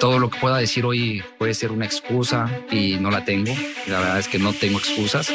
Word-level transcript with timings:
Todo 0.00 0.18
lo 0.18 0.30
que 0.30 0.40
pueda 0.40 0.56
decir 0.56 0.86
hoy 0.86 1.22
puede 1.38 1.54
ser 1.54 1.70
una 1.70 1.84
excusa 1.84 2.50
y 2.70 2.96
no 2.98 3.10
la 3.10 3.24
tengo. 3.24 3.52
La 3.86 4.00
verdad 4.00 4.18
es 4.18 4.28
que 4.28 4.38
no 4.38 4.54
tengo 4.54 4.78
excusas. 4.78 5.30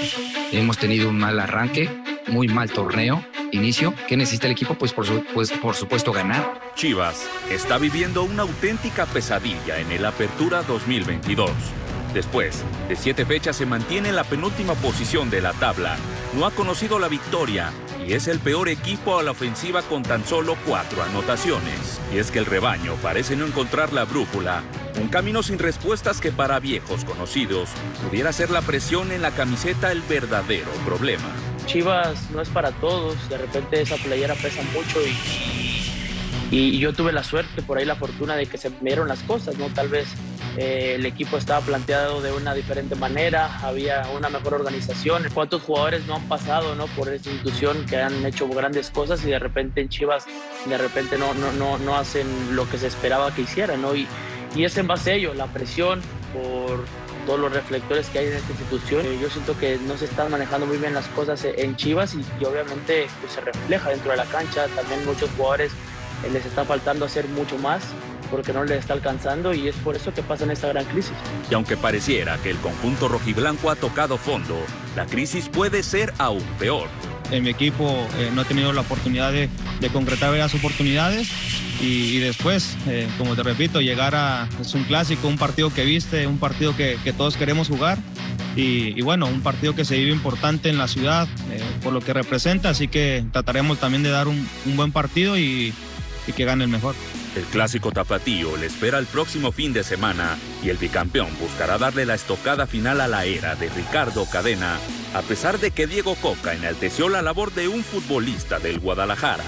Hemos 0.51 0.77
tenido 0.79 1.07
un 1.07 1.19
mal 1.19 1.39
arranque, 1.39 1.89
muy 2.27 2.47
mal 2.47 2.71
torneo, 2.71 3.23
inicio. 3.51 3.93
¿Qué 4.07 4.17
necesita 4.17 4.47
el 4.47 4.53
equipo? 4.53 4.73
Pues 4.73 4.91
por, 4.91 5.05
su, 5.05 5.23
pues 5.33 5.53
supuesto 5.77 6.11
ganar. 6.11 6.59
Chivas 6.75 7.29
está 7.49 7.77
viviendo 7.77 8.23
una 8.23 8.41
auténtica 8.41 9.05
pesadilla 9.05 9.79
en 9.79 9.91
el 9.91 10.03
Apertura 10.03 10.63
2022. 10.63 11.51
Después 12.15 12.63
de 12.87 12.95
siete 12.95 13.25
fechas 13.25 13.57
se 13.57 13.65
mantiene 13.65 14.07
en 14.07 14.15
la 14.15 14.23
penúltima 14.23 14.73
posición 14.75 15.29
de 15.29 15.41
la 15.41 15.51
tabla. 15.51 15.97
No 16.33 16.45
ha 16.45 16.51
conocido 16.51 16.97
la 16.97 17.09
victoria 17.09 17.71
y 18.07 18.13
es 18.13 18.29
el 18.29 18.39
peor 18.39 18.69
equipo 18.69 19.19
a 19.19 19.23
la 19.23 19.31
ofensiva 19.31 19.81
con 19.81 20.01
tan 20.01 20.25
solo 20.25 20.55
cuatro 20.65 21.03
anotaciones. 21.03 21.99
Y 22.13 22.19
es 22.19 22.31
que 22.31 22.39
el 22.39 22.45
rebaño 22.45 22.95
parece 23.01 23.35
no 23.35 23.45
encontrar 23.45 23.91
la 23.91 24.05
brújula, 24.05 24.63
un 25.01 25.09
camino 25.09 25.43
sin 25.43 25.59
respuestas 25.59 26.21
que 26.21 26.31
para 26.31 26.61
viejos 26.61 27.03
conocidos 27.03 27.67
pudiera 28.07 28.31
ser 28.31 28.49
la 28.49 28.61
presión 28.61 29.11
en 29.11 29.21
la 29.21 29.31
camiseta 29.31 29.91
el 29.91 30.01
verdadero 30.01 30.71
problema. 30.85 31.27
Chivas 31.65 32.31
no 32.31 32.41
es 32.41 32.47
para 32.47 32.71
todos, 32.71 33.27
de 33.27 33.39
repente 33.39 33.81
esa 33.81 33.97
playera 33.97 34.35
pesa 34.35 34.61
mucho 34.73 35.01
y, 35.05 35.84
y 36.51 36.77
yo 36.79 36.93
tuve 36.93 37.11
la 37.11 37.23
suerte, 37.23 37.61
por 37.61 37.77
ahí 37.77 37.85
la 37.85 37.95
fortuna 37.95 38.35
de 38.35 38.45
que 38.45 38.57
se 38.57 38.69
me 38.69 38.77
dieron 38.91 39.07
las 39.07 39.23
cosas, 39.23 39.57
¿no? 39.57 39.67
Tal 39.69 39.89
vez 39.89 40.07
eh, 40.57 40.93
el 40.95 41.05
equipo 41.05 41.37
estaba 41.37 41.59
planteado 41.61 42.21
de 42.21 42.31
una 42.31 42.53
diferente 42.53 42.95
manera, 42.95 43.59
había 43.61 44.07
una 44.15 44.29
mejor 44.29 44.53
organización. 44.53 45.25
¿Cuántos 45.33 45.63
jugadores 45.63 46.05
no 46.05 46.15
han 46.15 46.27
pasado 46.27 46.75
¿no? 46.75 46.85
por 46.87 47.09
esta 47.09 47.29
institución 47.29 47.85
que 47.85 47.97
han 47.97 48.25
hecho 48.25 48.47
grandes 48.47 48.89
cosas 48.89 49.23
y 49.25 49.31
de 49.31 49.39
repente 49.39 49.81
en 49.81 49.89
Chivas 49.89 50.25
de 50.65 50.77
repente 50.77 51.17
no, 51.17 51.33
no, 51.33 51.51
no, 51.53 51.77
no 51.79 51.95
hacen 51.95 52.55
lo 52.55 52.69
que 52.69 52.77
se 52.77 52.87
esperaba 52.87 53.33
que 53.33 53.41
hicieran? 53.41 53.81
¿no? 53.81 53.95
Y, 53.95 54.07
y 54.55 54.63
es 54.63 54.77
en 54.77 54.87
base 54.87 55.11
a 55.11 55.13
ello, 55.15 55.33
la 55.33 55.47
presión 55.47 56.01
por 56.33 56.85
todos 57.25 57.39
los 57.39 57.51
reflectores 57.51 58.07
que 58.07 58.19
hay 58.19 58.27
en 58.27 58.33
esta 58.33 58.51
institución. 58.51 59.05
Eh, 59.05 59.17
Yo 59.21 59.29
siento 59.29 59.57
que 59.57 59.77
no 59.79 59.97
se 59.97 60.05
están 60.05 60.31
manejando 60.31 60.67
muy 60.67 60.77
bien 60.77 60.93
las 60.93 61.07
cosas 61.07 61.43
en 61.43 61.75
Chivas 61.75 62.13
y, 62.13 62.23
y 62.39 62.45
obviamente 62.45 63.07
pues, 63.19 63.33
se 63.33 63.41
refleja 63.41 63.89
dentro 63.89 64.11
de 64.11 64.17
la 64.17 64.25
cancha. 64.25 64.67
También 64.75 65.05
muchos 65.05 65.29
jugadores 65.35 65.71
les 66.31 66.45
está 66.45 66.65
faltando 66.65 67.05
hacer 67.05 67.27
mucho 67.27 67.57
más 67.57 67.83
porque 68.29 68.53
no 68.53 68.63
les 68.63 68.79
está 68.79 68.93
alcanzando 68.93 69.53
y 69.53 69.67
es 69.67 69.75
por 69.75 69.95
eso 69.95 70.13
que 70.13 70.23
pasa 70.23 70.43
en 70.45 70.51
esta 70.51 70.67
gran 70.67 70.85
crisis. 70.85 71.13
Y 71.49 71.53
aunque 71.53 71.77
pareciera 71.77 72.37
que 72.37 72.49
el 72.49 72.57
conjunto 72.57 73.07
rojiblanco 73.07 73.69
ha 73.69 73.75
tocado 73.75 74.17
fondo, 74.17 74.57
la 74.95 75.05
crisis 75.05 75.49
puede 75.49 75.83
ser 75.83 76.13
aún 76.17 76.43
peor. 76.59 76.87
En 77.31 77.43
mi 77.43 77.49
equipo 77.49 78.07
eh, 78.17 78.31
no 78.33 78.43
he 78.43 78.45
tenido 78.45 78.71
la 78.71 78.81
oportunidad 78.81 79.31
de, 79.31 79.49
de 79.79 79.89
concretar 79.89 80.33
las 80.33 80.53
oportunidades 80.53 81.29
y, 81.81 82.17
y 82.17 82.19
después, 82.19 82.77
eh, 82.87 83.07
como 83.17 83.35
te 83.35 83.43
repito, 83.43 83.81
llegar 83.81 84.15
a 84.15 84.47
es 84.61 84.73
un 84.73 84.83
clásico, 84.83 85.27
un 85.27 85.37
partido 85.37 85.73
que 85.73 85.85
viste, 85.85 86.27
un 86.27 86.37
partido 86.37 86.75
que, 86.75 86.97
que 87.03 87.13
todos 87.13 87.35
queremos 87.35 87.67
jugar 87.67 87.97
y, 88.55 88.97
y, 88.97 89.01
bueno, 89.01 89.25
un 89.25 89.41
partido 89.41 89.75
que 89.75 89.85
se 89.85 89.97
vive 89.97 90.11
importante 90.11 90.69
en 90.69 90.77
la 90.77 90.87
ciudad 90.87 91.27
eh, 91.51 91.61
por 91.83 91.93
lo 91.93 91.99
que 91.99 92.13
representa, 92.13 92.69
así 92.69 92.87
que 92.87 93.25
trataremos 93.31 93.79
también 93.79 94.03
de 94.03 94.09
dar 94.11 94.27
un, 94.27 94.47
un 94.65 94.77
buen 94.77 94.91
partido 94.91 95.37
y, 95.37 95.73
y 96.27 96.33
que 96.33 96.45
gane 96.45 96.63
el 96.63 96.69
mejor. 96.69 96.95
El 97.35 97.43
clásico 97.43 97.91
tapatío 97.91 98.55
le 98.57 98.67
espera 98.67 98.97
el 98.97 99.05
próximo 99.05 99.51
fin 99.51 99.73
de 99.73 99.83
semana 99.83 100.37
y 100.63 100.69
el 100.69 100.77
bicampeón 100.77 101.29
buscará 101.39 101.77
darle 101.77 102.05
la 102.05 102.15
estocada 102.15 102.65
final 102.67 103.01
a 103.01 103.07
la 103.07 103.25
era 103.25 103.55
de 103.55 103.69
Ricardo 103.69 104.25
Cadena, 104.25 104.77
a 105.13 105.21
pesar 105.21 105.59
de 105.59 105.71
que 105.71 105.87
Diego 105.87 106.15
Coca 106.15 106.53
enalteció 106.53 107.09
la 107.09 107.21
labor 107.21 107.53
de 107.53 107.67
un 107.67 107.83
futbolista 107.83 108.59
del 108.59 108.79
Guadalajara. 108.79 109.43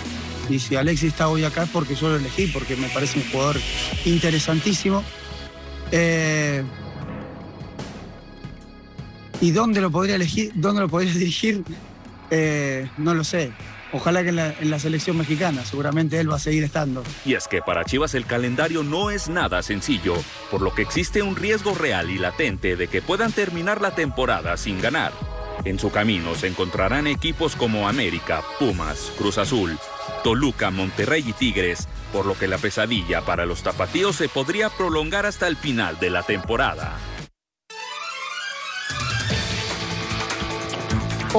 Y 0.50 0.60
si 0.60 0.76
Alexis 0.76 1.10
está 1.10 1.28
hoy 1.28 1.44
acá 1.44 1.64
es 1.64 1.70
porque 1.70 1.96
yo 1.96 2.10
lo 2.10 2.18
elegí, 2.18 2.48
porque 2.48 2.76
me 2.76 2.88
parece 2.90 3.20
un 3.20 3.30
jugador 3.32 3.58
interesantísimo. 4.06 5.04
Eh, 5.92 6.64
¿Y 9.42 9.52
dónde 9.52 9.82
lo 9.82 9.92
podría 9.92 10.16
elegir? 10.16 10.52
¿Dónde 10.56 10.82
lo 10.82 10.90
podría 10.90 11.14
dirigir? 11.14 11.64
Eh, 12.30 12.90
no 12.98 13.14
lo 13.14 13.24
sé. 13.24 13.52
Ojalá 13.94 14.24
que 14.24 14.30
en 14.30 14.70
la, 14.70 14.80
selección 14.80 15.18
mexicana, 15.18 15.64
seguramente 15.64 16.20
él 16.20 16.30
va 16.30 16.36
a 16.36 16.40
seguir 16.40 16.64
estando. 16.64 17.04
Y 17.26 17.36
es 17.36 17.48
que 17.48 17.62
para 17.62 17.86
Chivas 17.86 18.14
el 18.16 18.26
calendario 18.26 18.84
no 18.84 19.12
es 19.12 19.30
nada 19.30 19.64
sencillo, 19.64 20.16
por 20.52 20.62
lo 20.62 20.74
que 20.74 20.82
existe 20.82 21.22
un 21.22 21.36
riesgo 21.36 21.74
real 21.74 22.10
y 22.10 22.18
latente 22.18 22.76
de 22.76 22.88
que 22.88 23.02
puedan 23.02 23.32
terminar 23.32 23.82
la 23.82 23.92
temporada 23.92 24.58
sin 24.58 24.82
ganar. 24.82 25.14
En 25.64 25.80
su 25.80 25.90
camino 25.90 26.36
se 26.36 26.48
encontrarán 26.48 27.08
equipos 27.08 27.56
como 27.56 27.88
América, 27.88 28.44
Pumas, 28.60 29.12
Cruz 29.18 29.38
Azul, 29.38 29.78
Toluca, 30.24 30.70
Monterrey 30.70 31.24
y 31.26 31.34
Tigres, 31.34 31.88
por 32.12 32.26
lo 32.26 32.38
que 32.38 32.48
la 32.48 32.58
pesadilla 32.58 33.22
para 33.22 33.46
los 33.46 33.64
tapatíos 33.64 34.16
se 34.16 34.30
podría 34.30 34.70
prolongar 34.70 35.26
hasta 35.26 35.48
el 35.48 35.58
final 35.58 35.98
de 36.00 36.10
la 36.10 36.24
temporada. 36.24 36.98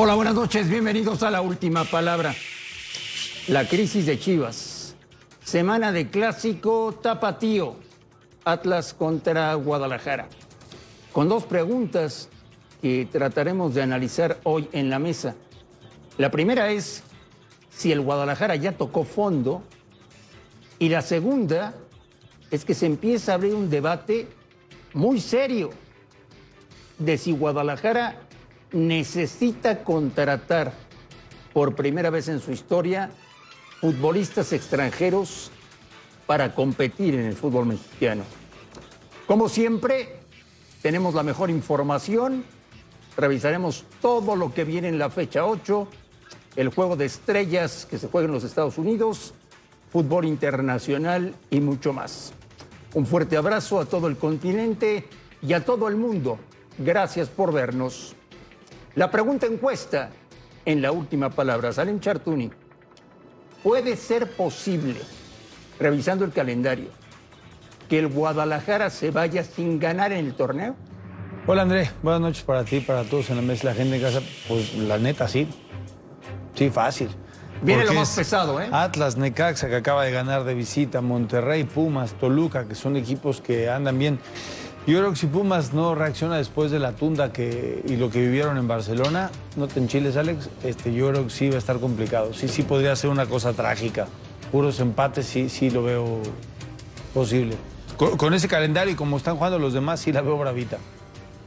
Hola, 0.00 0.14
buenas 0.14 0.34
noches, 0.34 0.70
bienvenidos 0.70 1.25
a 1.25 1.31
la 1.32 1.41
última 1.41 1.82
palabra. 1.82 2.32
La 3.48 3.66
crisis 3.66 4.06
de 4.06 4.16
Chivas. 4.16 4.94
Semana 5.42 5.91
de 5.91 6.09
clásico 6.09 6.97
tapatío. 7.03 7.75
Atlas 8.44 8.94
contra 8.94 9.53
Guadalajara. 9.54 10.28
Con 11.10 11.28
dos 11.28 11.47
preguntas 11.47 12.28
que 12.81 13.08
trataremos 13.10 13.75
de 13.75 13.82
analizar 13.82 14.38
hoy 14.44 14.69
en 14.70 14.88
la 14.88 15.00
mesa. 15.00 15.34
La 16.16 16.31
primera 16.31 16.70
es 16.70 17.03
si 17.69 17.91
el 17.91 18.00
Guadalajara 18.00 18.54
ya 18.54 18.70
tocó 18.70 19.03
fondo. 19.03 19.64
Y 20.78 20.91
la 20.91 21.03
segunda 21.03 21.75
es 22.53 22.64
que 22.64 22.75
se 22.75 22.87
empieza 22.87 23.32
a 23.32 23.34
abrir 23.34 23.53
un 23.53 23.69
debate 23.69 24.28
muy 24.94 25.20
serio 25.20 25.70
de 27.00 27.19
si 27.19 27.32
Guadalajara 27.32 28.27
necesita 28.72 29.82
contratar 29.82 30.72
por 31.52 31.74
primera 31.74 32.10
vez 32.10 32.28
en 32.28 32.40
su 32.40 32.52
historia 32.52 33.10
futbolistas 33.80 34.52
extranjeros 34.52 35.50
para 36.26 36.54
competir 36.54 37.14
en 37.14 37.26
el 37.26 37.34
fútbol 37.34 37.66
mexicano. 37.66 38.24
Como 39.26 39.48
siempre, 39.48 40.20
tenemos 40.82 41.14
la 41.14 41.22
mejor 41.22 41.50
información, 41.50 42.44
revisaremos 43.16 43.84
todo 44.00 44.36
lo 44.36 44.52
que 44.52 44.64
viene 44.64 44.88
en 44.88 44.98
la 44.98 45.10
fecha 45.10 45.44
8, 45.46 45.88
el 46.56 46.68
juego 46.70 46.96
de 46.96 47.06
estrellas 47.06 47.86
que 47.88 47.98
se 47.98 48.08
juega 48.08 48.26
en 48.26 48.34
los 48.34 48.44
Estados 48.44 48.78
Unidos, 48.78 49.34
fútbol 49.90 50.24
internacional 50.24 51.34
y 51.50 51.60
mucho 51.60 51.92
más. 51.92 52.32
Un 52.94 53.06
fuerte 53.06 53.36
abrazo 53.36 53.81
a 53.81 53.84
todo 53.84 54.08
el 54.08 54.16
continente 54.16 55.06
y 55.43 55.52
a 55.52 55.64
todo 55.64 55.88
el 55.88 55.96
mundo. 55.96 56.38
Gracias 56.78 57.28
por 57.28 57.52
vernos. 57.52 58.16
La 58.94 59.11
pregunta 59.11 59.46
encuesta 59.46 60.11
en 60.64 60.82
la 60.82 60.93
última 60.93 61.31
palabra, 61.31 61.73
Salen 61.73 62.00
Chartuni. 62.00 62.50
¿Puede 63.62 63.96
ser 63.96 64.31
posible, 64.32 64.96
revisando 65.79 66.25
el 66.25 66.32
calendario, 66.32 66.88
que 67.88 67.99
el 67.99 68.08
Guadalajara 68.08 68.90
se 68.90 69.11
vaya 69.11 69.44
sin 69.44 69.79
ganar 69.79 70.12
en 70.12 70.26
el 70.26 70.35
torneo? 70.35 70.75
Hola 71.46 71.62
André, 71.62 71.90
buenas 72.02 72.20
noches 72.20 72.43
para 72.43 72.64
ti, 72.64 72.81
para 72.81 73.05
todos 73.05 73.31
en 73.31 73.37
la 73.37 73.43
mesa, 73.43 73.69
la 73.69 73.75
gente 73.75 73.96
en 73.96 74.02
casa. 74.02 74.20
Pues 74.46 74.75
la 74.75 74.99
neta, 74.99 75.26
sí. 75.29 75.49
Sí, 76.55 76.70
fácil. 76.70 77.08
Viene 77.62 77.82
Porque 77.82 77.94
lo 77.94 78.00
más 78.00 78.14
pesado, 78.14 78.61
¿eh? 78.61 78.69
Atlas, 78.70 79.17
Necaxa, 79.17 79.69
que 79.69 79.76
acaba 79.76 80.05
de 80.05 80.12
ganar 80.12 80.44
de 80.44 80.55
visita, 80.55 81.00
Monterrey, 81.00 81.64
Pumas, 81.64 82.14
Toluca, 82.14 82.69
que 82.69 82.75
son 82.75 82.96
equipos 82.96 83.41
que 83.41 83.69
andan 83.69 83.99
bien. 83.99 84.20
Yo 84.88 85.00
creo 85.00 85.11
que 85.11 85.17
si 85.17 85.26
Pumas 85.26 85.75
no 85.75 85.94
reacciona 85.94 86.38
después 86.38 86.70
de 86.70 86.79
la 86.79 86.93
tunda 86.93 87.31
que, 87.31 87.85
y 87.87 87.96
lo 87.96 88.08
que 88.08 88.23
vivieron 88.23 88.56
en 88.56 88.67
Barcelona, 88.67 89.31
no 89.55 89.69
te 89.69 89.81
enchiles, 89.81 90.17
Alex, 90.17 90.49
este, 90.64 90.94
yo 90.94 91.11
creo 91.11 91.25
que 91.25 91.31
sí 91.31 91.50
va 91.50 91.56
a 91.56 91.58
estar 91.58 91.79
complicado. 91.79 92.32
Sí, 92.32 92.49
sí 92.49 92.62
podría 92.62 92.96
ser 92.96 93.11
una 93.11 93.26
cosa 93.26 93.52
trágica. 93.52 94.08
Puros 94.50 94.81
empates, 94.81 95.26
sí, 95.26 95.50
sí 95.50 95.69
lo 95.69 95.82
veo, 95.82 96.23
posible. 97.12 97.55
Con, 97.99 98.17
con 98.17 98.32
ese 98.32 98.49
calendario 98.49 98.94
y 98.94 98.96
como 98.96 99.19
están 99.19 99.37
jugando 99.37 99.58
los 99.58 99.75
demás, 99.75 100.00
sí 100.00 100.11
la 100.11 100.23
veo 100.23 100.38
bravita. 100.38 100.79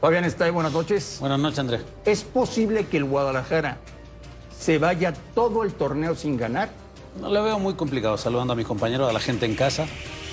Fabián 0.00 0.24
está 0.24 0.44
ahí, 0.44 0.52
buenas 0.52 0.72
noches. 0.72 1.16
Buenas 1.18 1.40
noches, 1.40 1.58
Andrés. 1.58 1.80
¿Es 2.04 2.22
posible 2.22 2.86
que 2.86 2.98
el 2.98 3.04
Guadalajara 3.06 3.78
se 4.56 4.78
vaya 4.78 5.14
todo 5.34 5.64
el 5.64 5.72
torneo 5.72 6.14
sin 6.14 6.36
ganar? 6.36 6.70
No 7.20 7.28
le 7.28 7.40
veo 7.40 7.58
muy 7.58 7.74
complicado, 7.74 8.16
saludando 8.16 8.52
a 8.52 8.56
mis 8.56 8.66
compañeros, 8.66 9.10
a 9.10 9.12
la 9.12 9.18
gente 9.18 9.46
en 9.46 9.56
casa. 9.56 9.86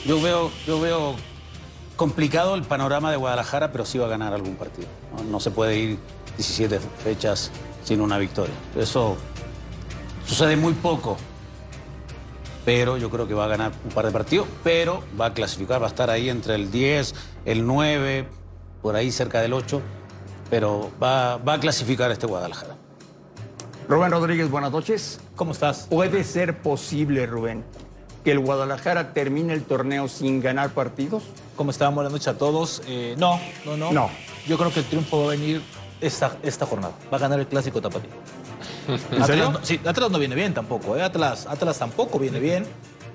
Yo 0.06 0.22
veo, 0.22 0.52
yo 0.68 0.80
veo 0.80 1.16
complicado 2.00 2.56
el 2.56 2.64
panorama 2.64 3.12
de 3.12 3.18
Guadalajara, 3.18 3.74
pero 3.74 3.86
sí 3.86 3.98
va 3.98 4.06
a 4.06 4.10
ganar 4.10 4.34
algún 4.34 4.56
partido. 4.56 4.88
No, 5.18 5.24
no 5.26 5.40
se 5.42 5.52
puede 5.52 5.78
ir 5.78 6.00
17 6.38 6.80
fechas 7.04 7.52
sin 7.84 8.00
una 8.00 8.18
victoria. 8.18 8.56
Eso 8.78 9.18
sucede 10.26 10.56
muy 10.56 10.72
poco. 10.76 11.18
Pero 12.64 12.96
yo 12.96 13.10
creo 13.10 13.28
que 13.28 13.34
va 13.34 13.44
a 13.44 13.48
ganar 13.50 13.74
un 13.84 13.92
par 13.92 14.06
de 14.06 14.12
partidos, 14.12 14.48
pero 14.64 15.04
va 15.20 15.26
a 15.28 15.34
clasificar, 15.34 15.82
va 15.82 15.88
a 15.88 15.90
estar 15.90 16.10
ahí 16.10 16.30
entre 16.30 16.56
el 16.56 16.72
10, 16.72 17.16
el 17.44 17.68
9, 17.68 18.28
por 18.82 18.96
ahí 18.96 19.12
cerca 19.12 19.42
del 19.42 19.52
8, 19.52 19.82
pero 20.50 20.92
va, 21.04 21.36
va 21.36 21.56
a 21.56 21.60
clasificar 21.60 22.12
este 22.12 22.28
Guadalajara. 22.28 22.78
Rubén 23.90 24.12
Rodríguez, 24.12 24.50
buenas 24.50 24.72
noches. 24.72 25.20
¿Cómo 25.36 25.52
estás? 25.52 25.88
¿Puede 25.90 26.24
ser 26.24 26.62
posible, 26.62 27.26
Rubén, 27.26 27.66
que 28.24 28.32
el 28.32 28.40
Guadalajara 28.40 29.14
termine 29.14 29.54
el 29.54 29.64
torneo 29.64 30.08
sin 30.08 30.42
ganar 30.42 30.72
partidos? 30.72 31.24
¿Cómo 31.56 31.72
están? 31.72 31.96
Buenas 31.96 32.12
noches 32.12 32.28
a 32.28 32.38
todos. 32.38 32.82
Eh, 32.88 33.16
no, 33.18 33.40
no, 33.66 33.78
no. 33.78 33.92
No. 33.92 34.10
Yo 34.48 34.58
creo 34.58 34.72
que 34.74 34.80
el 34.82 34.86
triunfo 34.86 35.20
va 35.20 35.26
a 35.26 35.30
venir 35.36 35.62
esta, 36.02 36.38
esta 36.44 36.66
jornada. 36.66 36.94
Va 37.12 37.18
a 37.18 37.20
ganar 37.20 37.40
el 37.40 37.48
clásico 37.48 37.82
tapatío. 37.82 38.10
¿En 38.88 39.26
serio? 39.26 39.46
Atlas, 39.48 39.60
no- 39.62 39.66
sí, 39.66 39.80
Atlas 39.86 40.12
no 40.12 40.20
viene 40.20 40.36
bien 40.36 40.54
tampoco. 40.54 40.96
¿eh? 40.98 41.02
Atlas, 41.04 41.46
Atlas 41.48 41.78
tampoco 41.80 42.20
viene 42.20 42.40
bien. 42.40 42.66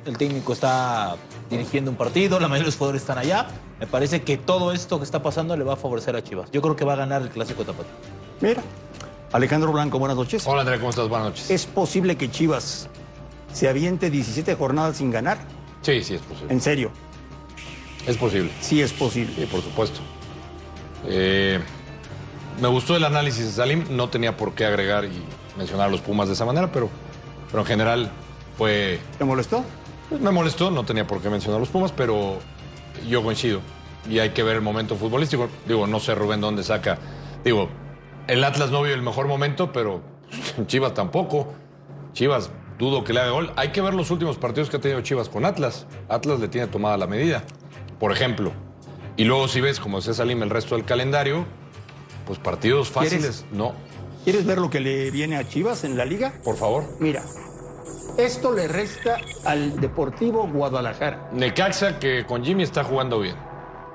El 0.07 0.19
técnico 0.19 0.53
está 0.53 1.17
dirigiendo 1.49 1.91
un 1.91 1.97
partido, 1.97 2.39
la 2.39 2.47
mayoría 2.47 2.65
de 2.65 2.67
los 2.67 2.77
jugadores 2.77 3.01
están 3.03 3.17
allá. 3.17 3.47
Me 3.81 3.87
parece 3.87 4.23
que 4.23 4.37
todo 4.37 4.73
esto 4.73 4.99
que 4.99 5.05
está 5.05 5.23
pasando 5.23 5.57
le 5.57 5.65
va 5.65 5.73
a 5.75 5.77
favorecer 5.77 6.15
a 6.15 6.23
Chivas. 6.23 6.51
Yo 6.51 6.61
creo 6.61 6.77
que 6.77 6.85
va 6.85 6.93
a 6.93 6.97
ganar 6.97 7.23
el 7.23 7.31
clásico 7.31 7.65
tapatío. 7.65 7.91
Mira. 8.43 8.63
Alejandro 9.33 9.73
Blanco, 9.73 9.99
buenas 9.99 10.17
noches. 10.17 10.47
Hola 10.47 10.61
André, 10.61 10.77
¿cómo 10.79 10.91
estás? 10.91 11.09
Buenas 11.09 11.29
noches. 11.29 11.51
¿Es 11.51 11.65
posible 11.67 12.17
que 12.17 12.31
Chivas 12.31 12.89
se 13.55 13.69
aviente 13.69 14.11
17 14.11 14.55
jornadas 14.57 14.99
sin 14.99 15.11
ganar? 15.11 15.39
Sí, 15.81 16.03
sí 16.05 16.15
es 16.17 16.21
posible. 16.21 16.53
En 16.53 16.61
serio, 16.61 16.91
Es 18.07 18.17
posible. 18.19 18.51
sí 18.61 18.83
es 18.83 18.93
posible. 18.93 19.33
Sí, 19.35 19.47
por 19.47 19.63
supuesto. 19.63 20.01
Eh, 21.07 21.59
me 22.61 22.69
gustó 22.69 22.97
el 22.97 23.05
análisis 23.05 23.47
de 23.47 23.53
Salim. 23.53 23.85
No 23.91 24.09
tenía 24.11 24.37
por 24.37 24.55
qué 24.55 24.65
agregar 24.67 25.05
y 25.07 25.23
mencionar 25.57 25.89
a 25.89 25.91
los 25.91 26.01
Pumas 26.01 26.27
de 26.29 26.35
esa 26.35 26.45
manera, 26.45 26.71
pero, 26.73 26.91
pero 27.51 27.61
en 27.61 27.67
general 27.67 28.11
fue... 28.59 28.99
¿Te 29.19 29.25
molestó? 29.25 29.65
pues, 30.09 30.21
me 30.21 30.31
molestó, 30.31 30.71
no 30.71 30.85
tenía 30.85 31.07
por 31.07 31.21
qué 31.23 31.31
mencionar 31.31 31.57
a 31.57 31.61
los 31.61 31.69
Pumas, 31.71 31.93
pero 31.93 32.39
yo 33.09 33.23
coincido. 33.23 33.61
Y 34.09 34.19
hay 34.19 34.31
que 34.31 34.43
ver 34.43 34.57
el 34.57 34.63
momento 34.63 34.97
futbolístico. 34.97 35.49
Digo, 35.67 35.87
no 35.87 35.99
sé 36.01 36.15
Rubén 36.15 36.41
dónde 36.41 36.63
saca. 36.63 36.99
Digo, 37.45 37.69
el 38.27 38.43
Atlas 38.45 38.71
no 38.71 38.83
vio 38.83 38.95
el 38.95 39.03
mejor 39.03 39.27
momento, 39.29 39.73
pero 39.73 40.03
Chivas 40.67 40.95
tampoco. 40.95 41.55
Chivas, 42.13 42.51
dudo 42.79 43.05
que 43.05 43.13
le 43.13 43.21
haga 43.21 43.31
gol. 43.31 43.53
Hay 43.57 43.69
que 43.73 43.81
ver 43.81 43.95
los 43.95 44.11
últimos 44.11 44.37
partidos 44.37 44.71
que 44.71 44.77
ha 44.77 44.81
tenido 44.81 45.01
Chivas 45.01 45.29
con 45.29 45.45
Atlas. 45.45 45.87
Atlas 46.09 46.41
le 46.41 46.49
tiene 46.49 46.67
tomada 46.67 46.97
la 46.97 47.07
medida, 47.07 47.45
por 47.99 48.13
ejemplo. 48.13 48.53
Y 49.17 49.25
luego 49.25 49.47
si 49.49 49.61
ves, 49.61 49.79
como 49.81 49.99
decía 49.99 50.15
Salim, 50.15 50.43
el 50.43 50.51
resto 50.51 50.75
del 50.77 50.85
calendario, 50.85 51.47
pues 52.27 52.39
partidos 52.39 52.89
fáciles, 52.91 53.21
¿Quieres? 53.43 53.47
no. 53.53 53.75
¿Quieres 54.25 54.47
ver 54.47 54.59
lo 54.59 54.71
que 54.71 54.81
le 54.81 55.11
viene 55.11 55.37
a 55.37 55.47
Chivas 55.47 55.85
en 55.85 55.97
la 55.99 56.05
liga? 56.07 56.33
Por 56.43 56.57
favor. 56.57 56.85
Mira, 56.99 57.23
esto 58.17 58.53
le 58.55 58.67
resta 58.69 59.19
al 59.45 59.79
Deportivo 59.81 60.49
Guadalajara. 60.49 61.29
Necaxa, 61.33 61.99
que 61.99 62.25
con 62.27 62.43
Jimmy 62.45 62.63
está 62.63 62.83
jugando 62.85 63.21
bien, 63.21 63.37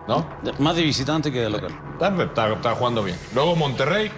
¿no? 0.07 0.27
Más 0.59 0.75
de 0.75 0.83
visitante 0.83 1.31
que 1.31 1.39
de 1.41 1.49
local. 1.49 1.71
Está, 1.93 2.23
está- 2.23 2.53
está 2.53 2.75
jugando 2.75 3.01
bien. 3.03 3.17
Luego 3.33 3.55
Monterrey, 3.55 4.11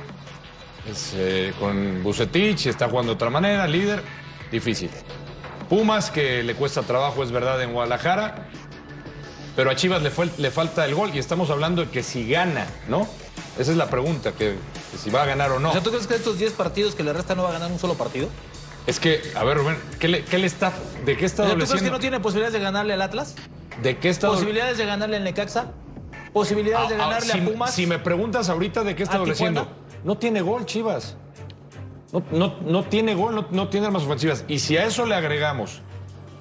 es, 0.90 1.13
eh, 1.16 1.54
con 1.60 2.04
Bucetich, 2.04 2.66
está 2.68 2.90
jugando 2.90 3.12
de 3.12 3.16
otra 3.16 3.30
manera, 3.30 3.66
líder, 3.68 4.04
difícil. 4.51 4.89
Pumas, 5.69 6.12
que 6.12 6.44
le 6.44 6.53
cuesta 6.56 6.81
trabajo, 6.81 7.24
es 7.24 7.31
verdad, 7.31 7.62
en 7.62 7.74
Guadalajara. 7.74 8.48
Pero 9.56 9.69
a 9.69 9.75
Chivas 9.75 10.01
le, 10.01 10.12
fue- 10.12 10.30
le 10.38 10.51
falta 10.51 10.86
el 10.86 10.95
gol 10.95 11.12
y 11.13 11.19
estamos 11.19 11.50
hablando 11.50 11.83
de 11.86 11.89
que 11.89 12.03
si 12.03 12.27
gana, 12.30 12.68
¿no? 12.88 13.07
Esa 13.57 13.71
es 13.71 13.77
la 13.77 13.88
pregunta, 13.89 14.31
que, 14.31 14.56
que 14.92 14.98
si 14.98 15.09
va 15.09 15.24
a 15.24 15.25
ganar 15.25 15.51
o 15.51 15.59
no. 15.59 15.69
O 15.69 15.71
sea, 15.74 15.83
¿tú 15.83 15.89
crees 15.89 16.07
que 16.07 16.15
estos 16.15 16.38
10 16.38 16.53
partidos 16.53 16.95
que 16.95 17.03
le 17.03 17.12
restan 17.13 17.38
no 17.38 17.44
va 17.44 17.50
a 17.50 17.53
ganar 17.53 17.71
un 17.71 17.80
solo 17.80 17.95
partido? 17.95 18.30
Es 18.88 19.00
que, 19.00 19.21
a 19.36 19.44
ver, 19.44 19.57
Rubén, 19.57 19.77
¿qué 20.00 20.07
le, 20.07 20.24
qué 20.24 20.38
le 20.38 20.48
está, 20.48 20.71
¿de 21.06 21.15
qué 21.18 21.25
está 21.25 21.44
O 21.44 21.45
sea, 21.48 21.56
¿Tú 21.57 21.65
crees 21.65 21.83
que 21.83 21.92
no 21.92 22.00
tiene 22.00 22.19
posibilidades 22.19 22.53
de 22.53 22.59
ganarle 22.59 22.94
al 22.94 23.01
Atlas? 23.01 23.36
¿De 23.83 23.98
qué 23.98 24.09
está 24.09 24.27
¿Posibilidades 24.27 24.77
de 24.77 24.86
ganarle 24.86 25.18
al 25.18 25.24
Necaxa? 25.24 25.71
¿Posibilidades 26.33 26.89
de 26.89 26.95
Ah, 26.95 27.00
ah, 27.01 27.07
ganarle 27.09 27.31
si, 27.33 27.39
a 27.39 27.45
Pumas? 27.45 27.74
si 27.74 27.86
me 27.86 28.00
preguntas 28.00 28.50
ahorita 28.50 28.83
de 28.83 28.95
qué 28.95 29.03
está 29.03 29.15
¿A 29.15 29.18
adoleciendo, 29.18 29.68
no 30.03 30.18
tiene 30.18 30.42
gol, 30.42 30.65
Chivas. 30.65 31.15
No, 32.12 32.24
no- 32.31 32.56
no 32.66 32.84
tiene 32.84 33.16
gol, 33.16 33.36
no, 33.36 33.46
no 33.52 33.69
tiene 33.69 33.88
armas 33.88 34.04
ofensivas. 34.04 34.44
Y 34.48 34.60
si 34.60 34.78
a 34.78 34.86
eso 34.86 35.06
le 35.06 35.16
agregamos 35.16 35.81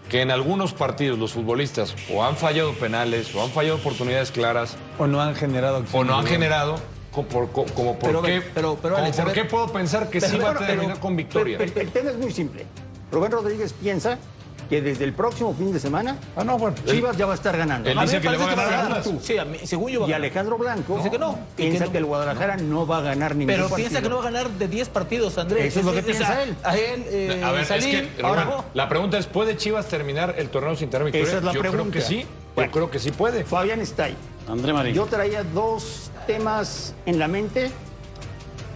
que 0.09 0.23
en 0.23 0.31
algunos 0.33 0.73
partidos 0.73 1.19
los 1.19 1.33
futbolistas 1.33 1.95
o 2.13 2.25
han 2.25 2.37
fallado 2.37 2.73
penales 2.75 3.33
o 3.35 3.43
han 3.45 3.51
fallado 3.51 3.77
oportunidades 3.77 4.33
claras 4.33 4.77
O 4.99 5.07
no 5.07 5.21
han 5.23 5.37
generado 5.37 5.85
o 5.93 6.05
no 6.05 6.19
han 6.19 6.27
generado, 6.27 6.77
por, 7.13 7.51
como 7.51 7.97
por 7.99 7.99
Pero, 8.01 8.23
qué, 8.23 8.43
pero- 8.55 8.77
pero, 8.83 8.95
como 8.97 9.05
Alex, 9.07 9.19
a 9.21 9.23
por 9.25 9.33
ver. 9.35 9.43
qué 9.43 9.49
puedo 9.49 9.69
pensar 9.73 10.11
que 10.11 10.19
Pero 10.21 10.33
sí 10.33 10.39
va 10.39 10.51
a 10.51 10.55
terminar 10.59 10.87
pero- 10.95 11.01
con 11.01 11.15
victoria. 11.17 11.59
pero- 11.59 11.73
pero 11.73 11.87
el 11.87 11.93
tema 11.93 12.11
es 12.11 12.17
muy 12.17 12.33
simple. 12.33 12.67
Rubén 13.13 13.31
Rodríguez 13.33 13.73
piensa 13.73 14.19
que 14.69 14.81
desde 14.83 15.05
el 15.05 15.13
próximo 15.13 15.55
fin 15.55 15.73
de 15.73 15.81
semana 15.81 16.17
ah, 16.37 16.45
no, 16.45 16.59
bueno. 16.59 16.77
Chivas 16.87 17.17
ya 17.17 17.27
va 17.27 17.33
a 17.33 17.35
estar 17.37 17.57
ganando. 17.57 17.89
Él 17.91 17.99
A 17.99 18.03
mí 18.03 18.07
dice 18.07 18.17
me 18.19 18.23
que 18.23 18.31
le 18.31 18.37
va 18.37 18.45
a 18.45 18.47
parece 18.55 18.63
ganar 18.67 18.79
a 18.81 18.83
ganar. 18.89 18.99
Atlas. 19.01 19.25
Sí, 19.25 19.39
a 19.39 19.45
mí- 19.45 19.59
según 19.65 19.91
yo 19.91 20.01
va 20.01 20.07
a 20.07 20.11
Y. 20.11 20.13
Alejandro 20.13 20.59
Blanco 20.59 20.97
Dice 20.99 21.11
que 21.11 21.19
no, 21.19 21.35
que- 21.57 21.65
piensa 21.69 21.91
que 21.91 21.99
el 21.99 22.05
Guadalajara 22.05 22.57
no. 22.57 22.87
va 22.87 22.99
a 22.99 23.01
ganar 23.03 23.35
ningún 23.35 23.47
Pero 23.55 23.69
partido. 23.69 23.77
piensa 23.89 24.03
que 24.03 24.09
no 24.09 24.17
va 24.17 24.23
a 24.23 24.25
ganar 24.31 24.51
de 24.51 24.69
10 24.69 24.89
partidos, 24.89 25.39
Andrés. 25.39 25.65
Eso 25.67 25.81
es 25.81 25.87
lo 25.87 25.93
que 25.93 26.03
piensa 26.03 26.43
él. 26.43 26.55
A 26.63 26.77
él, 26.77 27.05
eh, 27.09 27.43
A 27.45 27.53
ver, 27.53 27.65
Salim, 27.67 27.97
es 27.97 28.07
que, 28.09 28.23
ahora 28.23 28.65
la 28.75 28.89
pregunta 28.89 29.19
es, 29.19 29.27
¿puede 29.27 29.57
Chivas 29.57 29.87
terminar 29.87 30.35
el 30.39 30.49
torneo 30.51 30.77
sin 30.77 30.91
tener 30.91 31.05
victoria? 31.07 31.27
Esa 31.27 31.39
es 31.39 31.45
la 31.45 31.53
Yo 31.53 31.61
creo 31.61 31.73
pregunta. 31.73 31.95
que 31.99 32.01
sí, 32.05 32.25
Bueno. 32.55 32.69
yo 32.71 32.73
creo 32.73 32.91
que 32.91 32.99
sí 32.99 33.11
puede. 33.11 33.45
Fabián 33.45 33.81
está 33.81 34.05
ahí. 34.05 34.17
André 34.49 34.73
Marín. 34.73 34.95
Yo 34.95 35.07
traía 35.07 35.43
dos 35.45 36.11
temas 36.27 36.95
en 37.07 37.19
la 37.19 37.29
mente 37.29 37.71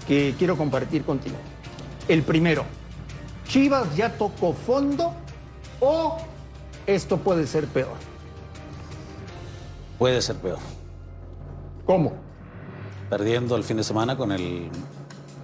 que 0.06 0.34
quiero 0.38 0.56
compartir 0.56 1.04
contigo. 1.04 1.36
El 2.08 2.22
primero, 2.22 2.64
¿Chivas 3.48 3.94
ya 3.96 4.10
tocó 4.10 4.52
fondo 4.54 5.14
o 5.84 6.16
esto 6.86 7.18
puede 7.18 7.46
ser 7.46 7.66
peor? 7.66 7.94
Puede 9.98 10.20
ser 10.22 10.36
peor. 10.36 10.58
¿Cómo? 11.86 12.12
Perdiendo 13.10 13.56
el 13.56 13.64
fin 13.64 13.76
de 13.76 13.84
semana 13.84 14.16
con 14.16 14.32
el 14.32 14.70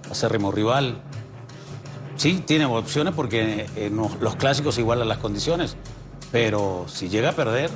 acérrimo 0.09 0.51
rival. 0.51 1.01
Sí, 2.15 2.43
tiene 2.45 2.65
opciones 2.65 3.13
porque 3.15 3.67
en 3.75 3.95
los- 3.95 4.19
los 4.19 4.35
clásicos 4.35 4.77
igualan 4.77 5.07
las 5.07 5.19
condiciones. 5.19 5.75
Pero 6.31 6.85
si 6.87 7.09
llega 7.09 7.29
a 7.29 7.33
perder, 7.33 7.69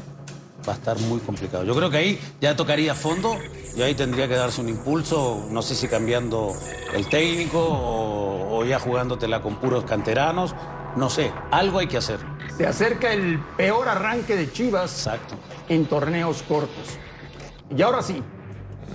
va 0.67 0.73
a 0.73 0.75
estar 0.75 0.99
muy 0.99 1.19
complicado. 1.19 1.63
Yo 1.63 1.75
creo 1.75 1.89
que 1.89 1.97
ahí 1.97 2.19
ya 2.41 2.55
tocaría 2.55 2.93
fondo 2.95 3.35
y 3.75 3.81
ahí 3.81 3.95
tendría 3.95 4.27
que 4.27 4.35
darse 4.35 4.61
un 4.61 4.69
impulso, 4.69 5.45
no 5.49 5.61
sé 5.61 5.75
si 5.75 5.87
cambiando 5.87 6.53
el 6.93 7.07
técnico 7.07 7.59
o, 7.59 8.57
o 8.59 8.65
ya 8.65 8.79
jugándotela 8.79 9.41
con 9.41 9.55
puros 9.57 9.83
canteranos. 9.85 10.55
No 10.95 11.09
sé, 11.09 11.31
algo 11.51 11.79
hay 11.79 11.87
que 11.87 11.97
hacer. 11.97 12.19
Se 12.57 12.65
acerca 12.65 13.11
el 13.11 13.39
peor 13.57 13.89
arranque 13.89 14.35
de 14.35 14.51
Chivas 14.51 15.05
Exacto. 15.05 15.35
en 15.67 15.85
torneos 15.87 16.41
cortos. 16.43 16.97
Y 17.75 17.81
ahora 17.81 18.01
sí, 18.01 18.23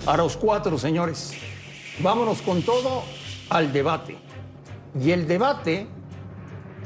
a 0.06 0.16
los 0.16 0.36
cuatro, 0.38 0.78
señores, 0.78 1.34
vámonos 1.98 2.40
con 2.40 2.62
todo 2.62 3.02
al 3.50 3.72
debate. 3.72 4.16
Y 4.98 5.10
el 5.10 5.28
debate 5.28 5.86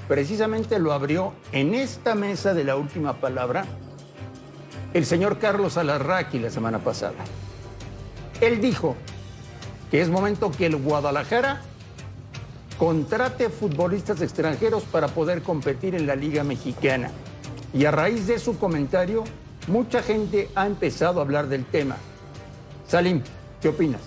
precisamente 0.09 0.81
lo 0.81 0.93
abrió 0.93 1.33
en 1.53 1.75
esta 1.75 2.17
mesa 2.17 2.55
de 2.55 2.65
la 2.65 2.77
última 2.77 3.15
palabra 3.21 3.65
el 4.95 5.07
señor 5.07 5.39
Carlos 5.39 5.77
Alarraqui 5.77 6.39
la 6.39 6.51
semana 6.51 6.81
pasada. 6.81 7.15
Él 8.41 8.61
dijo 8.61 8.97
que 9.91 10.01
es 10.01 10.09
momento 10.09 10.51
que 10.51 10.67
el 10.67 10.77
Guadalajara 10.77 11.63
contrate 12.79 13.51
futbolistas 13.51 14.21
extranjeros 14.21 14.83
para 14.85 15.09
poder 15.09 15.43
competir 15.43 15.95
en 15.95 16.07
la 16.07 16.17
Liga 16.17 16.45
Mexicana. 16.45 17.11
Y 17.73 17.85
a 17.85 17.91
raíz 17.91 18.27
de 18.27 18.39
su 18.39 18.59
comentario, 18.59 19.25
mucha 19.67 20.03
gente 20.03 20.49
ha 20.55 20.67
empezado 20.67 21.21
a 21.21 21.23
hablar 21.23 21.49
del 21.49 21.65
tema. 21.65 21.97
Salim, 22.87 23.23
¿qué 23.61 23.69
opinas? 23.69 24.01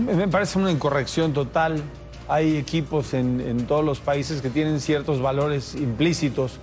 Me 0.00 0.28
parece 0.28 0.58
una 0.58 0.70
incorrección 0.70 1.32
total. 1.32 1.82
Hay 2.28 2.56
equipos 2.56 3.14
en, 3.14 3.40
en 3.40 3.66
todos 3.66 3.84
los 3.84 4.00
países 4.00 4.42
que 4.42 4.50
tienen 4.50 4.80
ciertos 4.80 5.20
valores 5.22 5.74
implícitos. 5.74 6.58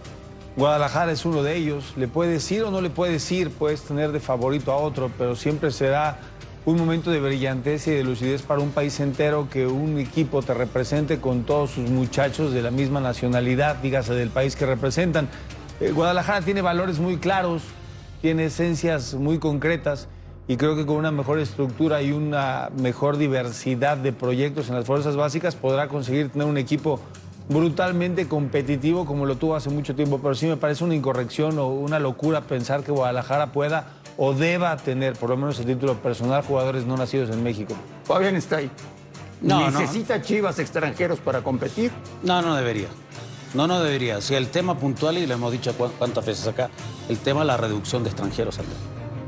Guadalajara 0.56 1.12
es 1.12 1.25
uno 1.25 1.44
de 1.44 1.56
ellos. 1.56 1.94
Le 1.98 2.08
puedes 2.08 2.50
ir 2.51 2.63
o 2.63 2.72
no 2.72 2.82
le 2.82 2.89
puedes 2.89 3.30
ir, 3.32 3.50
puedes 3.50 3.82
tener 3.82 4.12
de 4.12 4.20
favorito 4.20 4.72
a 4.72 4.77
otro, 4.77 5.12
pero 5.18 5.36
siempre 5.36 5.72
será 5.72 6.20
un 6.66 6.78
momento 6.78 7.12
de 7.12 7.20
brillantez 7.20 7.88
y 7.88 7.92
de 7.92 8.04
lucidez 8.04 8.42
para 8.42 8.60
un 8.60 8.72
país 8.72 9.00
entero 9.00 9.48
que 9.52 9.68
un 9.68 10.00
equipo 10.00 10.42
te 10.42 10.56
represente 10.56 11.20
con 11.20 11.44
todos 11.44 11.72
sus 11.72 11.92
muchachos 11.92 12.54
de 12.54 12.64
la 12.64 12.72
misma 12.72 13.00
nacionalidad, 13.00 13.76
dígase 13.76 14.16
del 14.16 14.30
país 14.30 14.56
que 14.56 14.66
representan. 14.66 15.30
Eh, 15.80 15.92
Guadalajara 15.92 16.42
tiene 16.42 16.64
valores 16.64 16.98
muy 16.98 17.18
claros, 17.18 17.62
tiene 18.22 18.46
esencias 18.46 19.14
muy 19.14 19.38
concretas 19.38 20.08
y 20.48 20.58
creo 20.58 20.76
que 20.76 20.88
con 20.88 20.96
una 20.96 21.12
mejor 21.12 21.40
estructura 21.40 22.02
y 22.02 22.12
una 22.12 22.72
mejor 22.82 23.18
diversidad 23.18 23.98
de 23.98 24.12
proyectos 24.12 24.70
en 24.70 24.76
las 24.76 24.86
fuerzas 24.86 25.16
básicas 25.16 25.56
podrá 25.56 25.88
conseguir 25.88 26.30
tener 26.30 26.48
un 26.48 26.58
equipo 26.58 27.00
brutalmente 27.48 28.28
competitivo 28.28 29.06
como 29.06 29.28
lo 29.28 29.36
tuvo 29.36 29.56
hace 29.56 29.70
mucho 29.70 29.94
tiempo, 29.94 30.18
pero 30.18 30.34
sí 30.34 30.48
me 30.48 30.58
parece 30.58 30.84
una 30.84 30.96
incorrección 30.96 31.60
o 31.60 31.68
una 31.68 32.00
locura 32.00 32.42
pensar 32.42 32.84
que 32.84 32.92
Guadalajara 32.92 33.52
pueda 33.52 33.86
o 34.18 34.34
deba 34.34 34.76
tener, 34.78 35.14
por 35.14 35.30
lo 35.30 35.38
menos 35.38 35.60
el 35.60 35.66
título 35.66 35.96
personal, 36.02 36.44
jugadores 36.44 36.86
no 36.86 36.96
nacidos 36.98 37.30
en 37.30 37.44
México. 37.44 37.74
Fabián 38.06 38.36
está 38.36 38.58
ahí. 38.58 38.72
No, 39.42 39.70
no. 39.70 39.80
¿Necesita 39.80 40.22
Chivas 40.22 40.60
extranjeros 40.60 41.20
para 41.20 41.42
competir? 41.42 41.92
No, 42.24 42.42
no 42.42 42.56
debería. 42.56 42.88
No, 43.54 43.68
no 43.68 43.80
debería. 43.82 44.22
Si 44.22 44.34
el 44.36 44.48
tema 44.50 44.78
puntual, 44.78 45.18
y 45.18 45.26
lo 45.28 45.34
hemos 45.34 45.52
dicho 45.52 45.74
cu- 45.78 45.92
cuántas 45.98 46.26
veces 46.26 46.48
acá, 46.48 46.70
el 47.10 47.18
tema 47.20 47.42
de 47.42 47.48
la 47.48 47.58
reducción 47.58 48.04
de 48.04 48.10
extranjeros. 48.10 48.58
Andrés. 48.60 48.78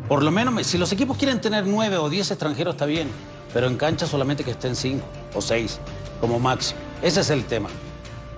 Por 0.08 0.24
lo 0.24 0.32
menos, 0.32 0.65
si 0.65 0.77
los 0.77 0.91
equipos 0.91 1.17
quieren 1.17 1.39
tener 1.41 1.65
nueve 1.67 1.98
o 1.98 2.10
diez 2.10 2.32
extranjeros, 2.32 2.75
está 2.75 2.86
bien. 2.86 3.10
Pero 3.53 3.67
en 3.67 3.77
cancha 3.77 4.06
solamente 4.08 4.44
que 4.44 4.51
estén 4.51 4.75
cinco 4.75 5.06
o 5.34 5.41
seis, 5.41 5.79
como 6.22 6.39
máximo. 6.39 6.79
Ese 7.01 7.22
es 7.22 7.29
el 7.29 7.46
tema. 7.46 7.70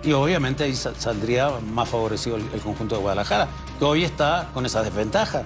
Y 0.03 0.11
obviamente 0.13 0.63
ahí 0.63 0.75
sa- 0.75 0.93
saldría 0.95 1.49
más 1.71 1.89
favorecido 1.89 2.35
el, 2.37 2.43
el 2.53 2.59
conjunto 2.61 2.95
de 2.95 3.01
Guadalajara, 3.01 3.47
que 3.77 3.85
hoy 3.85 4.03
está 4.03 4.49
con 4.53 4.65
esa 4.65 4.81
desventaja. 4.83 5.43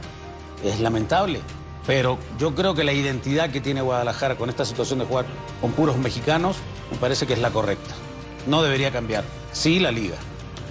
Es 0.63 0.79
lamentable. 0.79 1.41
Pero 1.85 2.17
yo 2.37 2.55
creo 2.55 2.73
que 2.73 2.83
la 2.83 2.93
identidad 2.93 3.49
que 3.49 3.59
tiene 3.59 3.81
Guadalajara 3.81 4.35
con 4.35 4.49
esta 4.49 4.63
situación 4.63 4.99
de 4.99 5.05
jugar 5.05 5.25
con 5.59 5.71
puros 5.71 5.97
mexicanos, 5.97 6.55
me 6.91 6.97
parece 6.97 7.27
que 7.27 7.33
es 7.33 7.39
la 7.39 7.51
correcta. 7.51 7.93
No 8.47 8.63
debería 8.63 8.91
cambiar. 8.91 9.23
Sí, 9.51 9.79
la 9.79 9.91
liga. 9.91 10.15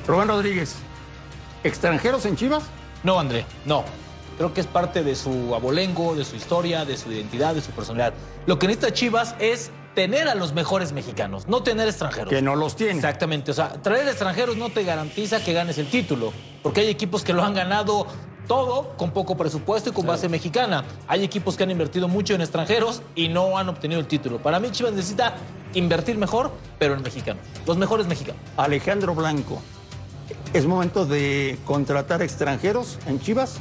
Rubén 0.06 0.28
Rodríguez, 0.28 0.76
¿extranjeros 1.64 2.25
en 2.26 2.37
Chivas? 2.37 2.64
No, 3.02 3.20
André, 3.20 3.44
no. 3.66 3.84
Creo 4.38 4.54
que 4.54 4.62
es 4.62 4.66
parte 4.66 5.04
de 5.04 5.14
su 5.14 5.54
abolengo, 5.54 6.14
de 6.14 6.25
su 6.25 6.37
historia, 6.37 6.84
de 6.84 6.96
su 6.96 7.12
identidad, 7.12 7.54
de 7.54 7.61
su 7.61 7.70
personalidad. 7.72 8.14
Lo 8.46 8.58
que 8.58 8.66
necesita 8.66 8.92
Chivas 8.92 9.34
es 9.38 9.70
tener 9.94 10.28
a 10.28 10.34
los 10.34 10.54
mejores 10.54 10.92
mexicanos, 10.92 11.46
no 11.46 11.62
tener 11.62 11.87
extranjeros. 11.87 12.30
Que 12.30 12.40
no 12.40 12.56
los 12.56 12.75
tiene. 12.75 12.94
Exactamente. 12.94 13.50
O 13.50 13.54
sea, 13.54 13.75
traer 13.82 14.08
extranjeros 14.08 14.56
no 14.56 14.70
te 14.70 14.84
garantiza 14.84 15.44
que 15.44 15.52
ganes 15.52 15.76
el 15.78 15.88
título, 15.88 16.32
porque 16.62 16.80
hay 16.80 16.88
equipos 16.88 17.22
que 17.22 17.34
lo 17.34 17.44
han 17.44 17.54
ganado 17.54 18.06
todo 18.46 18.94
con 18.96 19.11
poco 19.11 19.37
presupuesto 19.37 19.90
y 19.90 19.92
con 19.92 20.06
base 20.06 20.28
mexicana. 20.28 20.84
Hay 21.08 21.25
equipos 21.25 21.56
que 21.56 21.62
han 21.62 21.70
invertido 21.70 22.08
mucho 22.08 22.34
en 22.34 22.40
extranjeros 22.40 23.02
y 23.14 23.28
no 23.28 23.58
han 23.58 23.68
obtenido 23.68 24.00
el 24.00 24.06
título. 24.06 24.38
Para 24.38 24.61
mí 24.61 24.70
Chivas 24.70 24.92
necesita 24.92 25.34
invertir 25.75 26.18
mejor, 26.18 26.52
pero 26.78 26.94
en 26.94 27.02
mexicanos. 27.02 27.42
Los 27.66 27.76
mejores 27.76 28.06
mexicanos. 28.06 28.40
Alejandro 28.56 29.14
Blanco, 29.14 29.61
¿es 30.52 30.66
momento 30.66 31.06
de 31.06 31.58
contratar 31.64 32.22
extranjeros 32.22 32.99
en 33.06 33.20
Chivas? 33.20 33.58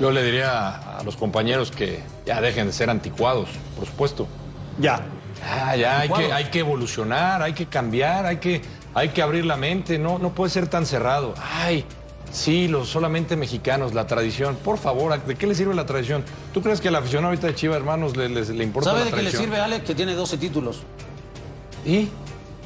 Yo 0.00 0.10
le 0.10 0.22
diría 0.22 0.98
a 0.98 1.02
los 1.04 1.16
compañeros 1.16 1.70
que 1.70 2.00
ya 2.24 2.40
dejen 2.40 2.66
de 2.66 2.72
ser 2.72 2.88
anticuados, 2.88 3.50
por 3.76 3.86
supuesto. 3.86 4.26
Ya. 4.78 5.00
Ah, 5.44 5.76
ya 5.76 6.00
hay 6.00 6.08
que, 6.08 6.32
hay 6.32 6.44
que 6.46 6.60
evolucionar, 6.60 7.42
hay 7.42 7.52
que 7.52 7.66
cambiar, 7.66 8.26
hay 8.26 8.38
que, 8.38 8.62
hay 8.94 9.10
que 9.10 9.22
abrir 9.22 9.44
la 9.44 9.56
mente, 9.56 9.98
no, 9.98 10.18
no 10.18 10.30
puede 10.30 10.50
ser 10.50 10.68
tan 10.68 10.86
cerrado. 10.86 11.34
Ay, 11.38 11.84
sí, 12.32 12.68
los 12.68 12.88
solamente 12.88 13.36
mexicanos, 13.36 13.94
la 13.94 14.06
tradición. 14.06 14.56
Por 14.56 14.78
favor, 14.78 15.20
¿de 15.24 15.34
qué 15.36 15.46
le 15.46 15.54
sirve 15.54 15.74
la 15.74 15.86
tradición? 15.86 16.24
¿Tú 16.54 16.62
crees 16.62 16.80
que 16.80 16.88
al 16.88 16.96
aficionado 16.96 17.28
ahorita 17.28 17.46
de 17.48 17.54
Chivas, 17.54 17.76
hermanos, 17.76 18.16
le, 18.16 18.28
les- 18.28 18.48
le 18.50 18.64
importa 18.64 18.90
¿Sabe 18.90 19.00
la 19.00 19.06
de 19.06 19.12
qué 19.12 19.22
le 19.22 19.30
sirve, 19.30 19.58
Alex? 19.58 19.84
Que 19.84 19.94
tiene 19.94 20.14
12 20.14 20.38
títulos. 20.38 20.82
¿Y? 21.84 22.08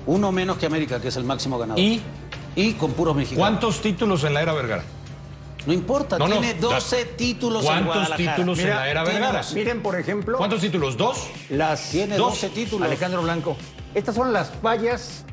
Uno 0.06 0.32
menos 0.32 0.58
que 0.58 0.66
América, 0.66 1.00
que 1.00 1.08
es 1.08 1.16
el 1.16 1.24
máximo 1.24 1.58
ganador. 1.58 1.80
¿Y? 1.80 2.02
Y 2.56 2.72
con 2.74 2.92
puros 2.92 3.16
mexicanos. 3.16 3.40
¿Cuántos 3.40 3.80
títulos 3.80 4.22
en 4.24 4.34
la 4.34 4.42
era 4.42 4.52
Vergara? 4.52 4.84
No 5.66 5.72
importa, 5.72 6.18
No, 6.18 6.28
no, 6.28 6.38
tiene 6.40 6.54
12 6.60 7.04
títulos 7.16 7.62
en 7.62 7.66
¿Cuántos 7.68 7.86
Guadalajara. 7.94 8.34
títulos 8.36 8.58
en 8.58 8.68
la 8.70 8.90
era 8.90 9.02
tiene 9.02 9.18
Vergara? 9.18 9.38
dos. 9.42 9.54
Miren, 9.54 9.82
por 9.82 9.98
ejemplo, 9.98 10.36
¿Cuántos 10.36 10.60
títulos? 10.60 10.96
¿Dos? 10.98 11.26
las 11.48 11.88
Tiene 11.90 12.16
dos- 12.18 12.32
12 12.32 12.50
títulos. 12.50 12.86
Alejandro 12.86 13.22
Blanco, 13.22 13.56
estas 13.94 14.14
son 14.14 14.30
las 14.34 14.50
fallas, 14.60 15.24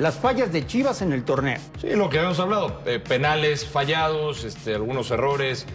las 0.00 0.16
fallas 0.16 0.52
de 0.52 0.66
Chivas 0.66 1.02
en 1.02 1.12
el 1.12 1.24
torneo. 1.24 1.58
Sí, 1.80 1.88
lo 1.90 2.08
que 2.10 2.18
habíamos 2.18 2.40
hablado. 2.40 2.80
eh, 2.86 2.98
penales 2.98 3.66
fallados, 3.66 4.44
este, 4.44 4.74
algunos 4.74 5.10
errores, 5.10 5.66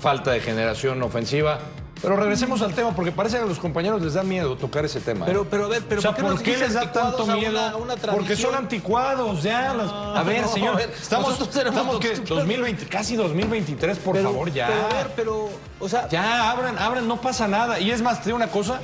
falta 0.00 0.30
de 0.32 0.40
generación 0.40 1.02
ofensiva. 1.02 1.58
Pero 2.02 2.14
regresemos 2.14 2.60
al 2.60 2.74
tema, 2.74 2.94
porque 2.94 3.10
parece 3.10 3.38
que 3.38 3.44
a 3.44 3.46
los 3.46 3.58
compañeros 3.58 4.02
les 4.02 4.12
da 4.14 4.22
miedo 4.22 4.54
tocar 4.58 4.84
ese 4.84 5.00
tema. 5.00 5.24
¿eh? 5.24 5.28
Pero, 5.28 5.46
pero 5.50 5.64
a 5.64 5.68
ver, 5.68 5.82
pero 5.88 5.98
o 5.98 6.02
sea, 6.02 6.10
¿por 6.10 6.16
qué 6.16 6.22
¿por 6.22 6.30
nos 6.32 6.42
qué 6.42 6.56
les 6.58 6.74
da 6.74 6.92
tanto 6.92 7.22
a 7.22 7.34
miedo? 7.36 7.50
una- 7.52 7.70
a 7.70 7.76
una 7.76 7.96
Porque 7.96 8.36
son 8.36 8.54
anticuados, 8.54 9.42
ya. 9.42 9.72
las- 9.72 9.90
a 9.90 10.22
ver, 10.22 10.42
no, 10.42 10.48
señor, 10.48 10.74
a 10.74 10.76
ver, 10.76 10.90
estamos, 10.90 11.40
estamos 11.40 11.86
nosotros- 11.86 12.28
2020, 12.28 12.86
casi 12.86 13.16
2023, 13.16 13.98
por 13.98 14.14
Pero- 14.14 14.30
favor, 14.30 14.52
ya. 14.52 14.66
Pero 14.66 14.84
a 14.84 14.88
ver, 15.02 15.12
pero, 15.16 15.48
o 15.80 15.88
sea, 15.88 16.06
Ya, 16.10 16.50
abran, 16.50 16.78
abran, 16.78 17.08
no 17.08 17.18
pasa 17.20 17.48
nada. 17.48 17.80
Y 17.80 17.90
es 17.90 18.02
más, 18.02 18.18
te 18.20 18.26
digo 18.26 18.36
una 18.36 18.48
cosa, 18.48 18.78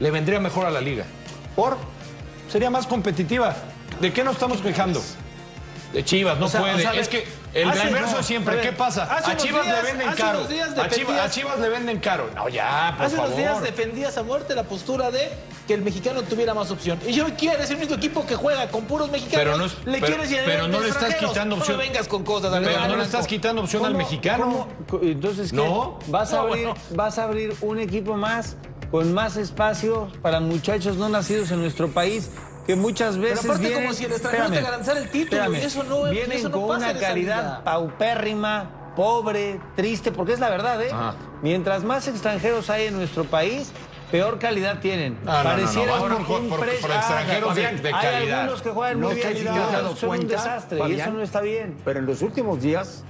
le 0.00 0.10
vendría 0.10 0.40
mejor 0.40 0.66
a 0.66 0.70
la 0.72 0.80
liga. 0.80 1.04
¿Por? 1.54 1.76
Sería 2.50 2.68
más 2.68 2.84
competitiva. 2.88 3.54
¿De 4.00 4.12
qué 4.12 4.24
nos 4.24 4.34
estamos 4.34 4.60
quejando? 4.60 5.02
De 5.92 6.04
Chivas, 6.04 6.38
no 6.38 6.46
O 6.46 6.48
sea, 6.48 6.60
puede. 6.60 6.74
o 6.74 6.78
sea, 6.78 6.94
es 6.94 7.08
que 7.08 7.26
el 7.52 7.66
inverso 7.66 8.18
no, 8.18 8.22
siempre, 8.22 8.54
ver, 8.56 8.64
¿qué 8.64 8.72
pasa? 8.72 9.12
A 9.12 9.36
Chivas 9.36 9.64
días- 9.64 9.76
le 9.82 9.90
venden 9.90 10.08
hace 10.08 10.22
caro. 10.22 10.38
unos 10.38 10.48
días 10.50 10.78
A 10.78 10.88
Chivas, 10.88 11.20
a 11.20 11.30
Chivas 11.30 11.58
le 11.58 11.68
venden 11.68 11.98
caro. 11.98 12.30
No, 12.36 12.48
ya, 12.48 12.94
por 12.96 13.06
Hace 13.06 13.16
favor. 13.16 13.32
unos 13.32 13.38
días 13.38 13.62
defendías 13.62 14.16
a 14.16 14.22
muerte 14.22 14.54
la 14.54 14.62
postura 14.62 15.10
de 15.10 15.32
que 15.66 15.74
el 15.74 15.82
mexicano 15.82 16.22
tuviera 16.22 16.54
más 16.54 16.70
opción. 16.70 16.98
Y 17.06 17.12
yo 17.12 17.26
quiero, 17.36 17.60
es 17.60 17.70
el 17.70 17.76
único 17.78 17.94
equipo 17.94 18.24
que 18.24 18.36
juega 18.36 18.68
con 18.68 18.84
puros 18.84 19.10
mexicanos. 19.10 19.44
Pero 19.44 19.56
no 19.58 19.64
es- 19.66 19.74
le 19.84 20.00
pero- 20.00 20.06
quieres 20.24 20.42
pero 20.46 20.68
no 20.68 20.80
le 20.80 20.88
estás 20.90 21.14
quitando 21.16 21.56
opción. 21.56 21.76
No 21.76 21.82
vengas 21.82 22.06
con 22.08 22.22
cosas. 22.22 22.52
Pero 22.62 22.86
no 22.88 22.96
le 22.96 23.02
estás 23.02 23.26
quitando 23.26 23.62
opción 23.62 23.84
al 23.84 23.92
¿Cómo- 23.92 23.98
mexicano. 24.04 24.68
cómo- 24.88 25.02
Entonces, 25.02 25.50
¿qué? 25.50 25.56
No. 25.56 25.98
¿Vas, 26.06 26.32
a 26.32 26.36
No, 26.36 26.42
abrir, 26.42 26.66
bueno. 26.66 26.80
¿Vas 26.90 27.18
a 27.18 27.24
abrir 27.24 27.56
un 27.62 27.80
equipo 27.80 28.16
más 28.16 28.54
con 28.92 29.12
más 29.12 29.36
espacio 29.36 30.08
para 30.22 30.38
muchachos 30.38 30.96
no 30.96 31.08
nacidos 31.08 31.50
en 31.50 31.60
nuestro 31.60 31.88
país 31.88 32.30
que 32.70 32.76
muchas 32.76 33.16
Pero 33.16 33.22
veces 33.22 33.44
aparte 33.44 33.62
vienen, 33.66 33.82
como 33.82 33.94
si 33.94 34.04
el 34.04 34.12
extranjero 34.12 34.50
te 34.50 34.60
garantizara 34.62 35.00
el 35.00 35.10
título. 35.10 35.42
espérame, 35.42 35.62
y 35.62 35.66
eso 35.66 35.82
no, 35.84 36.02
vienen 36.04 36.32
eso 36.32 36.48
no 36.48 36.60
con 36.60 36.68
pasa 36.68 36.90
una 36.90 37.00
calidad 37.00 37.64
paupérrima, 37.64 38.92
pobre, 38.96 39.60
triste, 39.76 40.12
porque 40.12 40.32
es 40.34 40.40
la 40.40 40.50
verdad, 40.50 40.80
¿eh? 40.82 40.90
Mientras 41.42 41.82
más 41.84 42.06
extranjeros 42.06 42.70
hay 42.70 42.86
en 42.86 42.96
nuestro 42.96 43.24
país, 43.24 43.72
peor 44.10 44.38
calidad 44.38 44.78
tienen. 44.80 45.18
No, 45.24 45.32
no, 45.32 45.38
no, 45.38 45.44
Pareciera 45.44 45.94
un- 45.94 46.00
por- 46.00 46.26
por- 46.26 46.40
un 46.40 46.48
por- 46.48 46.60
pre- 46.60 46.74
por 46.78 46.90
extranjeros 46.90 47.54
de- 47.56 47.62
de 47.62 47.88
Hay 47.88 47.92
calidad. 48.12 48.40
algunos 48.42 48.62
que 48.62 48.70
juegan 48.70 49.00
No 49.00 49.06
muy 49.08 49.16
bien 49.16 49.36
y 49.36 49.42
dado 49.44 49.96
son 49.96 50.10
un 50.10 50.16
cuenta, 50.16 50.36
desastre 50.36 50.78
y 50.88 51.00
eso 51.00 51.10
no 51.10 51.22
está 51.22 51.40
bien. 51.40 51.76
Pero 51.84 51.98
en 52.00 52.06
los 52.06 52.22
últimos 52.22 52.60
días 52.60 53.02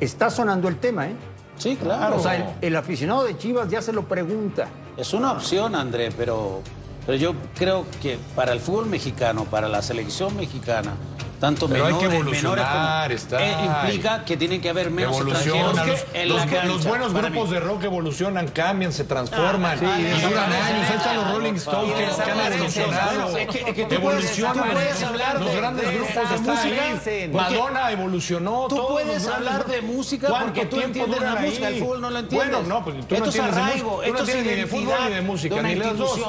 está 0.00 0.30
sonando 0.30 0.68
el 0.68 0.76
tema, 0.78 1.06
¿eh? 1.08 1.14
Sí, 1.56 1.76
claro. 1.76 2.16
O 2.16 2.20
sea, 2.20 2.36
el, 2.36 2.44
el 2.60 2.76
aficionado 2.76 3.24
de 3.24 3.36
Chivas 3.36 3.68
ya 3.68 3.82
se 3.82 3.92
lo 3.92 4.02
pregunta. 4.02 4.66
Es 4.96 5.12
una 5.12 5.32
opción, 5.32 5.74
André, 5.74 6.10
pero, 6.16 6.60
pero 7.06 7.18
yo 7.18 7.34
creo 7.56 7.86
que 8.00 8.18
para 8.36 8.52
el 8.52 8.60
fútbol 8.60 8.86
mexicano, 8.86 9.44
para 9.44 9.68
la 9.68 9.82
selección 9.82 10.36
mexicana, 10.36 10.92
tanto 11.40 11.66
Pero 11.68 11.86
hay 11.86 11.92
menores, 11.94 12.08
que 12.08 12.14
menores 12.14 12.38
evolucionar, 12.64 13.02
como- 13.08 13.14
está. 13.16 13.42
eh, 13.44 13.56
implica 13.66 14.24
que 14.24 14.36
tienen 14.36 14.60
que 14.60 14.68
haber 14.70 14.92
menos 14.92 15.16
extranjeros 15.16 15.74
los, 15.74 16.04
en 16.14 16.28
los- 16.28 16.38
la 16.38 16.46
cancha, 16.46 16.64
los 16.66 16.84
buenos 16.84 17.12
grupos 17.12 17.48
mí. 17.48 17.54
de 17.54 17.60
rock 17.60 17.82
evolucionan, 17.82 18.46
cambian, 18.46 18.92
se 18.92 19.02
transforman 19.02 19.72
Ah, 19.72 19.76
sí, 19.76 19.84
y 19.84 20.20
sí, 20.20 20.26
duran 20.28 20.50
sí, 20.52 20.56
años. 20.56 20.88
Ahí 20.90 20.96
están 20.96 21.16
los 21.16 21.32
Rolling 21.32 21.54
Stones 21.54 21.92
que, 21.94 21.98
que 21.98 22.30
han 22.30 22.36
Bueno, 22.38 22.54
evolucionado. 22.54 23.36
es 23.36 23.48
que- 23.48 23.58
es 23.58 23.64
que 23.74 23.84
tú 23.86 23.88
puedes- 24.00 24.38
evolucionan. 24.38 24.68
los 25.40 25.50
de- 25.50 25.56
grandes 25.56 25.88
de 25.88 25.94
grupos 25.94 26.30
están 26.30 26.42
música, 26.44 27.28
Madonna 27.32 27.90
evolucionó. 27.90 28.66
Tú 28.68 28.86
puedes 28.88 29.26
hablar 29.26 29.66
de 29.66 29.82
música 29.82 30.28
¿Cuánto 30.28 30.46
porque 30.46 30.66
tú 30.66 30.80
entiendes 30.80 31.20
la 31.20 31.34
música, 31.34 31.68
el 31.68 31.78
fútbol 31.80 32.00
no 32.02 32.10
lo 32.10 32.18
entiendes. 32.20 32.50
Bueno, 32.52 32.68
no, 32.68 32.84
pues 32.84 32.96
tú 33.08 33.14
no 33.18 33.24
es 33.24 34.20
entiendes 34.20 34.44
de 34.44 34.54
ni 34.54 34.60
de 34.60 34.66
fútbol 34.68 34.94
ni 35.08 35.14
de 35.16 35.20
música, 35.22 35.54
de 35.56 35.62
ni 35.64 35.74
las 35.74 35.98
dos. 35.98 36.20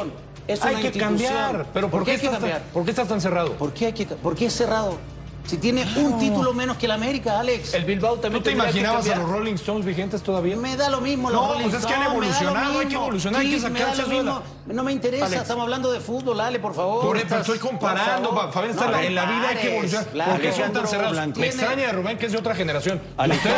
Es 0.47 0.61
Hay 0.63 0.73
una 0.73 0.81
que 0.81 0.87
institución. 0.87 1.33
cambiar. 1.33 1.65
Pero 1.73 1.89
¿por, 1.89 1.99
¿Por 1.99 2.05
qué, 2.05 2.05
qué 2.05 2.11
hay 2.11 2.19
que 2.19 2.25
estás 2.25 2.39
tan- 2.41 2.49
cambiar? 2.49 2.61
¿por 2.73 2.83
qué 2.85 2.89
estás 2.91 3.07
tan 3.07 3.21
cerrado? 3.21 3.51
¿Por 3.53 3.73
qué, 3.73 3.85
hay 3.87 3.93
que, 3.93 4.05
¿Por 4.05 4.35
qué 4.35 4.45
es 4.47 4.53
cerrado? 4.53 4.97
Si 5.45 5.57
tiene 5.57 5.85
un 5.97 6.17
título 6.19 6.53
menos 6.53 6.77
que 6.77 6.85
el 6.85 6.93
América, 6.93 7.37
Alex. 7.37 7.73
El 7.73 7.83
Bilbao 7.83 8.15
también 8.15 8.41
¿Tú 8.41 8.49
te 8.49 8.53
imaginabas 8.55 9.09
a 9.09 9.15
los 9.17 9.29
Rolling 9.29 9.55
Stones 9.55 9.85
vigentes 9.85 10.23
todavía? 10.23 10.55
Me 10.55 10.77
da 10.77 10.89
lo 10.89 11.01
mismo 11.01 11.29
los 11.29 11.41
No, 11.41 11.47
Rolling 11.53 11.63
pues 11.69 11.81
es 11.81 11.85
que 11.85 11.93
han 11.93 12.03
evolucionado, 12.03 12.79
hay 12.79 12.87
que 12.87 12.95
evolucionar, 12.95 13.41
hay 13.41 13.47
que 13.49 13.55
Kiss, 13.55 13.63
me 13.65 13.71
da 13.71 13.79
sacarse 13.89 14.01
de 14.03 14.07
la- 14.07 14.23
mismo. 14.23 14.41
No 14.67 14.83
me 14.83 14.91
interesa, 14.93 15.25
Alex. 15.25 15.41
estamos 15.41 15.63
hablando 15.63 15.91
de 15.91 15.99
fútbol, 15.99 16.39
Ale, 16.39 16.59
por 16.59 16.73
favor. 16.73 17.01
Por 17.05 17.17
eso 17.17 17.37
estoy 17.39 17.59
comparando, 17.59 18.29
Por 18.29 18.37
favor. 18.37 18.53
Fabián, 18.53 18.71
está 18.71 18.85
No 18.87 18.91
en 18.91 19.01
la- 19.01 19.07
en 19.07 19.15
la 19.15 19.25
vida 19.25 19.49
hay 19.49 19.57
que 19.57 19.71
evolucionar. 19.73 20.07
claro. 20.07 20.31
¿Por 20.31 20.41
qué 20.41 20.51
son 20.53 20.71
tan 20.71 20.87
cerrados? 20.87 21.11
Blanco. 21.11 21.39
Me 21.41 21.47
extraña 21.47 21.87
de 21.87 21.91
Rubén, 21.91 22.17
que 22.17 22.25
es 22.27 22.31
de 22.31 22.37
otra 22.37 22.55
generación. 22.55 23.01
Eso 23.01 23.19
no 23.19 23.29
tiene 23.29 23.49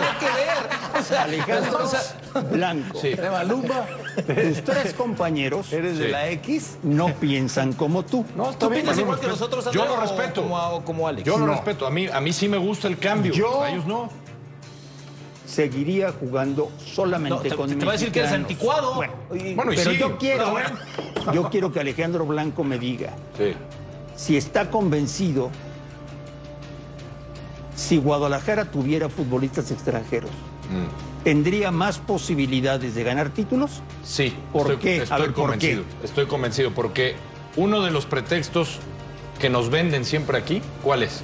nada 0.00 0.18
que 0.18 0.26
ver. 0.26 0.83
Alejandro 1.18 1.78
Blanco. 2.50 2.98
Sí. 3.00 3.14
de 3.14 3.30
Maluma. 3.30 3.86
Tus 4.16 4.64
tres 4.64 4.94
compañeros 4.94 5.72
¿Eres 5.72 5.98
de 5.98 6.06
Sí. 6.06 6.10
la 6.12 6.28
X? 6.30 6.78
no 6.82 7.08
piensan 7.14 7.72
como 7.72 8.04
tú. 8.04 8.24
No, 8.36 8.44
¿Tú 8.44 8.50
está 8.50 8.68
bien. 8.68 8.80
opinas 8.88 8.96
yo 8.96 9.00
lo 9.02 9.06
igual 9.06 9.20
que 9.20 9.26
respeto. 9.26 9.46
nosotros, 9.56 9.74
Yo 9.74 9.84
lo 9.86 10.00
respeto. 10.00 10.42
Como, 10.42 10.58
a- 10.58 10.84
como 10.84 11.08
Alex. 11.08 11.24
Yo 11.26 11.38
lo 11.38 11.46
No. 11.46 11.52
respeto. 11.52 11.86
A 11.86 11.90
mí, 11.90 12.06
a 12.06 12.20
mí 12.20 12.32
sí 12.32 12.48
me 12.48 12.58
gusta 12.58 12.88
el 12.88 12.98
cambio. 12.98 13.32
Yo- 13.32 13.62
A 13.62 13.70
ellos 13.70 13.86
no. 13.86 14.08
Seguiría 15.46 16.10
jugando 16.12 16.70
solamente 16.84 17.36
No, 17.36 17.40
te, 17.42 17.54
con 17.54 17.78
te 17.78 17.84
va 17.84 17.92
a 17.92 17.94
decir 17.94 18.10
que 18.10 18.20
eres 18.20 18.32
anticuado. 18.32 18.94
Bueno, 18.94 19.12
Y- 19.34 19.54
Bueno, 19.54 19.72
y 19.72 19.76
pero 19.76 19.90
sí, 19.92 19.98
yo 19.98 20.18
quiero, 20.18 20.50
bueno. 20.50 20.70
yo 21.32 21.48
quiero 21.50 21.70
que 21.72 21.80
Alejandro 21.80 22.24
Blanco 22.26 22.64
me 22.64 22.78
diga 22.78 23.10
Sí. 23.38 23.54
si 24.16 24.36
está 24.36 24.70
convencido 24.70 25.50
si 27.76 27.98
Guadalajara 27.98 28.64
tuviera 28.66 29.08
futbolistas 29.08 29.70
extranjeros, 29.70 30.30
¿tendría 31.22 31.70
más 31.70 31.98
posibilidades 31.98 32.94
de 32.94 33.02
ganar 33.04 33.30
títulos? 33.30 33.82
Sí. 34.04 34.34
¿Por 34.52 34.72
estoy, 34.72 34.76
qué? 34.76 35.04
A 35.10 35.18
ver, 35.18 35.32
¿por 35.32 35.44
convencido. 35.44 35.82
Estoy 36.02 36.26
convencido 36.26 36.70
porque 36.72 37.16
uno 37.56 37.82
de 37.82 37.90
los 37.90 38.06
pretextos 38.06 38.78
que 39.38 39.48
nos 39.50 39.70
venden 39.70 40.04
siempre 40.04 40.38
aquí, 40.38 40.60
¿cuál 40.82 41.02
es? 41.02 41.22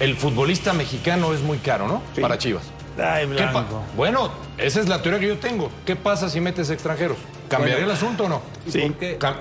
El 0.00 0.16
futbolista 0.16 0.72
mexicano 0.72 1.32
es 1.32 1.40
muy 1.40 1.58
caro, 1.58 1.88
¿no? 1.88 2.02
Para 2.20 2.38
Chivas. 2.38 2.64
Ay, 3.02 3.26
¿Qué 3.26 3.34
Blanco. 3.34 3.82
bueno, 3.94 4.30
esa 4.56 4.80
es 4.80 4.88
la 4.88 5.02
teoría 5.02 5.20
que 5.20 5.28
yo 5.28 5.38
tengo. 5.38 5.70
¿Qué 5.84 5.96
pasa 5.96 6.28
si 6.30 6.40
metes 6.40 6.70
extranjeros? 6.70 7.18
¿Cambiaría 7.48 7.84
Bueno. 7.84 7.92
el 7.92 7.96
asunto 7.96 8.24
o 8.24 8.28
no? 8.28 8.42
Sí. 8.68 8.92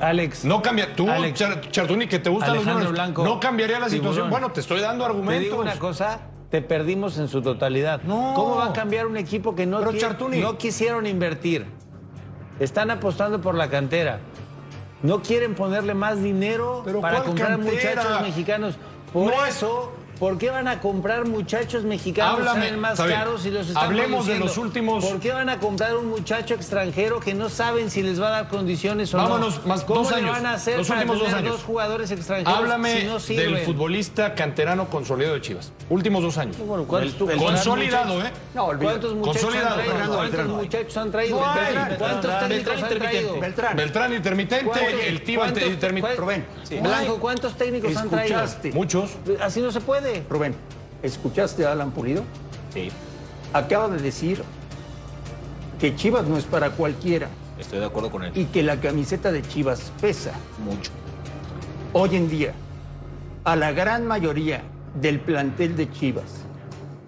Alex. 0.01 0.44
No 0.46 0.62
cambia. 0.62 0.94
Tú, 0.94 1.10
Alex. 1.10 1.39
Char- 1.39 1.72
Chartuni, 1.72 2.08
que 2.08 2.20
te 2.20 2.30
gustan 2.30 2.56
los 2.56 2.65
números, 2.65 2.92
Blanco. 2.92 3.24
No 3.24 3.39
cambiaría 3.39 3.80
la 3.80 3.88
situación. 3.89 4.13
Tiburón. 4.13 4.30
Bueno, 4.30 4.51
te 4.51 4.60
estoy 4.62 4.82
dando 4.82 5.06
Te 5.06 5.10
argumentos. 5.12 5.44
digo 5.44 5.58
una 5.62 5.80
cosa, 5.80 6.20
te 6.55 6.62
perdimos 6.62 7.17
en 7.17 7.27
su 7.27 7.41
totalidad. 7.41 8.01
No. 8.03 8.31
¿Cómo 8.33 8.55
va 8.55 8.67
a 8.67 8.74
cambiar 8.74 9.07
un 9.07 9.17
equipo 9.17 9.55
que 9.55 9.65
no, 9.65 9.79
Pero, 9.79 9.91
no 10.39 10.57
quisieron 10.57 11.05
invertir? 11.05 11.65
Están 12.62 12.89
apostando 12.91 13.41
por 13.41 13.55
la 13.55 13.69
cantera. 13.69 14.19
No 15.03 15.21
quieren 15.21 15.53
ponerle 15.53 15.93
más 15.93 16.24
dinero 16.24 16.81
para 17.01 17.17
¿cuál 17.17 17.24
comprar 17.25 17.50
cantera? 17.57 18.01
muchachos 18.03 18.21
mexicanos. 18.21 18.75
Por 19.12 19.25
No 19.25 19.45
es- 19.45 19.57
eso, 19.57 19.91
¿por 20.19 20.38
qué 20.38 20.50
van 20.50 20.67
a 20.67 20.79
comprar 20.79 21.25
muchachos 21.27 21.84
mexicanos 21.84 22.39
Háblame, 22.39 22.65
salen 22.65 22.79
más 22.79 22.98
bien. 23.03 23.10
caros 23.19 23.45
y 23.45 23.51
los 23.51 23.67
están 23.67 23.84
Hablemos 23.84 24.27
de 24.27 24.39
los 24.39 24.57
últimos- 24.57 25.05
¿Por 25.05 25.19
qué 25.19 25.31
van 25.31 25.50
a 25.50 25.60
comprar 25.60 25.95
un 25.98 26.07
muchacho 26.10 26.53
extranjero 26.53 27.19
que 27.19 27.34
no 27.34 27.50
saben 27.50 27.89
si 27.91 28.01
les 28.01 28.22
va 28.22 28.27
a 28.27 28.31
dar 28.31 28.48
condiciones 28.50 29.13
o 29.13 29.17
Vámonos, 29.17 29.60
no? 29.62 29.67
más 29.67 29.84
¿Cómo 29.84 30.01
dos 30.01 30.12
le 30.12 30.17
años, 30.17 30.31
van 30.31 30.45
a 30.45 30.53
hacer 30.53 30.77
los 30.77 30.88
para 30.88 31.01
últimos 31.01 31.19
dos 31.19 31.27
tener 31.27 31.39
años. 31.41 31.51
dos 31.53 31.63
jugadores 31.63 32.12
extranjeros 32.12 32.57
Háblame 32.60 33.01
si 33.01 33.05
no 33.07 33.13
del 33.13 33.22
sirven? 33.22 33.65
futbolista 33.65 34.36
canterano 34.36 34.89
consolidado 34.89 35.36
de 35.36 35.41
Chivas. 35.41 35.72
Últimos 35.89 36.24
dos 36.24 36.38
años. 36.38 36.57
Bueno, 36.57 36.86
¿cuántos 36.86 37.13
tu- 37.15 37.27
Consolidado? 37.38 38.22
¿eh? 38.25 38.31
No. 38.53 38.65
¿Cuántos 38.67 39.13
muchachos 39.15 39.41
Consolidado, 39.43 39.67
han 39.67 39.74
traído? 39.75 39.91
Fernando 39.93 40.15
¿Cuántos 40.15 40.38
Beltrán. 40.38 40.57
muchachos 40.57 40.98
han 40.98 41.12
traído? 41.12 41.39
No 41.39 41.45
hay. 41.51 41.74
¿Cuántos 41.75 42.00
Beltrán 42.00 42.50
técnicos 42.50 42.84
han 42.84 42.89
traído? 43.00 43.39
Beltrán. 43.39 43.75
Beltrán 43.77 44.13
intermitente, 44.13 44.65
¿Cuántos- 44.65 44.89
el 44.93 45.36
cuántos- 45.36 45.63
intermitente. 45.63 46.01
cuál- 46.01 46.17
Rubén, 46.17 46.45
Blanco, 46.81 47.17
¿cuántos 47.19 47.53
técnicos 47.55 47.95
han 47.98 48.10
traído? 48.10 48.41
Muchos. 48.74 49.12
Así 49.41 49.62
no 49.62 49.72
se 49.72 49.81
puede. 49.81 50.04
Rubén, 50.29 50.55
¿escuchaste 51.03 51.65
a 51.65 51.71
Alan 51.71 51.91
Pulido? 51.91 52.24
Sí, 52.74 52.89
Acaba 53.53 53.88
de 53.89 54.00
decir 54.01 54.43
que 55.79 55.95
Chivas 55.95 56.25
no 56.25 56.38
es 56.38 56.43
para 56.45 56.71
cualquiera 56.71 57.27
estoy 57.59 57.79
de 57.79 57.85
acuerdo 57.85 58.12
con 58.12 58.24
él. 58.24 58.31
y 58.35 58.45
que 58.45 58.63
la 58.63 58.79
camiseta 58.81 59.31
de 59.31 59.41
Chivas 59.41 59.91
pesa. 60.01 60.31
Mucho. 60.63 60.91
Hoy 61.93 62.15
en 62.15 62.29
día, 62.29 62.53
a 63.45 63.55
la 63.55 63.71
gran 63.71 64.05
mayoría 64.05 64.62
del 64.95 65.19
plantel 65.21 65.75
de 65.77 65.89
Chivas, 65.91 66.25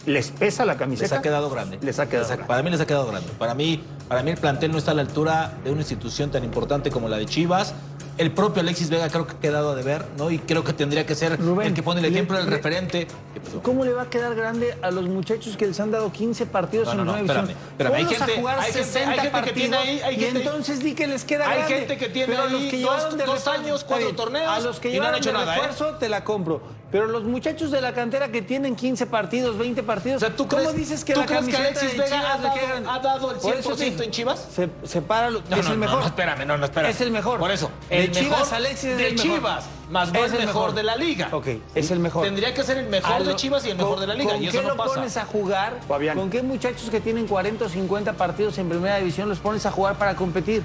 ¿les 0.05 0.31
pesa 0.31 0.63
la 0.65 0.77
camiseta? 0.77 1.15
Les 1.15 1.19
ha 1.19 1.21
quedado 1.21 1.49
grande. 1.49 1.77
Les 1.81 1.99
ha 1.99 2.07
quedado 2.07 2.23
Les 2.23 2.31
ha- 2.31 2.35
grande. 2.35 2.47
Para 2.47 2.63
mí 2.63 2.69
les 2.71 2.79
ha 2.81 2.87
quedado 2.87 3.07
grande. 3.07 3.29
Para 3.37 3.53
mí, 3.53 3.83
para 4.07 4.23
mí 4.23 4.31
el 4.31 4.37
plantel 4.37 4.71
no 4.71 4.77
está 4.77 4.91
a 4.91 4.93
la 4.95 5.01
altura 5.01 5.53
de 5.63 5.71
una 5.71 5.81
institución 5.81 6.31
tan 6.31 6.43
importante 6.43 6.89
como 6.91 7.09
la 7.09 7.17
de 7.17 7.25
Chivas. 7.25 7.73
El 8.17 8.31
propio 8.31 8.61
Alexis 8.63 8.89
Vega 8.89 9.09
creo 9.09 9.27
que 9.27 9.33
ha 9.33 9.39
quedado 9.39 9.73
a 9.73 9.75
deber, 9.75 10.03
¿no? 10.17 10.31
Y 10.31 10.39
creo 10.39 10.63
que 10.63 10.73
tendría 10.73 11.05
que 11.05 11.13
ser 11.13 11.39
Rubén, 11.39 11.67
el 11.67 11.73
que 11.75 11.83
pone 11.83 11.99
el 11.99 12.07
le- 12.07 12.09
ejemplo, 12.09 12.39
el 12.39 12.45
le- 12.45 12.49
referente. 12.55 13.05
¿Qué 13.35 13.39
pasó? 13.39 13.61
¿Cómo 13.61 13.85
le 13.85 13.93
va 13.93 14.03
a 14.03 14.09
quedar 14.09 14.33
grande 14.33 14.75
a 14.81 14.89
los 14.89 15.05
muchachos 15.07 15.55
que 15.55 15.67
les 15.67 15.79
han 15.79 15.91
dado 15.91 16.11
15 16.11 16.47
partidos 16.47 16.87
No, 16.95 17.01
en 17.01 17.05
no, 17.05 17.15
división? 17.15 17.47
espérame, 17.51 17.57
espérame, 17.69 17.93
hay 17.93 18.05
gente- 18.05 18.33
a 18.33 18.35
jugar 18.37 18.59
hay 18.59 18.65
gente- 18.71 18.83
60 18.85 19.11
hay 19.11 19.19
gente 19.19 19.41
que 19.43 19.51
tiene 19.51 19.77
ahí- 19.77 20.01
hay 20.03 20.15
y 20.15 20.19
gente- 20.19 20.39
entonces 20.39 20.79
di 20.79 20.95
que 20.95 21.05
les 21.05 21.23
queda 21.25 21.47
Hay 21.47 21.57
grande. 21.59 21.75
gente 21.75 21.97
que 21.97 22.09
tiene 22.09 22.27
Pero 22.33 22.43
ahí 22.45 22.51
los 22.53 22.61
que 22.63 22.81
dos- 22.81 23.17
de 23.19 23.23
dos 23.25 23.47
años, 23.47 23.83
cuatro 23.83 24.05
bien, 24.07 24.15
torneos 24.15 24.47
A 24.51 24.59
los 24.61 24.79
que 24.79 24.95
y 24.95 24.99
no 24.99 25.05
han 25.05 25.13
hecho 25.15 25.29
de 25.29 25.33
nada, 25.33 25.53
¿eh? 25.55 25.59
refuerzo 25.59 25.97
te 25.97 26.09
la 26.09 26.23
compro. 26.23 26.59
Pero 26.89 27.05
los 27.05 27.23
muchachos 27.25 27.69
de 27.69 27.81
la 27.81 27.93
cantera 27.93 28.29
que 28.31 28.41
tienen 28.41 28.75
15 28.77 29.05
partidos, 29.05 29.57
20 29.57 29.83
partidos, 29.83 30.23
O 30.23 30.25
sea, 30.25 30.35
¿tú 30.35 30.47
¿cómo 30.47 30.63
crees- 30.63 30.75
dices 30.77 31.03
que 31.03 31.13
tú 31.13 31.19
la 31.19 31.25
crees 31.25 31.45
que 31.47 31.57
Alexis 31.57 31.97
Vega 31.97 32.33
ha 32.33 32.37
dado- 32.37 33.29
ha 33.29 33.33
el 33.33 33.39
Por 33.39 33.53
eso 33.55 33.75
100% 33.75 33.96
en 34.03 34.11
Chivas? 34.11 34.47
Se, 34.53 34.69
separa, 34.83 35.29
lo- 35.29 35.41
No, 35.49 35.55
es 35.57 35.65
no, 35.65 35.71
el 35.73 35.77
mejor. 35.77 35.99
No, 36.01 36.05
espérame, 36.05 36.45
no, 36.45 36.57
no, 36.57 36.65
espérame. 36.65 36.89
Es 36.91 37.01
el 37.01 37.11
mejor. 37.11 37.39
Por 37.39 37.51
eso. 37.51 37.69
De 37.89 38.05
el 38.05 38.11
Chivas, 38.11 38.39
mejor 38.39 38.53
Alexis 38.55 38.83
es 38.91 38.97
de 38.97 39.07
el 39.07 39.15
mejor. 39.15 39.31
Chivas, 39.31 39.65
más 39.89 40.11
no 40.13 40.19
Es 40.25 40.31
el 40.33 40.39
mejor 40.39 40.53
mejor. 40.53 40.73
de 40.75 40.83
la 40.83 40.95
liga. 40.95 41.29
Ok, 41.31 41.47
es 41.75 41.91
el 41.91 41.99
mejor. 41.99 42.23
Tendría 42.25 42.53
que 42.53 42.63
ser 42.63 42.77
el 42.77 42.87
mejor 42.87 43.23
de 43.23 43.35
Chivas 43.35 43.65
y 43.65 43.69
el 43.71 43.77
mejor 43.77 43.91
¿con- 43.93 44.01
de 44.01 44.07
la 44.07 44.13
liga. 44.15 44.31
¿Con 44.33 44.41
Y 44.43 44.47
qué 44.49 44.57
eso 44.57 44.61
no 44.63 44.69
lo 44.69 44.77
pasa. 44.77 44.95
pones 44.95 45.17
a 45.17 45.25
jugar? 45.25 45.79
Fabián. 45.87 46.17
¿Con 46.17 46.29
qué 46.29 46.41
muchachos 46.43 46.89
que 46.89 46.99
tienen 46.99 47.27
40 47.27 47.65
o 47.65 47.69
50 47.69 48.13
partidos 48.13 48.57
en 48.57 48.69
primera 48.69 48.97
división 48.97 49.29
los 49.29 49.39
pones 49.39 49.65
a 49.65 49.71
jugar 49.71 49.97
para 49.97 50.15
competir? 50.15 50.63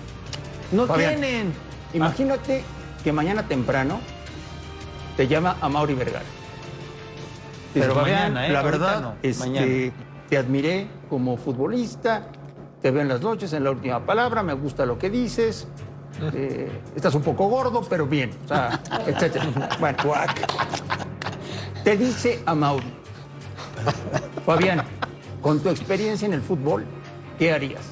No 0.71 0.87
Fabián. 0.87 1.17
tienen. 1.21 1.55
Imagínate 1.95 2.65
que 3.05 3.13
mañana 3.13 3.47
temprano 3.47 4.01
te 5.17 5.29
llama 5.29 5.57
a 5.61 5.69
Mauri 5.69 5.95
Vergara. 5.95 6.25
Pero 7.75 7.95
Fabián, 7.95 8.35
mañana, 8.35 8.47
¿eh? 8.49 8.53
la 8.53 8.63
verdad 8.63 9.01
no, 9.01 9.15
es 9.23 9.39
mañana. 9.39 9.67
que 9.67 9.93
te 10.29 10.37
admiré 10.37 10.89
como 11.09 11.37
futbolista, 11.39 12.27
te 12.83 12.91
veo 12.91 13.03
en 13.03 13.09
las 13.09 13.21
noches, 13.21 13.53
en 13.53 13.65
la 13.65 13.71
última 13.71 14.05
palabra, 14.05 14.43
me 14.43 14.53
gusta 14.55 14.85
lo 14.85 14.99
que 14.99 15.09
dices. 15.09 15.69
eh, 16.35 16.69
estás 16.95 17.15
un 17.15 17.23
poco 17.23 17.49
gordo, 17.49 17.83
pero 17.89 18.07
bien, 18.07 18.31
o 18.45 18.49
sea, 18.49 18.81
etcétera. 19.07 19.47
Bueno, 19.79 19.99
te 21.85 21.97
dice 21.97 22.43
a 22.45 22.55
Mauri, 22.55 22.93
Fabián, 24.45 24.83
con 25.41 25.61
tu 25.61 25.69
experiencia 25.69 26.27
en 26.27 26.35
el 26.35 26.43
fútbol, 26.43 26.85
¿qué 27.39 27.53
harías? 27.53 27.83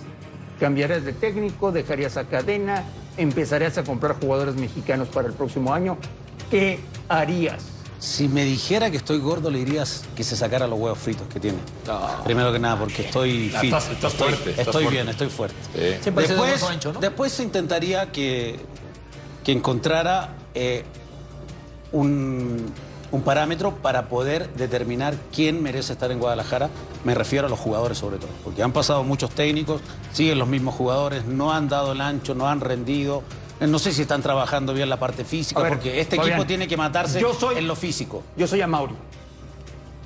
¿Cambiarías 0.58 1.04
de 1.04 1.12
técnico? 1.12 1.72
¿Dejarías 1.72 2.16
a 2.16 2.24
cadena? 2.24 2.84
¿Empezarías 3.16 3.78
a 3.78 3.84
comprar 3.84 4.20
jugadores 4.20 4.56
mexicanos 4.56 5.08
para 5.08 5.28
el 5.28 5.34
próximo 5.34 5.72
año? 5.72 5.96
¿Qué 6.50 6.80
harías? 7.08 7.79
Si 8.00 8.28
me 8.28 8.44
dijera 8.44 8.90
que 8.90 8.96
estoy 8.96 9.18
gordo, 9.18 9.50
le 9.50 9.58
dirías 9.58 10.04
que 10.16 10.24
se 10.24 10.34
sacara 10.34 10.66
los 10.66 10.78
huevos 10.80 10.98
fritos 10.98 11.28
que 11.28 11.38
tiene. 11.38 11.58
Primero 12.24 12.50
que 12.50 12.58
nada, 12.58 12.78
porque 12.78 13.02
estoy 13.02 13.50
fit. 13.50 13.64
Estás- 13.64 13.90
estás 13.90 14.12
estoy, 14.14 14.28
fuerte, 14.30 14.50
estás 14.50 14.66
estoy 14.68 14.82
fuerte. 14.84 14.90
bien, 15.02 15.08
estoy 15.10 15.28
fuerte. 15.28 15.56
Sí. 15.74 16.02
Siempre 16.02 16.26
sido 16.26 16.42
Después, 16.42 16.70
ancho, 16.70 16.92
¿no? 16.94 17.00
después 17.00 17.40
intentaría 17.40 18.10
que, 18.10 18.58
que 19.44 19.52
encontrara 19.52 20.30
eh, 20.54 20.84
un, 21.92 22.72
un 23.12 23.22
parámetro 23.22 23.74
para 23.76 24.08
poder 24.08 24.50
determinar 24.54 25.14
quién 25.34 25.62
merece 25.62 25.92
estar 25.92 26.10
en 26.10 26.20
Guadalajara. 26.20 26.70
Me 27.04 27.14
refiero 27.14 27.48
a 27.48 27.50
los 27.50 27.58
jugadores 27.58 27.98
sobre 27.98 28.16
todo, 28.16 28.30
porque 28.44 28.62
han 28.62 28.72
pasado 28.72 29.02
muchos 29.04 29.30
técnicos, 29.30 29.82
siguen 30.12 30.38
los 30.38 30.48
mismos 30.48 30.74
jugadores, 30.74 31.26
no 31.26 31.52
han 31.52 31.68
dado 31.68 31.92
el 31.92 32.00
ancho, 32.00 32.34
no 32.34 32.48
han 32.48 32.60
rendido. 32.60 33.22
Eh, 33.60 33.66
No 33.66 33.78
sé 33.78 33.92
si 33.92 34.02
están 34.02 34.22
trabajando 34.22 34.72
bien 34.74 34.88
la 34.88 34.98
parte 34.98 35.24
física, 35.24 35.60
ver, 35.60 35.72
porque 35.74 36.00
este 36.00 36.16
Fabián, 36.16 36.34
equipo 36.36 36.46
tiene 36.46 36.66
que 36.66 36.76
matarse 36.76 37.20
yo 37.20 37.34
soy- 37.34 37.58
en 37.58 37.68
lo 37.68 37.76
físico. 37.76 38.22
Yo 38.36 38.46
soy 38.46 38.60
a 38.62 38.66
Mauri. 38.66 38.94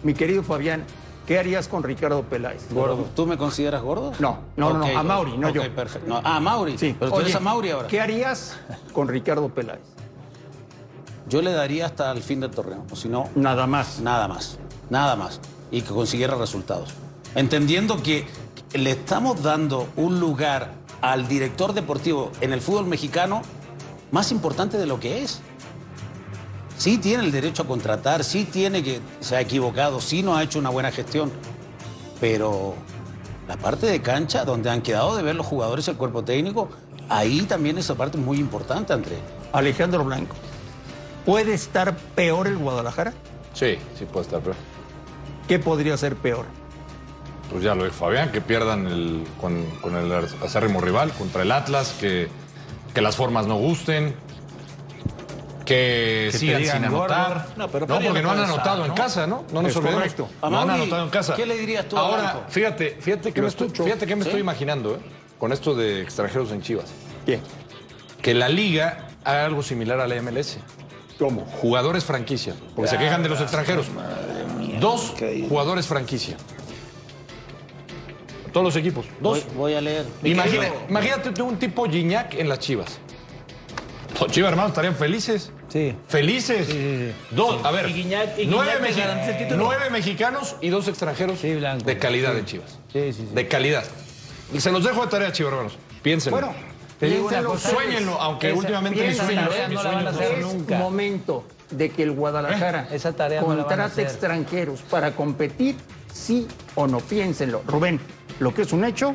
Mi 0.02 0.12
querido 0.12 0.42
Fabián, 0.42 0.84
¿qué 1.26 1.38
harías 1.38 1.68
con 1.68 1.82
Ricardo 1.82 2.22
Peláez? 2.22 2.66
Gordo. 2.70 3.06
¿Tú 3.14 3.26
me 3.26 3.36
consideras 3.38 3.80
gordo? 3.82 4.12
No, 4.18 4.38
no, 4.56 4.74
no, 4.74 4.84
Ok, 4.84 4.92
no, 4.92 4.98
a 4.98 5.02
Mauri, 5.02 5.38
no 5.38 5.48
ok, 5.48 5.54
yo. 5.54 5.74
perfecto. 5.74 6.08
No, 6.08 6.20
ah, 6.22 6.40
Mauri. 6.40 6.76
Sí, 6.76 6.94
Pero 6.98 7.10
tú 7.10 7.16
Oye, 7.18 7.24
eres 7.26 7.36
a 7.36 7.40
Mauri 7.40 7.70
ahora. 7.70 7.88
¿Qué 7.88 8.00
harías 8.00 8.56
con 8.92 9.08
Ricardo 9.08 9.48
Peláez? 9.48 9.80
Yo 11.28 11.40
le 11.40 11.52
daría 11.52 11.86
hasta 11.86 12.10
el 12.12 12.22
fin 12.22 12.40
del 12.40 12.50
torneo, 12.50 12.84
o 12.90 12.96
si 12.96 13.08
no, 13.08 13.30
Nada 13.34 13.66
más. 13.66 14.00
nada 14.00 14.28
más, 14.28 14.58
nada 14.90 15.16
más. 15.16 15.40
Y 15.70 15.80
que 15.80 15.88
consiguiera 15.94 16.34
resultados. 16.34 16.90
Entendiendo 17.34 18.02
que 18.02 18.26
le 18.74 18.90
estamos 18.90 19.42
dando 19.42 19.88
un 19.96 20.20
lugar 20.20 20.72
al 21.04 21.28
director 21.28 21.74
deportivo 21.74 22.32
en 22.40 22.54
el 22.54 22.62
fútbol 22.62 22.86
mexicano 22.86 23.42
más 24.10 24.32
importante 24.32 24.78
de 24.78 24.86
lo 24.86 24.98
que 24.98 25.22
es. 25.22 25.40
Sí 26.78 26.96
tiene 26.96 27.24
el 27.24 27.30
derecho 27.30 27.64
a 27.64 27.66
contratar, 27.66 28.24
sí 28.24 28.44
tiene 28.44 28.82
que, 28.82 29.00
se 29.20 29.36
ha 29.36 29.40
equivocado, 29.42 30.00
sí 30.00 30.22
no 30.22 30.34
ha 30.34 30.42
hecho 30.42 30.58
una 30.58 30.70
buena 30.70 30.90
gestión, 30.90 31.30
pero 32.20 32.74
la 33.46 33.58
parte 33.58 33.86
de 33.86 34.00
cancha, 34.00 34.46
donde 34.46 34.70
han 34.70 34.80
quedado 34.80 35.14
de 35.14 35.22
ver 35.22 35.34
los 35.34 35.46
jugadores 35.46 35.86
y 35.86 35.90
el 35.90 35.98
cuerpo 35.98 36.24
técnico, 36.24 36.70
ahí 37.10 37.42
también 37.42 37.76
esa 37.76 37.94
parte 37.96 38.16
es 38.16 38.24
muy 38.24 38.38
importante, 38.38 38.94
André. 38.94 39.18
Alejandro 39.52 40.04
Blanco. 40.04 40.34
¿Puede 41.26 41.52
estar 41.52 41.94
peor 42.14 42.46
el 42.46 42.56
Guadalajara? 42.56 43.12
Sí, 43.52 43.76
sí 43.98 44.06
puede 44.06 44.24
estar, 44.24 44.40
pero 44.40 44.56
¿Qué 45.46 45.58
podría 45.58 45.98
ser 45.98 46.16
peor? 46.16 46.46
Pues 47.50 47.62
ya 47.62 47.74
lo 47.74 47.84
dijo 47.84 47.94
Fabián, 47.96 48.32
que 48.32 48.40
pierdan 48.40 48.86
el, 48.86 49.24
con, 49.40 49.64
con 49.80 49.96
el 49.96 50.10
acérrimo 50.42 50.80
rival 50.80 51.12
contra 51.12 51.42
el 51.42 51.52
Atlas, 51.52 51.94
que, 52.00 52.28
que 52.92 53.00
las 53.00 53.16
formas 53.16 53.46
no 53.46 53.56
gusten, 53.56 54.14
que, 55.64 56.28
te 56.32 56.38
sigan 56.38 56.64
sin 56.64 56.84
anotar. 56.84 57.48
No, 57.56 57.68
pero 57.68 57.86
no, 57.86 57.94
Pereira 57.94 58.10
porque 58.12 58.22
no 58.22 58.30
han 58.32 58.38
estar, 58.40 58.54
anotado 58.54 58.82
en 58.82 58.88
¿no? 58.88 58.94
casa, 58.94 59.26
¿no? 59.26 59.44
No 59.52 59.62
nos 59.62 59.70
Es 59.70 59.76
olvidemos. 59.76 60.00
correcto. 60.02 60.28
A 60.42 60.50
No 60.50 60.60
han 60.60 60.70
anotado 60.70 61.04
en 61.04 61.10
casa. 61.10 61.34
¿qué 61.34 61.46
le 61.46 61.56
dirías 61.56 61.86
tú 61.88 61.96
a 61.96 62.00
Ahora, 62.00 62.22
Blanco? 62.22 62.42
fíjate, 62.48 62.96
fíjate 63.00 63.32
que 63.32 63.40
me 63.42 63.48
estoy, 63.48 63.68
fíjate 63.70 64.06
que 64.06 64.16
me 64.16 64.22
¿Sí? 64.22 64.28
estoy 64.28 64.40
imaginando, 64.40 64.96
¿eh? 64.96 64.98
Con 65.38 65.52
esto 65.52 65.74
de 65.74 66.02
extranjeros 66.02 66.50
en 66.52 66.62
Chivas. 66.62 66.86
¿Qué? 67.26 67.40
Que 68.22 68.34
la 68.34 68.48
liga 68.48 69.08
haga 69.24 69.46
algo 69.46 69.62
similar 69.62 70.00
a 70.00 70.06
la 70.06 70.20
MLS. 70.22 70.58
¿Cómo? 71.18 71.42
Jugadores 71.60 72.04
franquicia, 72.04 72.54
porque 72.74 72.90
se 72.90 72.98
quejan 72.98 73.22
de 73.22 73.28
los 73.28 73.40
extranjeros. 73.40 73.86
Dos 74.80 75.14
jugadores 75.48 75.86
franquicia. 75.86 76.36
Todos 78.54 78.64
los 78.66 78.76
equipos. 78.76 79.04
Dos. 79.20 79.44
Voy, 79.48 79.54
voy 79.56 79.74
a 79.74 79.80
leer. 79.82 80.06
Imagina- 80.22 80.68
imagínate 80.88 81.32
tú 81.32 81.44
un 81.44 81.58
tipo 81.58 81.84
Gignac 81.90 82.34
en 82.34 82.48
las 82.48 82.60
Chivas. 82.60 82.98
Los 84.20 84.30
Chivas 84.30 84.50
hermanos 84.50 84.70
estarían 84.70 84.94
felices. 84.94 85.50
Sí. 85.68 85.92
Felices. 86.06 86.68
Dos, 87.32 87.64
a 87.64 87.70
ver, 87.72 87.90
Y 87.90 88.04
Guiñac- 88.04 88.38
y 88.38 88.46
nueve, 88.46 88.74
Guiñac 88.78 89.26
mexi- 89.26 89.54
nueve 89.56 89.90
mexicanos 89.90 90.54
y 90.60 90.68
dos 90.68 90.86
extranjeros 90.86 91.40
Sí, 91.40 91.52
Blanco. 91.56 91.84
de 91.84 91.98
calidad 91.98 92.32
Sí. 92.34 92.38
en 92.38 92.44
Chivas. 92.46 92.78
Sí, 92.92 93.12
sí, 93.12 93.26
sí. 93.28 93.34
De 93.34 93.48
calidad. 93.48 93.84
Se 94.56 94.70
los 94.70 94.84
dejo 94.84 95.02
de 95.04 95.08
tarea, 95.10 95.32
Chivas, 95.32 95.50
hermanos. 95.52 95.76
Piénsenlo. 96.02 96.38
Bueno, 96.38 96.54
Te 97.00 97.06
digo 97.06 97.26
una 97.26 97.40
piénsenlo. 97.40 97.58
Suéñenlo, 97.58 98.20
aunque 98.20 98.50
Esa- 98.50 98.58
últimamente 98.58 99.04
mis 99.08 99.16
sueños, 99.16 99.50
no 99.70 99.82
la 99.82 99.90
van 99.90 100.06
a 100.06 100.10
Es 100.10 100.78
momento 100.78 101.44
de 101.72 101.90
que 101.90 102.04
el 102.04 102.12
Guadalajara 102.12 102.86
Esa 102.92 103.12
tarea 103.14 103.40
contrate 103.40 104.02
extranjeros 104.02 104.80
para 104.82 105.10
competir, 105.16 105.74
sí 106.12 106.46
o 106.76 106.86
no. 106.86 106.98
Piénsenlo. 107.00 107.62
Rubén, 107.66 107.98
lo 108.40 108.54
que 108.54 108.62
es 108.62 108.72
un 108.72 108.84
hecho 108.84 109.14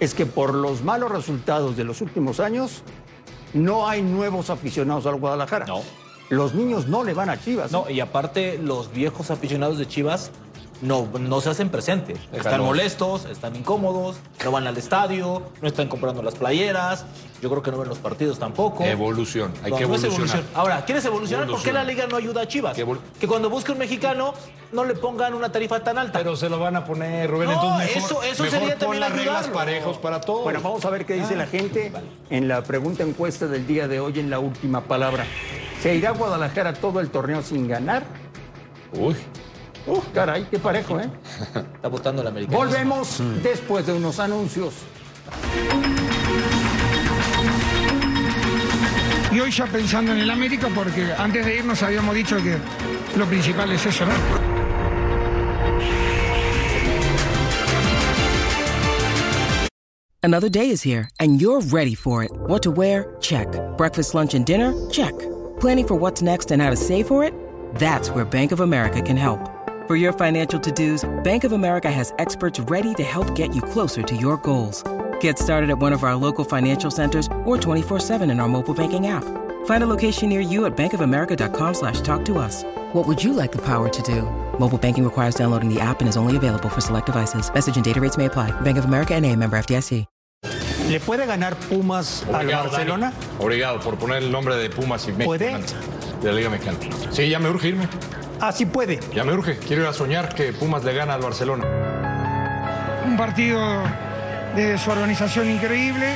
es 0.00 0.14
que 0.14 0.26
por 0.26 0.54
los 0.54 0.82
malos 0.82 1.10
resultados 1.10 1.76
de 1.76 1.84
los 1.84 2.00
últimos 2.00 2.40
años, 2.40 2.82
no 3.54 3.88
hay 3.88 4.02
nuevos 4.02 4.50
aficionados 4.50 5.06
al 5.06 5.16
Guadalajara. 5.16 5.66
No. 5.66 5.80
Los 6.28 6.54
niños 6.54 6.88
no 6.88 7.04
le 7.04 7.14
van 7.14 7.30
a 7.30 7.40
Chivas. 7.40 7.70
No, 7.70 7.88
y 7.88 8.00
aparte 8.00 8.58
los 8.58 8.92
viejos 8.92 9.30
aficionados 9.30 9.78
de 9.78 9.86
Chivas 9.86 10.32
no, 10.82 11.08
no 11.18 11.40
se 11.40 11.48
hacen 11.50 11.70
presentes. 11.70 12.18
Están 12.32 12.60
molestos, 12.60 13.24
están 13.24 13.56
incómodos, 13.56 14.16
no 14.44 14.50
van 14.50 14.66
al 14.66 14.76
estadio, 14.76 15.42
no 15.62 15.68
están 15.68 15.88
comprando 15.88 16.22
las 16.22 16.34
playeras. 16.34 17.06
Yo 17.40 17.48
creo 17.50 17.62
que 17.62 17.70
no 17.72 17.78
ven 17.78 17.88
los 17.88 17.98
partidos 17.98 18.38
tampoco. 18.38 18.84
Evolución. 18.84 19.52
Hay 19.64 19.70
No, 19.70 19.76
que 19.78 19.82
no 19.86 19.94
evolucionar. 19.94 20.16
evolución. 20.16 20.44
Ahora, 20.54 20.84
¿quieres 20.84 21.04
evolucionar? 21.04 21.46
¿Por 21.48 21.62
qué 21.62 21.72
la 21.72 21.82
liga 21.84 22.06
no 22.06 22.16
ayuda 22.16 22.42
a 22.42 22.46
Chivas? 22.48 22.76
Que 23.18 23.26
cuando 23.26 23.48
busque 23.50 23.72
un 23.72 23.78
mexicano 23.78 24.34
no 24.72 24.84
le 24.84 24.94
pongan 24.94 25.34
una 25.34 25.50
tarifa 25.50 25.80
tan 25.80 25.98
alta. 25.98 26.18
Pero 26.18 26.36
se 26.36 26.48
lo 26.48 26.58
van 26.58 26.76
a 26.76 26.84
poner, 26.84 27.28
Rubén. 27.30 27.48
No, 27.48 27.54
entonces 27.54 27.96
mejor, 27.96 28.10
eso- 28.10 28.22
eso 28.22 28.42
mejor 28.44 28.58
sería 28.60 28.74
pon 28.74 28.78
también 28.78 29.00
las 29.00 29.12
reglas 29.12 29.48
parejos 29.48 29.98
para 29.98 30.20
todos. 30.20 30.44
Bueno, 30.44 30.60
vamos 30.62 30.84
a 30.84 30.90
ver 30.90 31.04
qué 31.06 31.14
dice 31.14 31.34
la 31.36 31.46
gente 31.46 31.92
en 32.30 32.46
la 32.48 32.62
pregunta 32.62 33.02
encuesta 33.02 33.46
del 33.46 33.66
día 33.66 33.88
de 33.88 33.98
hoy 34.00 34.20
en 34.20 34.30
la 34.30 34.38
última 34.38 34.82
palabra. 34.82 35.24
¿Se 35.80 35.94
irá 35.96 36.10
a 36.10 36.12
Guadalajara 36.12 36.74
todo 36.74 37.00
el 37.00 37.10
torneo 37.10 37.42
sin 37.42 37.66
ganar? 37.66 38.04
Uy. 38.92 39.16
Uh, 39.86 40.00
caray, 40.14 40.46
qué 40.50 40.58
parejo, 40.58 41.00
¿eh? 41.00 41.10
Está 41.74 41.88
votando 41.88 42.22
el 42.22 42.28
americano. 42.28 42.58
Volvemos 42.58 43.20
después 43.42 43.86
de 43.86 43.92
unos 43.92 44.18
anuncios. 44.20 44.74
Y 49.32 49.40
hoy 49.40 49.50
ya 49.50 49.66
pensando 49.66 50.12
en 50.12 50.18
el 50.18 50.30
América, 50.30 50.68
porque 50.74 51.12
antes 51.16 51.44
de 51.46 51.56
irnos 51.56 51.82
habíamos 51.82 52.14
dicho 52.14 52.36
que 52.36 52.56
lo 53.16 53.26
principal 53.26 53.72
es 53.72 53.86
eso, 53.86 54.04
¿no? 54.04 54.12
Another 60.24 60.48
day 60.48 60.70
is 60.70 60.82
here, 60.82 61.08
and 61.18 61.40
you're 61.40 61.60
ready 61.72 61.96
for 61.96 62.22
it. 62.22 62.30
What 62.46 62.62
to 62.62 62.70
wear? 62.70 63.16
Check. 63.20 63.48
Breakfast, 63.76 64.14
lunch, 64.14 64.34
and 64.34 64.46
dinner? 64.46 64.72
Check. 64.88 65.18
Planning 65.58 65.88
for 65.88 65.94
what's 65.96 66.22
next 66.22 66.52
and 66.52 66.62
how 66.62 66.70
to 66.70 66.76
save 66.76 67.08
for 67.08 67.24
it? 67.24 67.34
That's 67.74 68.10
where 68.10 68.24
Bank 68.24 68.52
of 68.52 68.60
America 68.60 69.02
can 69.02 69.16
help. 69.16 69.40
For 69.92 69.98
your 69.98 70.14
financial 70.14 70.58
to 70.58 70.72
dos, 70.72 71.04
Bank 71.22 71.44
of 71.44 71.52
America 71.52 71.90
has 71.90 72.14
experts 72.18 72.58
ready 72.70 72.94
to 72.94 73.02
help 73.02 73.34
get 73.34 73.54
you 73.54 73.60
closer 73.60 74.00
to 74.00 74.16
your 74.16 74.38
goals. 74.38 74.82
Get 75.20 75.38
started 75.38 75.68
at 75.68 75.80
one 75.80 75.92
of 75.92 76.02
our 76.02 76.16
local 76.16 76.46
financial 76.46 76.90
centers 76.90 77.26
or 77.44 77.58
24-7 77.58 78.30
in 78.30 78.40
our 78.40 78.48
mobile 78.48 78.72
banking 78.72 79.08
app. 79.08 79.24
Find 79.66 79.84
a 79.84 79.86
location 79.86 80.30
near 80.30 80.40
you 80.40 80.64
at 80.64 80.74
bankofamerica.com 80.78 81.74
slash 81.74 82.00
talk 82.00 82.24
to 82.24 82.38
us. 82.38 82.64
What 82.94 83.06
would 83.06 83.22
you 83.22 83.34
like 83.34 83.52
the 83.52 83.60
power 83.60 83.90
to 83.90 84.02
do? 84.02 84.22
Mobile 84.58 84.78
banking 84.78 85.04
requires 85.04 85.34
downloading 85.34 85.68
the 85.68 85.78
app 85.78 86.00
and 86.00 86.08
is 86.08 86.16
only 86.16 86.36
available 86.36 86.70
for 86.70 86.80
select 86.80 87.04
devices. 87.04 87.52
Message 87.52 87.76
and 87.76 87.84
data 87.84 88.00
rates 88.00 88.16
may 88.16 88.24
apply. 88.24 88.50
Bank 88.62 88.78
of 88.78 88.86
America 88.86 89.14
and 89.14 89.26
a 89.26 89.36
member 89.36 89.58
FDIC. 89.58 90.06
¿Le 90.88 91.00
puede 91.00 91.26
ganar 91.26 91.54
Pumas 91.68 92.24
al 92.32 92.46
Barcelona? 92.46 93.10
Dani. 93.10 93.44
Obrigado 93.44 93.78
por 93.80 93.98
poner 93.98 94.22
el 94.22 94.32
nombre 94.32 94.56
de 94.56 94.70
Pumas 94.70 95.06
y 95.06 95.12
México. 95.12 95.26
¿Puede? 95.26 95.52
De 96.22 96.28
la 96.28 96.32
Liga 96.32 96.48
Mexicana. 96.48 96.78
Sí, 97.10 97.28
ya 97.28 97.38
me 97.38 97.50
urge 97.50 97.68
irme. 97.68 97.86
Ah, 98.44 98.50
sí 98.50 98.66
puede. 98.66 98.98
Ya 99.14 99.22
me 99.22 99.32
urge. 99.32 99.56
Quiero 99.56 99.82
ir 99.82 99.88
a 99.88 99.92
soñar 99.92 100.34
que 100.34 100.52
Pumas 100.52 100.82
le 100.82 100.92
gana 100.92 101.14
al 101.14 101.22
Barcelona. 101.22 101.64
Un 103.06 103.16
partido 103.16 103.84
de 104.56 104.76
su 104.78 104.90
organización 104.90 105.48
increíble, 105.48 106.12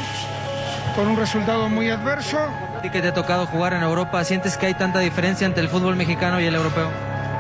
con 0.97 1.07
un 1.07 1.17
resultado 1.17 1.69
muy 1.69 1.89
adverso. 1.89 2.39
¿A 2.77 2.83
ti 2.83 2.91
que 2.91 3.01
te 3.01 3.09
ha 3.09 3.15
tocado 3.15 3.47
jugar 3.47 3.75
en 3.75 3.85
Europa, 3.85 4.25
sientes 4.25 4.57
que 4.57 4.67
hay 4.67 4.75
tanta 4.75 4.99
diferencia 4.99 5.47
entre 5.47 5.63
el 5.63 5.69
fútbol 5.69 5.95
mexicano 5.95 6.41
y 6.41 6.47
el 6.47 6.57
europeo? 6.57 6.91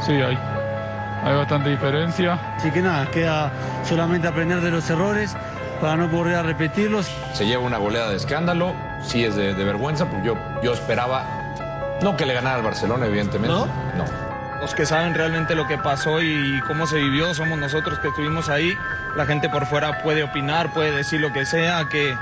Sí, 0.06 0.12
hay. 0.12 0.38
Hay 1.24 1.34
bastante 1.34 1.70
diferencia. 1.70 2.38
Así 2.56 2.70
que 2.70 2.80
nada, 2.80 3.10
queda 3.10 3.50
solamente 3.82 4.28
aprender 4.28 4.60
de 4.60 4.70
los 4.70 4.88
errores 4.88 5.34
para 5.80 5.96
no 5.96 6.06
volver 6.06 6.36
a 6.36 6.42
repetirlos. 6.44 7.10
Se 7.32 7.44
lleva 7.44 7.64
una 7.64 7.78
goleada 7.78 8.10
de 8.10 8.16
escándalo. 8.18 8.72
Sí 9.02 9.24
es 9.24 9.34
de, 9.34 9.52
de 9.52 9.64
vergüenza, 9.64 10.04
porque 10.04 10.28
yo, 10.28 10.36
yo 10.62 10.72
esperaba 10.74 11.26
no 12.02 12.16
que 12.16 12.24
le 12.24 12.34
ganara 12.34 12.56
al 12.56 12.62
Barcelona, 12.62 13.06
evidentemente. 13.06 13.48
¿No? 13.48 13.66
No. 13.66 14.25
Los 14.60 14.74
que 14.74 14.86
saben 14.86 15.14
realmente 15.14 15.54
lo 15.54 15.66
que 15.66 15.78
pasó 15.78 16.22
y 16.22 16.60
cómo 16.66 16.86
se 16.86 16.96
vivió 16.96 17.34
somos 17.34 17.58
nosotros 17.58 17.98
que 17.98 18.08
estuvimos 18.08 18.48
ahí. 18.48 18.76
La 19.14 19.26
gente 19.26 19.48
por 19.48 19.66
fuera 19.66 20.02
puede 20.02 20.22
opinar, 20.22 20.72
puede 20.72 20.90
decir 20.92 21.20
lo 21.20 21.32
que 21.32 21.44
sea, 21.46 21.86
que, 21.88 22.16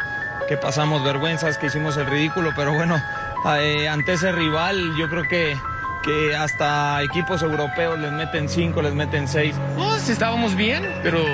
que 0.49 0.57
pasamos 0.57 1.05
vergüenzas, 1.05 1.59
que 1.59 1.66
hicimos 1.66 1.97
el 1.97 2.07
ridículo, 2.07 2.53
pero 2.57 2.73
bueno, 2.75 3.01
eh, 3.59 3.88
ante 3.88 4.14
ese 4.14 4.33
rival 4.33 4.94
yo 4.97 5.09
creo 5.09 5.23
que, 5.23 5.57
que 6.03 6.37
hasta 6.37 7.03
equipos 7.03 7.42
europeos 7.42 7.99
les 7.99 8.12
meten 8.12 8.49
cinco, 8.49 8.83
les 8.83 8.94
meten 8.94 9.29
seis. 9.29 9.55
Pues 9.77 10.09
estábamos 10.09 10.55
bien, 10.55 10.85
pero 11.03 11.25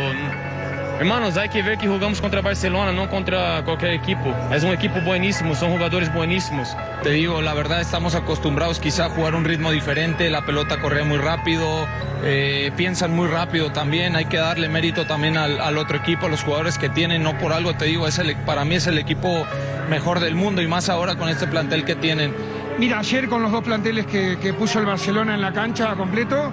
hermanos, 1.00 1.38
hay 1.38 1.48
que 1.48 1.62
ver 1.62 1.78
que 1.78 1.88
jugamos 1.88 2.20
contra 2.20 2.42
Barcelona, 2.42 2.92
no 2.92 3.08
contra 3.08 3.64
cualquier 3.64 3.92
equipo. 3.92 4.34
Es 4.52 4.62
un 4.62 4.70
equipo 4.70 5.00
buenísimo, 5.00 5.54
son 5.54 5.70
jugadores 5.70 6.12
buenísimos. 6.12 6.76
Te 7.02 7.08
digo, 7.10 7.40
la 7.40 7.54
verdad 7.54 7.80
estamos 7.80 8.14
acostumbrados 8.14 8.78
quizá 8.78 9.06
a 9.06 9.08
jugar 9.08 9.34
un 9.34 9.46
ritmo 9.46 9.72
diferente, 9.72 10.28
la 10.28 10.44
pelota 10.44 10.78
corre 10.78 11.02
muy 11.02 11.16
rápido, 11.16 11.86
eh, 12.22 12.70
piensan 12.76 13.16
muy 13.16 13.28
rápido 13.28 13.72
también, 13.72 14.14
hay 14.14 14.26
que 14.26 14.36
darle 14.36 14.68
mérito 14.68 15.06
también 15.06 15.38
al, 15.38 15.58
al 15.62 15.78
otro 15.78 15.96
equipo, 15.96 16.26
a 16.26 16.28
los 16.28 16.44
jugadores 16.44 16.76
que 16.76 16.90
tienen, 16.90 17.22
no 17.22 17.38
por 17.38 17.54
algo 17.54 17.72
te 17.72 17.86
digo, 17.86 18.06
es 18.06 18.18
el, 18.18 18.36
para 18.36 18.66
mí 18.66 18.74
es 18.74 18.86
el 18.86 18.98
equipo 18.98 19.46
mejor 19.88 20.20
del 20.20 20.34
mundo 20.34 20.60
y 20.60 20.68
más 20.68 20.90
ahora 20.90 21.16
con 21.16 21.30
este 21.30 21.46
plantel 21.46 21.86
que 21.86 21.94
tienen. 21.94 22.34
Mira, 22.78 22.98
ayer 22.98 23.26
con 23.26 23.42
los 23.42 23.50
dos 23.50 23.64
planteles 23.64 24.04
que, 24.04 24.38
que 24.38 24.52
puso 24.52 24.78
el 24.78 24.84
Barcelona 24.84 25.34
en 25.34 25.40
la 25.40 25.52
cancha 25.52 25.94
completo, 25.94 26.52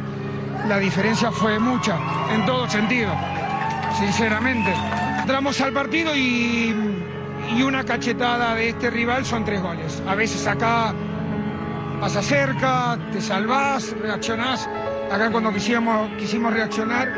la 0.70 0.80
diferencia 0.80 1.32
fue 1.32 1.60
mucha, 1.60 1.98
en 2.34 2.46
todo 2.46 2.70
sentido, 2.70 3.12
sinceramente. 4.00 4.74
Entramos 5.20 5.60
al 5.62 5.74
partido 5.74 6.16
y, 6.16 6.76
y 7.56 7.62
una 7.62 7.84
cachetada 7.84 8.56
de 8.56 8.70
este 8.70 8.90
rival 8.90 9.26
son 9.26 9.46
tres 9.46 9.62
goles. 9.62 10.02
A 10.08 10.16
veces 10.16 10.46
acá 10.48 10.94
pasa 12.00 12.22
cerca, 12.22 12.98
te 13.12 13.22
salvás, 13.22 13.96
reaccionás. 14.02 14.70
Acá 15.12 15.32
cuando 15.32 15.54
quisimos, 15.54 16.10
quisimos 16.18 16.54
reaccionar, 16.54 17.14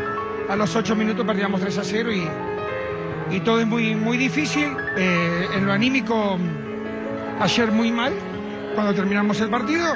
a 0.50 0.56
los 0.56 0.76
ocho 0.76 0.96
minutos 0.96 1.26
perdíamos 1.26 1.62
3 1.62 1.78
a 1.78 1.84
0 1.84 2.12
y, 2.12 2.28
y 3.36 3.40
todo 3.42 3.60
es 3.60 3.68
muy, 3.68 3.96
muy 3.96 4.18
difícil. 4.18 4.76
Eh, 4.98 5.48
en 5.56 5.66
lo 5.66 5.74
anímico, 5.74 6.38
ayer 7.40 7.72
muy 7.72 7.92
mal, 7.92 8.14
cuando 8.74 8.94
terminamos 8.94 9.40
el 9.42 9.50
partido, 9.50 9.96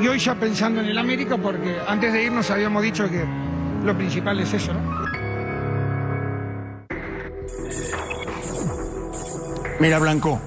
y 0.00 0.06
hoy 0.06 0.18
ya 0.18 0.34
pensando 0.34 0.80
en 0.80 0.86
el 0.86 0.98
América, 0.98 1.36
porque 1.36 1.76
antes 1.86 2.12
de 2.12 2.24
irnos 2.24 2.50
habíamos 2.50 2.82
dicho 2.82 3.08
que 3.10 3.24
lo 3.84 3.96
principal 3.96 4.38
es 4.40 4.54
eso, 4.54 4.72
¿no? 4.72 4.87
Mira, 9.80 9.98
Blanco. 9.98 10.40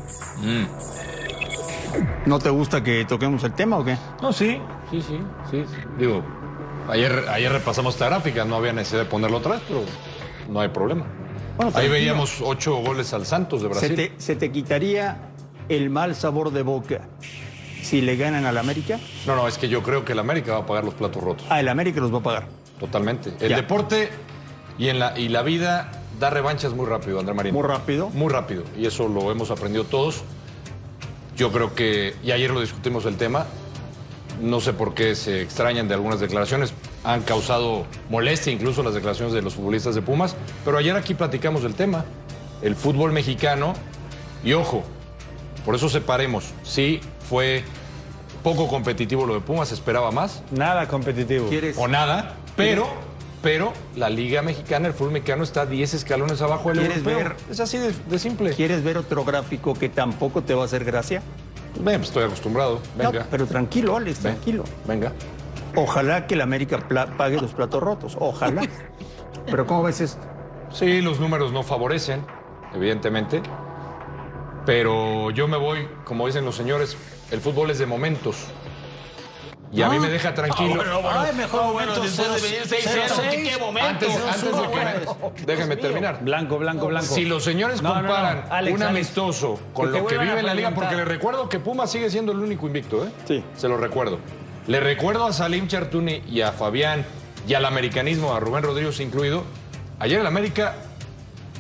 ¿No 2.26 2.40
te 2.40 2.50
gusta 2.50 2.84
que 2.84 3.06
toquemos 3.06 3.44
el 3.44 3.54
tema 3.54 3.78
o 3.78 3.86
qué? 3.86 3.98
No, 4.22 4.32
sí, 4.34 4.60
sí, 4.90 5.02
sí, 5.02 5.18
sí. 5.50 5.64
Digo, 5.98 6.24
ayer, 6.90 7.26
ayer 7.30 7.52
repasamos 7.52 7.96
esta 7.96 8.08
gráfica, 8.08 8.46
no 8.46 8.56
había 8.56 8.74
necesidad 8.74 9.04
de 9.04 9.10
ponerlo 9.10 9.38
atrás, 9.38 9.62
pero 9.68 9.84
no 10.50 10.60
hay 10.60 10.70
problema. 10.70 11.06
Bueno, 11.58 11.72
Ahí 11.76 11.90
veíamos 11.90 12.42
ocho 12.42 12.76
goles 12.78 13.14
al 13.14 13.26
Santos 13.26 13.62
de 13.62 13.68
Brasil. 13.68 13.90
¿Se 13.90 13.96
te, 13.96 14.14
se 14.22 14.36
te 14.36 14.52
quitaría 14.52 15.18
el 15.70 15.90
mal 15.90 16.16
sabor 16.16 16.52
de 16.52 16.64
boca 16.64 17.02
si 17.82 18.02
le 18.02 18.16
ganan 18.16 18.46
al 18.46 18.58
América? 18.58 19.00
No, 19.28 19.36
no, 19.36 19.48
es 19.48 19.58
que 19.58 19.68
yo 19.68 19.84
creo 19.84 20.06
que 20.06 20.14
el 20.14 20.20
América 20.20 20.54
va 20.54 20.60
a 20.60 20.66
pagar 20.66 20.86
los 20.86 20.94
platos 20.94 21.22
rotos. 21.24 21.46
Ah, 21.50 21.60
el 21.60 21.68
América 21.70 22.00
los 22.00 22.14
va 22.14 22.20
a 22.20 22.24
pagar. 22.24 22.48
Totalmente. 22.80 23.34
El 23.40 23.50
Ya. 23.50 23.56
deporte 23.58 24.10
y, 24.78 24.90
en 24.90 25.00
la, 25.00 25.18
y 25.18 25.30
la 25.30 25.42
vida 25.42 25.92
da 26.20 26.30
revanchas 26.30 26.74
muy 26.74 26.86
rápido, 26.86 27.20
André 27.20 27.34
Marín. 27.34 27.54
Muy 27.54 27.64
rápido. 27.64 28.10
Muy 28.10 28.30
rápido. 28.30 28.64
Y 28.78 28.86
eso 28.86 29.08
lo 29.08 29.32
hemos 29.32 29.52
aprendido 29.52 29.84
todos. 29.84 30.24
Yo 31.36 31.52
creo 31.52 31.74
que, 31.74 32.16
y 32.24 32.32
ayer 32.32 32.52
lo 32.52 32.62
discutimos 32.62 33.06
el 33.06 33.18
tema, 33.18 33.48
no 34.42 34.60
sé 34.60 34.74
por 34.74 34.94
qué 34.94 35.16
se 35.16 35.42
extrañan 35.42 35.88
de 35.88 35.94
algunas 35.94 36.20
declaraciones, 36.20 36.74
han 37.04 37.22
causado 37.22 37.86
molestia 38.10 38.52
incluso 38.52 38.84
las 38.84 38.94
declaraciones 38.94 39.34
de 39.34 39.42
los 39.42 39.56
futbolistas 39.56 39.96
de 39.96 40.02
Pumas, 40.02 40.36
pero 40.66 40.78
ayer 40.78 40.96
aquí 40.96 41.14
platicamos 41.14 41.64
del 41.64 41.74
tema, 41.74 42.06
el 42.62 42.76
fútbol 42.76 43.12
mexicano, 43.12 43.74
y 44.44 44.54
ojo, 44.54 44.84
por 45.66 45.76
eso 45.76 45.90
separemos, 45.90 46.52
sí 46.64 47.02
fue 47.30 47.64
poco 48.44 48.68
competitivo 48.68 49.26
lo 49.26 49.36
de 49.36 49.40
Pumas, 49.40 49.72
esperaba 49.72 50.12
más. 50.12 50.44
Nada 50.52 50.88
competitivo. 50.88 51.50
O 51.78 51.88
nada, 51.88 52.36
pero, 52.56 52.88
pero 53.42 53.74
la 53.96 54.10
Liga 54.10 54.42
Mexicana, 54.42 54.88
el 54.88 54.94
fútbol 54.94 55.14
mexicano 55.14 55.44
está 55.44 55.66
10 55.66 55.94
escalones 55.94 56.42
abajo 56.42 56.70
del 56.70 56.80
¿Quieres 56.80 56.98
europeo. 56.98 57.18
ver? 57.18 57.36
Es 57.50 57.60
así 57.60 57.78
de, 57.78 57.92
de 57.92 58.20
simple. 58.20 58.54
¿Quieres 58.54 58.84
ver 58.84 58.98
otro 58.98 59.24
gráfico 59.24 59.74
que 59.74 59.90
tampoco 59.90 60.44
te 60.44 60.54
va 60.54 60.64
a 60.64 60.66
hacer 60.66 60.86
gracia? 60.86 61.22
Ven, 61.80 61.98
pues 61.98 62.10
estoy 62.10 62.24
acostumbrado. 62.24 62.80
Venga. 62.96 63.20
No, 63.22 63.26
pero 63.32 63.48
tranquilo, 63.48 63.96
Alex, 63.98 64.20
tranquilo. 64.20 64.64
Venga. 64.86 65.14
Ojalá 65.76 66.28
que 66.28 66.36
el 66.36 66.42
América 66.42 66.80
pague 67.18 67.40
los 67.40 67.54
platos 67.54 67.82
rotos. 67.82 68.18
Ojalá. 68.20 68.62
pero 69.46 69.66
¿cómo 69.66 69.84
ves 69.84 70.02
esto? 70.02 70.22
Sí, 70.72 71.02
los 71.02 71.20
números 71.20 71.52
no 71.52 71.64
favorecen, 71.64 72.24
evidentemente. 72.74 73.42
Pero 74.66 75.32
yo 75.32 75.48
me 75.48 75.58
voy, 75.58 75.88
como 76.06 76.28
dicen 76.28 76.46
los 76.46 76.56
señores, 76.56 76.96
el 77.32 77.42
fútbol 77.42 77.72
es 77.72 77.80
de 77.80 77.86
momentos. 77.86 78.36
Y 79.74 79.82
a 79.82 79.90
mí 79.90 80.00
me 80.00 80.10
deja 80.10 80.34
tranquilo. 80.34 80.74
Ah, 80.74 80.78
bueno, 80.78 81.02
bueno. 81.02 81.20
Ay, 81.22 81.34
mejor 81.36 81.64
momento 81.64 82.02
después 82.02 82.42
de 82.42 82.50
venir 82.50 82.68
6-0. 82.68 83.34
¿En 83.34 83.44
qué 83.44 83.58
momento? 83.58 83.90
Antes, 83.90 84.16
antes 84.16 84.44
de 84.44 84.68
que 85.36 85.46
déjenme 85.46 85.78
terminar. 85.78 86.20
Blanco, 86.22 86.58
blanco, 86.58 86.88
blanco. 86.88 87.08
Si 87.16 87.24
los 87.26 87.44
señores 87.44 87.82
No, 87.82 87.90
no, 87.96 88.02
no. 88.02 88.08
comparan 88.08 88.46
Alex, 88.50 88.76
un 88.76 88.84
Alex, 88.84 88.96
amistoso 88.98 89.60
con 89.74 89.86
que 89.88 89.94
te 89.94 90.00
lo 90.00 90.08
que 90.08 90.16
vuelvan 90.18 90.28
vive 90.28 90.40
en 90.42 90.46
la 90.46 90.54
liga, 90.54 90.68
preguntar. 90.70 90.90
porque 90.90 90.96
les 90.98 91.08
recuerdo 91.08 91.48
que 91.48 91.60
Puma 91.60 91.88
sigue 91.88 92.10
siendo 92.10 92.34
el 92.34 92.40
único 92.40 92.68
invicto, 92.68 93.06
¿eh? 93.06 93.10
Sí. 93.26 93.44
Se 93.56 93.68
lo 93.70 93.78
recuerdo. 93.78 94.20
Le 94.68 94.80
recuerdo 94.82 95.26
a 95.26 95.32
Salim 95.34 95.68
Chartuni 95.68 96.22
y 96.30 96.42
a 96.42 96.52
Fabián 96.52 97.06
y 97.48 97.54
al 97.54 97.64
americanismo, 97.66 98.34
a 98.36 98.40
Rubén 98.42 98.64
Rodríguez 98.64 99.00
incluido. 99.00 99.44
Ayer 100.00 100.20
el 100.20 100.28
América 100.28 100.76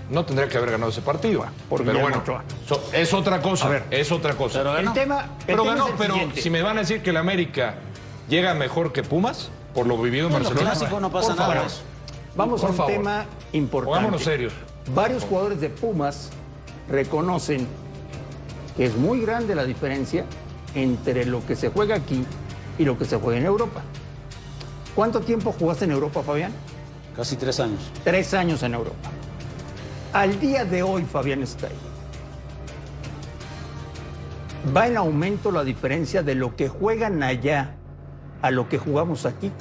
no 0.10 0.26
tendría 0.26 0.50
que 0.50 0.58
haber 0.58 0.72
ganado 0.72 0.92
ese 0.92 1.02
partido. 1.02 1.46
por 1.70 1.80
pero 1.84 1.92
Guillermo 1.94 2.02
bueno, 2.02 2.18
Ochoa. 2.24 2.44
so- 2.68 2.84
es 2.92 3.14
otra 3.14 3.40
cosa. 3.42 3.68
A 3.68 3.70
ver. 3.70 3.84
es 3.90 4.12
otra 4.12 4.34
cosa. 4.34 4.60
Pero 4.60 4.74
ganó. 4.74 4.90
El 4.90 4.94
tema- 4.94 5.22
el 5.22 5.46
pero 5.46 5.64
tema 5.64 5.74
ganó, 5.76 5.86
es 5.86 5.92
el 5.94 5.98
pero 5.98 6.14
siguiente. 6.16 6.42
si 6.42 6.50
me 6.50 6.62
van 6.62 6.78
a 6.78 6.82
decir 6.82 7.02
que 7.02 7.12
el 7.12 7.18
América 7.18 7.76
llega 8.32 8.54
mejor 8.54 8.94
que 8.94 9.04
Pumas, 9.04 9.50
por 9.76 9.86
lo 9.86 10.02
vivido 10.02 10.28
en 10.30 10.34
En 10.36 10.40
los 10.40 10.48
Barcelona. 10.54 10.72
clásicos 10.76 11.02
no 11.02 11.12
pasa 11.12 11.28
por 11.28 11.38
nada. 11.38 11.54
favor. 11.54 11.72
Vamos 12.34 12.62
Por 12.62 12.70
a 12.70 12.72
un 12.72 12.78
favor. 12.78 12.92
tema 12.94 13.26
importante. 13.52 13.96
Pongámonos 13.98 14.24
serios. 14.24 14.54
Varios 14.96 15.24
jugadores 15.26 15.60
de 15.60 15.70
Pumas 15.70 16.30
reconocen 16.90 17.68
que 18.78 18.86
es 18.86 18.96
muy 18.96 19.20
grande 19.20 19.54
la 19.54 19.66
diferencia 19.66 20.24
entre 20.76 21.26
lo 21.26 21.46
que 21.46 21.58
se 21.58 21.70
juega 21.70 21.96
aquí 21.96 22.24
y 22.80 22.86
lo 22.86 22.98
que 22.98 23.04
se 23.04 23.18
juega 23.18 23.38
en 23.38 23.46
Europa. 23.46 23.82
¿Cuánto 24.96 25.20
tiempo 25.20 25.52
jugaste 25.52 25.84
en 25.86 25.92
Europa, 25.92 26.24
Fabián? 26.24 26.54
Casi 27.18 27.36
tres 27.36 27.60
años. 27.60 27.80
Tres 28.06 28.34
años 28.34 28.64
en 28.64 28.74
Europa. 28.76 29.10
Al 30.14 30.40
día 30.40 30.64
de 30.64 30.84
hoy, 30.84 31.04
Fabián 31.04 31.44
está 31.44 31.68
ahí. 31.68 31.74
¿Va 34.76 34.88
en 34.88 34.96
aumento 34.96 35.52
la 35.52 35.66
diferencia 35.66 36.24
de 36.24 36.36
lo 36.36 36.56
que 36.56 36.70
juegan 36.70 37.24
allá 37.24 37.76
a 38.42 38.52
lo 38.52 38.68
que 38.70 38.78
jugamos 38.78 39.26
aquí? 39.26 39.52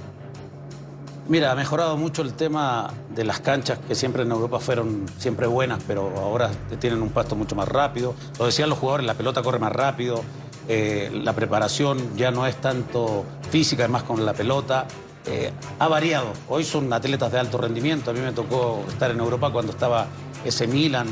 Mira, 1.29 1.53
ha 1.53 1.55
mejorado 1.55 1.97
mucho 1.97 2.23
el 2.23 2.35
tema 2.35 2.91
de 3.15 3.25
las 3.25 3.39
canchas 3.39 3.79
que 3.87 3.95
siempre 3.95 4.25
en 4.25 4.33
Europa 4.33 4.59
fueron 4.59 5.07
siempre 5.17 5.47
buenas, 5.47 5.81
pero 5.87 6.13
ahora 6.19 6.51
tienen 6.81 7.01
un 7.03 7.11
pasto 7.11 7.37
mucho 7.37 7.55
más 7.55 7.69
rápido. 7.69 8.15
Lo 8.39 8.47
decían 8.47 8.69
los 8.69 8.79
jugadores, 8.79 9.07
la 9.07 9.15
pelota 9.15 9.41
corre 9.41 9.61
más 9.61 9.71
rápido, 9.71 10.25
eh, 10.67 11.11
la 11.13 11.33
preparación 11.33 12.17
ya 12.17 12.33
no 12.33 12.47
es 12.47 12.57
tanto 12.61 13.25
física, 13.49 13.85
es 13.85 13.91
más 13.91 14.03
con 14.03 14.27
la 14.27 14.33
pelota. 14.33 14.87
Eh, 15.27 15.53
ha 15.79 15.87
variado. 15.87 16.33
Hoy 16.49 16.65
son 16.65 16.93
atletas 16.93 17.31
de 17.31 17.39
alto 17.39 17.59
rendimiento. 17.59 18.11
A 18.11 18.15
mí 18.15 18.21
me 18.21 18.33
tocó 18.33 18.85
estar 18.89 19.11
en 19.11 19.21
Europa 19.21 19.53
cuando 19.53 19.71
estaba 19.71 20.09
ese 20.45 20.67
Milan, 20.67 21.07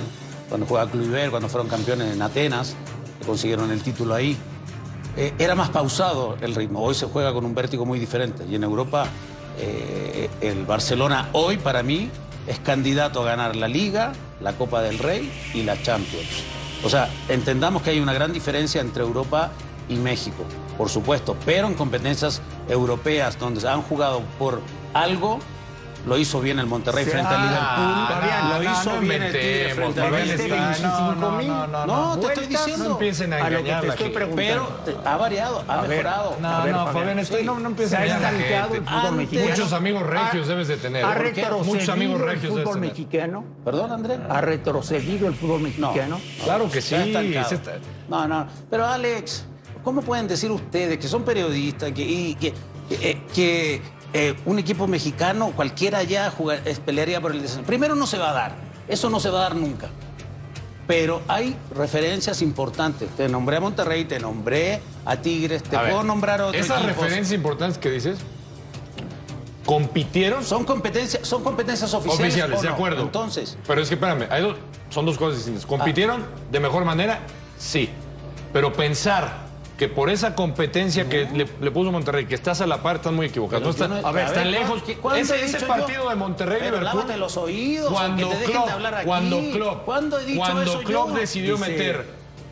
cuando 0.49 0.67
jugaba 0.67 0.91
Kluivert, 0.91 1.31
cuando 1.31 1.49
fueron 1.49 1.69
campeones 1.69 2.15
en 2.15 2.23
Atenas, 2.23 2.75
que 3.21 3.27
consiguieron 3.27 3.71
el 3.71 3.83
título 3.83 4.15
ahí. 4.15 4.37
Eh, 5.21 5.35
era 5.37 5.57
más 5.57 5.71
pausado 5.71 6.37
el 6.41 6.55
ritmo. 6.55 6.81
Hoy 6.81 6.95
se 6.95 7.07
juega 7.07 7.33
con 7.33 7.45
un 7.45 7.53
vértigo 7.53 7.85
muy 7.85 7.99
diferente. 7.99 8.45
Y 8.49 8.55
en 8.55 8.63
Europa, 8.63 9.09
eh, 9.59 10.31
el 10.41 10.65
Barcelona 10.65 11.29
hoy 11.33 11.57
para 11.57 11.83
mí 11.83 12.09
es 12.47 12.61
candidato 12.61 13.23
a 13.23 13.25
ganar 13.25 13.57
la 13.57 13.67
Liga, 13.67 14.13
la 14.41 14.53
Copa 14.53 14.81
del 14.81 15.01
Rey 15.01 15.29
y 15.55 15.65
la 15.65 15.83
Champions. 15.83 16.45
O 16.85 16.89
sea, 16.89 17.11
entendamos 17.29 17.83
que 17.83 17.91
hay 17.91 17.99
una 17.99 18.13
gran 18.13 18.33
diferencia 18.33 18.81
entre 18.81 19.03
Europa 19.03 19.51
y 19.89 19.97
México, 19.97 20.45
por 20.77 20.89
supuesto, 20.89 21.37
pero 21.45 21.67
en 21.67 21.75
competencias 21.75 22.41
europeas 22.69 23.37
donde 23.41 23.69
han 23.69 23.83
jugado 23.83 24.23
por 24.39 24.61
algo. 24.95 25.41
Lo 26.07 26.17
hizo 26.17 26.41
bien 26.41 26.59
el 26.59 26.67
Monterrey 26.67 27.05
Sí, 27.05 27.11
frente 27.11 27.29
al 27.29 27.41
ah, 27.41 27.45
Liverpool. 27.45 28.21
Fabián, 28.21 28.49
lo 28.49 28.55
no, 28.63 28.73
hizo 28.73 28.93
no 28.95 29.01
bien 29.01 29.23
el 29.23 29.33
Tigre 29.33 29.75
frente 29.75 30.01
al 30.01 30.11
no, 30.83 31.15
no, 31.15 31.43
no, 31.43 31.67
no, 31.67 31.87
No, 31.87 32.19
te 32.19 32.27
estoy 32.29 32.47
diciendo. 32.47 32.85
no 32.85 32.91
empiecen 32.93 33.33
a 33.33 33.37
a 33.37 33.39
lo 33.41 33.45
que 33.49 33.55
engañar 33.59 33.81
te 33.83 33.89
estoy 33.89 34.09
preguntando. 34.11 34.81
Pero 34.85 35.01
ha 35.05 35.17
variado, 35.17 35.65
ha 35.69 35.81
ver, 35.83 35.91
mejorado. 35.91 36.37
No, 36.41 36.67
no, 36.67 36.87
Fabián, 36.93 37.19
estoy- 37.19 37.41
sí. 37.41 37.47
no, 37.47 37.59
no 37.59 37.69
empieces 37.69 37.91
Se 37.91 37.97
a 37.97 38.01
ha 38.01 38.07
engañar 38.07 38.35
el 38.75 38.83
fútbol 38.85 38.95
Antes- 39.01 39.13
mexicano. 39.13 39.49
Muchos 39.51 39.73
amigos 39.73 40.03
regios 40.07 40.47
Ha- 40.47 40.51
debes 40.51 40.69
de 40.69 40.77
tener. 40.77 41.05
¿Ha 41.05 41.13
¿eh? 41.13 41.15
Muchos 41.15 41.25
retrocedido 41.25 41.93
amigos 41.93 42.21
el 42.21 42.27
regios 42.27 42.55
debes 42.55 42.63
fútbol 42.65 42.81
mexicano? 42.81 43.45
Perdón, 43.65 43.93
André. 43.93 44.19
¿Ha 44.29 44.41
retrocedido 44.41 45.29
el 45.29 45.35
fútbol 45.35 45.61
mexicano? 45.61 46.21
Claro 46.45 46.71
que 46.71 46.81
sí. 46.81 46.95
No, 48.09 48.27
no. 48.27 48.47
Pero 48.71 48.87
Alex, 48.87 49.45
¿cómo 49.85 50.03
pueden 50.03 50.29
decir 50.29 50.51
ustedes 50.51 50.99
que 50.99 51.09
son 51.09 51.23
periodistas 51.25 51.93
que, 51.93 52.03
y 52.03 52.35
que, 52.37 52.55
eh, 52.91 53.21
que, 53.35 53.83
eh, 54.13 54.35
un 54.47 54.59
equipo 54.59 54.87
mexicano, 54.87 55.53
cualquiera 55.55 56.03
ya 56.03 56.31
jugar, 56.31 56.61
pelearía 56.85 57.21
por 57.21 57.33
el 57.33 57.43
descenso? 57.43 57.65
Primero 57.65 57.95
no 57.95 58.07
se 58.07 58.19
va 58.19 58.31
a 58.31 58.33
dar. 58.33 58.53
Eso 58.89 59.11
no 59.11 59.21
se 59.21 59.29
va 59.31 59.41
a 59.41 59.43
dar 59.43 59.57
nunca. 59.57 59.89
Pero 60.87 61.21
hay 61.29 61.55
referencias 61.75 62.41
importantes. 62.41 63.11
Te 63.11 63.29
nombré 63.29 63.59
a 63.59 63.61
Monterrey, 63.61 64.07
te 64.07 64.19
nombré 64.19 64.81
a 65.05 65.17
Tigres, 65.17 65.63
te 65.63 65.77
A 65.77 65.83
ver, 65.83 65.91
puedo 65.93 66.05
nombrar 66.05 66.41
a 66.41 66.47
otros 66.47 66.65
Esas 66.65 66.79
equipos. 66.83 66.97
referencias 67.03 67.33
importantes 67.37 67.77
que 67.79 67.91
dices, 67.91 68.19
¿compitieron? 69.67 70.45
Son 70.45 70.65
competencias, 70.65 71.27
son 71.29 71.43
competencias 71.45 71.93
oficiales. 71.93 72.27
Oficiales, 72.33 72.63
de 72.63 72.69
acuerdo. 72.69 73.03
Entonces, 73.03 73.59
Pero 73.67 73.83
es 73.83 73.89
que 73.89 73.95
espérame, 73.97 74.27
hay 74.31 74.43
dos- 74.43 74.57
son 74.91 75.05
dos 75.05 75.19
cosas 75.19 75.37
distintas. 75.37 75.67
¿Compitieron 75.67 76.25
de 76.51 76.61
mejor 76.61 76.85
manera? 76.87 77.21
Sí. 77.59 77.91
Pero 78.53 78.73
pensar 78.73 79.48
que 79.79 79.89
por 79.89 80.11
esa 80.11 80.35
competencia 80.35 81.09
que 81.09 81.27
le, 81.33 81.47
le 81.61 81.71
puso 81.71 81.93
Monterrey, 81.93 82.27
que 82.27 82.35
estás 82.35 82.61
a 82.61 82.67
la 82.67 82.83
par, 82.83 82.97
estás 82.97 83.13
muy 83.13 83.27
equivocado. 83.27 83.63
No 83.65 83.71
a 84.05 84.13
ver, 84.13 84.27
están 84.27 84.45
ver, 84.45 84.53
lejos. 84.53 84.83
¿cu- 84.83 84.93
cuándo 85.01 85.21
Ese, 85.23 85.45
partido 85.67 86.03
yo? 86.05 86.11
de 86.11 86.17
Monterrey 86.17 86.59
Pero 86.61 86.77
Liverpool. 86.79 86.99
lávate 86.99 87.17
los 87.17 87.37
oídos, 87.37 87.93
cuando 87.93 88.29
Klopp, 88.29 88.67
de. 88.69 89.05
Cuando 89.05 89.41
Klopp, 89.53 89.85
¿Cuándo 89.85 90.19
he 90.19 90.25
dicho 90.25 90.41
cuando 90.41 90.81
Klopp 90.81 91.11
decidió 91.11 91.57
Dice- 91.57 91.71
meter 91.71 92.05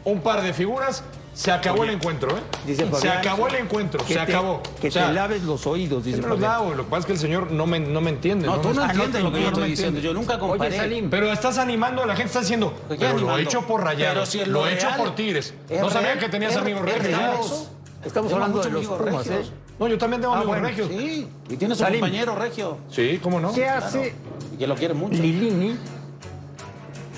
un 0.05 0.21
par 0.21 0.41
de 0.43 0.55
figuras, 0.55 1.03
se 1.37 1.53
acabó 1.53 1.85
el 1.85 1.91
encuentro, 1.91 2.31
¿eh? 2.37 2.41
Dice 2.67 2.85
se 2.87 2.91
Fabián, 2.91 3.19
acabó 3.19 3.47
el 3.49 3.57
encuentro, 3.57 4.03
se 4.07 4.15
te- 4.15 4.21
acabó. 4.21 4.63
Que 4.81 4.89
O 4.89 4.91
sea, 4.91 5.09
te 5.09 5.13
laves 5.13 5.43
los 5.43 5.67
oídos, 5.67 6.03
dice 6.03 6.17
me 6.23 6.29
los 6.29 6.41
Fabián. 6.41 6.51
lavo, 6.53 6.75
lo 6.75 6.85
que 6.85 6.91
pasa 6.91 7.01
es 7.01 7.07
que 7.07 7.13
el 7.13 7.19
señor 7.19 7.53
no 7.53 7.67
me, 7.67 7.79
no 7.79 8.01
me 8.01 8.09
entiende. 8.11 8.47
No, 8.47 8.57
tú 8.59 8.73
no 8.73 8.87
me- 8.87 8.91
entiendes 8.93 9.23
lo 9.23 9.31
que 9.31 9.43
yo 9.43 9.51
no 9.51 9.59
me 9.59 9.65
estoy 9.67 9.71
diciendo. 9.71 10.01
Yo 10.01 10.15
nunca 10.15 10.39
comparé. 10.39 10.71
Oye, 10.71 10.79
Salim, 10.79 11.11
Pero 11.11 11.31
estás 11.31 11.59
animando 11.59 12.03
a 12.03 12.07
la 12.07 12.15
gente, 12.17 12.29
estás 12.29 12.43
diciendo, 12.45 12.73
¿Qué 12.89 12.97
pero 12.97 13.19
lo 13.19 13.37
he 13.39 13.43
hecho 13.43 13.63
por 13.67 13.85
rayados, 13.85 14.31
si 14.31 14.45
lo 14.47 14.67
he 14.67 14.73
hecho 14.75 14.89
por 14.97 15.15
Tigres. 15.15 15.53
Es 15.69 15.81
No 15.81 15.91
sabía 15.91 16.09
real, 16.15 16.19
que 16.21 16.29
tenías 16.31 16.53
es- 16.53 16.59
amigos 16.59 16.83
es 16.87 16.95
regios. 17.03 17.21
¿no? 17.21 17.77
Estamos 18.07 18.31
Tengo 18.31 18.45
hablando 18.45 18.63
de 18.63 18.71
los 18.71 18.87
Pumas, 18.87 19.27
¿eh? 19.27 19.31
regios. 19.31 19.53
No, 19.79 19.89
yo 19.89 19.99
también 19.99 20.23
tengo 20.23 20.33
Ah, 20.33 20.39
amigos 20.39 20.55
bueno, 20.59 20.69
regios. 20.69 20.89
Sí, 20.89 21.29
y 21.51 21.57
tienes 21.57 21.79
un 21.81 21.87
compañero 21.87 22.35
regio. 22.35 22.79
Sí, 22.91 23.21
¿cómo 23.23 23.41
no? 23.41 23.53
¿Qué 23.53 23.69
hace 23.69 24.15
Y 24.55 24.57
que 24.57 24.67
lo 24.67 24.75
quiere 24.75 24.95
mucho. 24.95 25.21
Lilini 25.21 25.77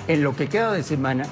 en 0.09 0.23
lo 0.23 0.35
que 0.35 0.49
queda 0.49 0.73
de 0.73 0.83
semana 0.83 1.25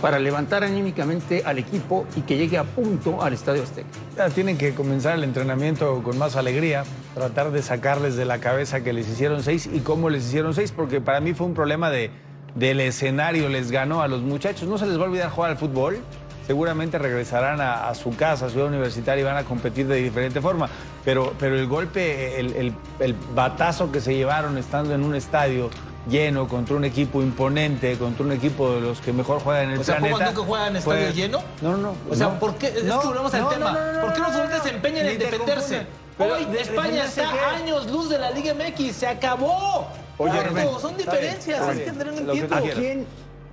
para 0.00 0.18
levantar 0.18 0.64
anímicamente 0.64 1.42
al 1.44 1.58
equipo 1.58 2.06
y 2.16 2.22
que 2.22 2.36
llegue 2.36 2.58
a 2.58 2.64
punto 2.64 3.22
al 3.22 3.32
Estadio 3.32 3.62
Azteca? 3.62 3.88
Ya 4.16 4.28
Tienen 4.30 4.56
que 4.56 4.74
comenzar 4.74 5.14
el 5.16 5.24
entrenamiento 5.24 6.02
con 6.02 6.16
más 6.18 6.36
alegría, 6.36 6.84
tratar 7.14 7.50
de 7.50 7.62
sacarles 7.62 8.16
de 8.16 8.24
la 8.24 8.38
cabeza 8.38 8.82
que 8.82 8.92
les 8.92 9.08
hicieron 9.08 9.42
seis 9.42 9.68
y 9.72 9.80
cómo 9.80 10.10
les 10.10 10.24
hicieron 10.26 10.54
seis, 10.54 10.72
porque 10.72 11.00
para 11.00 11.20
mí 11.20 11.34
fue 11.34 11.46
un 11.46 11.54
problema 11.54 11.90
de, 11.90 12.10
del 12.54 12.80
escenario, 12.80 13.48
les 13.48 13.70
ganó 13.70 14.02
a 14.02 14.08
los 14.08 14.22
muchachos. 14.22 14.68
No 14.68 14.78
se 14.78 14.86
les 14.86 14.98
va 14.98 15.02
a 15.02 15.06
olvidar 15.08 15.30
jugar 15.30 15.50
al 15.50 15.56
fútbol. 15.58 15.98
Seguramente 16.46 16.98
regresarán 16.98 17.60
a, 17.60 17.94
su 17.94 18.16
casa, 18.16 18.46
a 18.46 18.50
Ciudad 18.50 18.66
Universitaria 18.66 19.20
y 19.20 19.24
van 19.24 19.36
a 19.36 19.44
competir 19.44 19.86
de 19.86 19.96
diferente 19.96 20.40
forma. 20.40 20.68
Pero, 21.04 21.32
pero 21.38 21.56
el 21.56 21.68
golpe, 21.68 22.40
el, 22.40 22.52
el- 22.56 22.74
el 22.98 23.14
batazo 23.36 23.92
que 23.92 24.00
se 24.00 24.14
llevaron 24.16 24.58
estando 24.58 24.92
en 24.94 25.04
un 25.04 25.14
estadio 25.14 25.70
lleno 26.08 26.48
contra 26.48 26.76
un 26.76 26.84
equipo 26.84 27.22
imponente, 27.22 27.96
contra 27.98 28.24
un 28.24 28.32
equipo 28.32 28.72
de 28.74 28.80
los 28.80 29.00
que 29.00 29.12
mejor 29.12 29.40
juegan 29.40 29.64
en 29.66 29.70
el 29.72 29.80
O 29.80 29.84
sea, 29.84 29.96
planeta. 29.96 30.16
¿Pumas 30.16 30.34
nunca 30.34 30.46
juegan 30.48 30.76
en 30.76 30.82
fue- 30.82 30.94
estadio 31.08 31.14
lleno? 31.26 31.38
No, 31.60 31.70
no, 31.72 31.76
no. 31.78 31.94
O 32.10 32.14
sea, 32.14 32.28
no. 32.28 32.38
¿por 32.38 32.54
qué? 32.56 32.68
Es 32.68 32.84
No, 32.84 33.00
que 33.00 33.06
volvemos 33.08 33.34
al 33.34 33.40
no, 33.42 33.48
tema. 33.48 33.72
no, 33.72 33.80
no, 33.80 33.92
no, 33.92 34.00
¿Por 34.00 34.12
qué 34.14 34.18
los 34.20 34.28
no, 34.28 34.34
futbolistas 34.34 34.62
se 34.62 34.70
empeñan 34.74 35.06
en 35.06 35.18
defenderse? 35.18 35.86
Pero, 36.18 36.34
Hoy 36.34 36.44
¿de- 36.46 36.60
España 36.60 36.82
defenderse 37.04 37.22
está 37.22 37.32
qué? 37.32 37.62
años 37.62 37.90
luz 37.90 38.08
de 38.10 38.18
la 38.18 38.30
Liga 38.30 38.54
MX. 38.54 38.92
Se 38.96 39.06
acabó. 39.06 39.86
Oye, 40.18 40.32
Son 40.80 40.96
diferencias. 40.96 41.68
Es 41.76 41.80
que 41.80 41.92
no 41.92 42.04
que 42.32 42.38
entiendo. 42.40 42.56
¿A 42.56 42.60
quién 42.60 43.06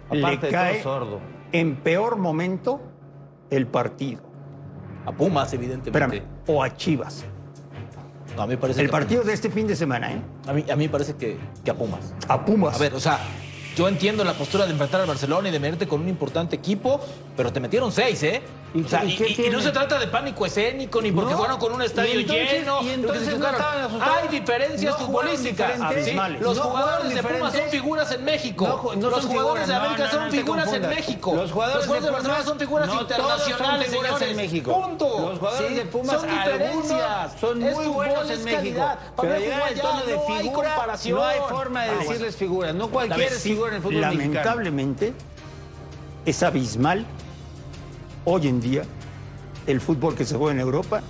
le 0.10 0.40
cae 0.50 0.84
sordo. 0.84 1.20
en 1.54 1.76
peor 1.78 2.18
momento 2.18 2.82
el 3.50 3.68
partido? 3.68 4.22
A 5.06 5.12
Pumas, 5.14 5.54
evidentemente. 5.54 6.18
Espérame, 6.18 6.28
o 6.48 6.62
a 6.62 6.76
Chivas. 6.76 7.24
No, 8.38 8.44
a 8.44 8.48
mí 8.48 8.56
parece 8.56 8.82
El 8.82 8.88
que- 8.88 8.92
partido 8.92 9.24
de 9.24 9.34
este 9.34 9.50
fin 9.50 9.66
de 9.68 9.76
semana, 9.76 10.12
¿eh? 10.14 10.22
A 10.48 10.54
mí, 10.54 10.64
a 10.72 10.76
mí 10.76 10.88
parece 10.88 11.16
que, 11.16 11.38
que 11.66 11.72
a 11.72 11.74
Pumas. 11.74 12.14
A 12.28 12.46
Pumas. 12.46 12.76
A 12.76 12.78
ver, 12.78 12.94
o 12.94 13.00
sea, 13.00 13.20
yo 13.76 13.88
entiendo 13.88 14.24
la 14.24 14.34
postura 14.34 14.66
de 14.66 14.72
enfrentar 14.74 15.02
al 15.02 15.08
Barcelona 15.08 15.50
y 15.50 15.52
de 15.52 15.60
meterte 15.60 15.88
con 15.88 16.02
un 16.02 16.08
importante 16.08 16.56
equipo, 16.56 17.00
pero 17.36 17.52
te 17.52 17.60
metieron 17.60 17.92
seis, 17.92 18.22
¿eh? 18.24 18.42
O 18.76 18.88
sea, 18.88 19.04
¿y 19.06 19.50
no 19.50 19.62
se 19.62 19.72
trata 19.72 19.98
de 19.98 20.08
pánico 20.08 20.46
escénico 20.46 21.02
ni 21.02 21.12
porque 21.12 21.32
No, 21.32 21.38
fueron 21.38 21.58
con 21.58 21.74
un 21.74 21.82
estadio 21.82 22.20
entonces- 22.20 22.52
lleno. 22.52 22.82
y 22.82 22.84
lo 22.84 22.88
que 22.90 22.94
entonces 22.94 23.24
se 23.26 23.32
no 23.32 23.38
jugaron. 23.38 23.62
estaban 23.62 23.84
asustados. 23.86 24.18
Hay 24.22 24.28
diferencias 24.40 25.00
No 25.00 25.06
jugaron 25.06 25.32
futbolísticas. 25.32 25.80
Los 26.42 26.58
No 26.58 26.64
jugadores 26.64 26.98
jugaron 26.98 27.10
de 27.16 27.24
Pumas 27.24 27.54
son 27.54 27.70
figuras 27.72 28.12
en 28.12 28.26
México. 28.26 28.92
Los 29.00 29.26
jugadores 29.26 29.68
de 29.68 29.74
América 29.76 30.12
son 30.12 30.32
figuras 30.32 30.74
en. 30.74 30.82
México. 30.90 31.36
Los 31.36 31.52
jugadores, 31.52 31.88
de, 32.04 32.12
Barcelona 32.12 32.44
son 32.44 32.60
figuras 32.60 32.90
internacionales, 32.94 33.90
señores. 33.90 34.22
en 34.22 34.36
México. 34.36 34.82
Punto. 34.82 35.30
Los 35.30 35.40
jugadores 35.40 35.76
de 35.76 35.86
Pumas, 35.86 36.20
son 36.22 36.30
diferencias. 36.30 37.02
Son 37.40 37.62
Es 37.64 37.76
muy 37.76 37.88
buenos 37.88 38.30
en 38.30 38.44
México. 38.44 38.58
calidad. 38.58 39.00
Pero 39.22 39.38
llegar 39.40 39.62
al 39.64 39.74
tono 39.80 40.06
de 40.06 40.16
no 40.16 40.22
hay 40.28 40.42
figura, 40.44 40.70
comparación. 40.76 41.18
no 41.20 41.26
hay 41.26 41.40
forma 41.50 41.84
de 41.84 41.90
Ah, 41.90 41.94
bueno. 41.96 42.10
decirles 42.12 42.36
figuras. 42.36 42.76
No 42.76 42.90
es 43.02 43.34
sí, 43.40 43.50
figura 43.50 43.70
en 43.70 43.76
el 43.78 43.82
fútbol 43.82 44.02
mexicano. 44.02 44.24
Lamentablemente, 44.30 45.14
es 46.26 46.44
abismal 46.44 47.06
hoy 48.26 48.48
en 48.48 48.60
día 48.62 48.84
el 49.66 49.82
fútbol 49.82 50.16
que 50.16 50.26
se 50.26 50.36
juega 50.36 50.54
en 50.54 50.60
Europa 50.60 51.02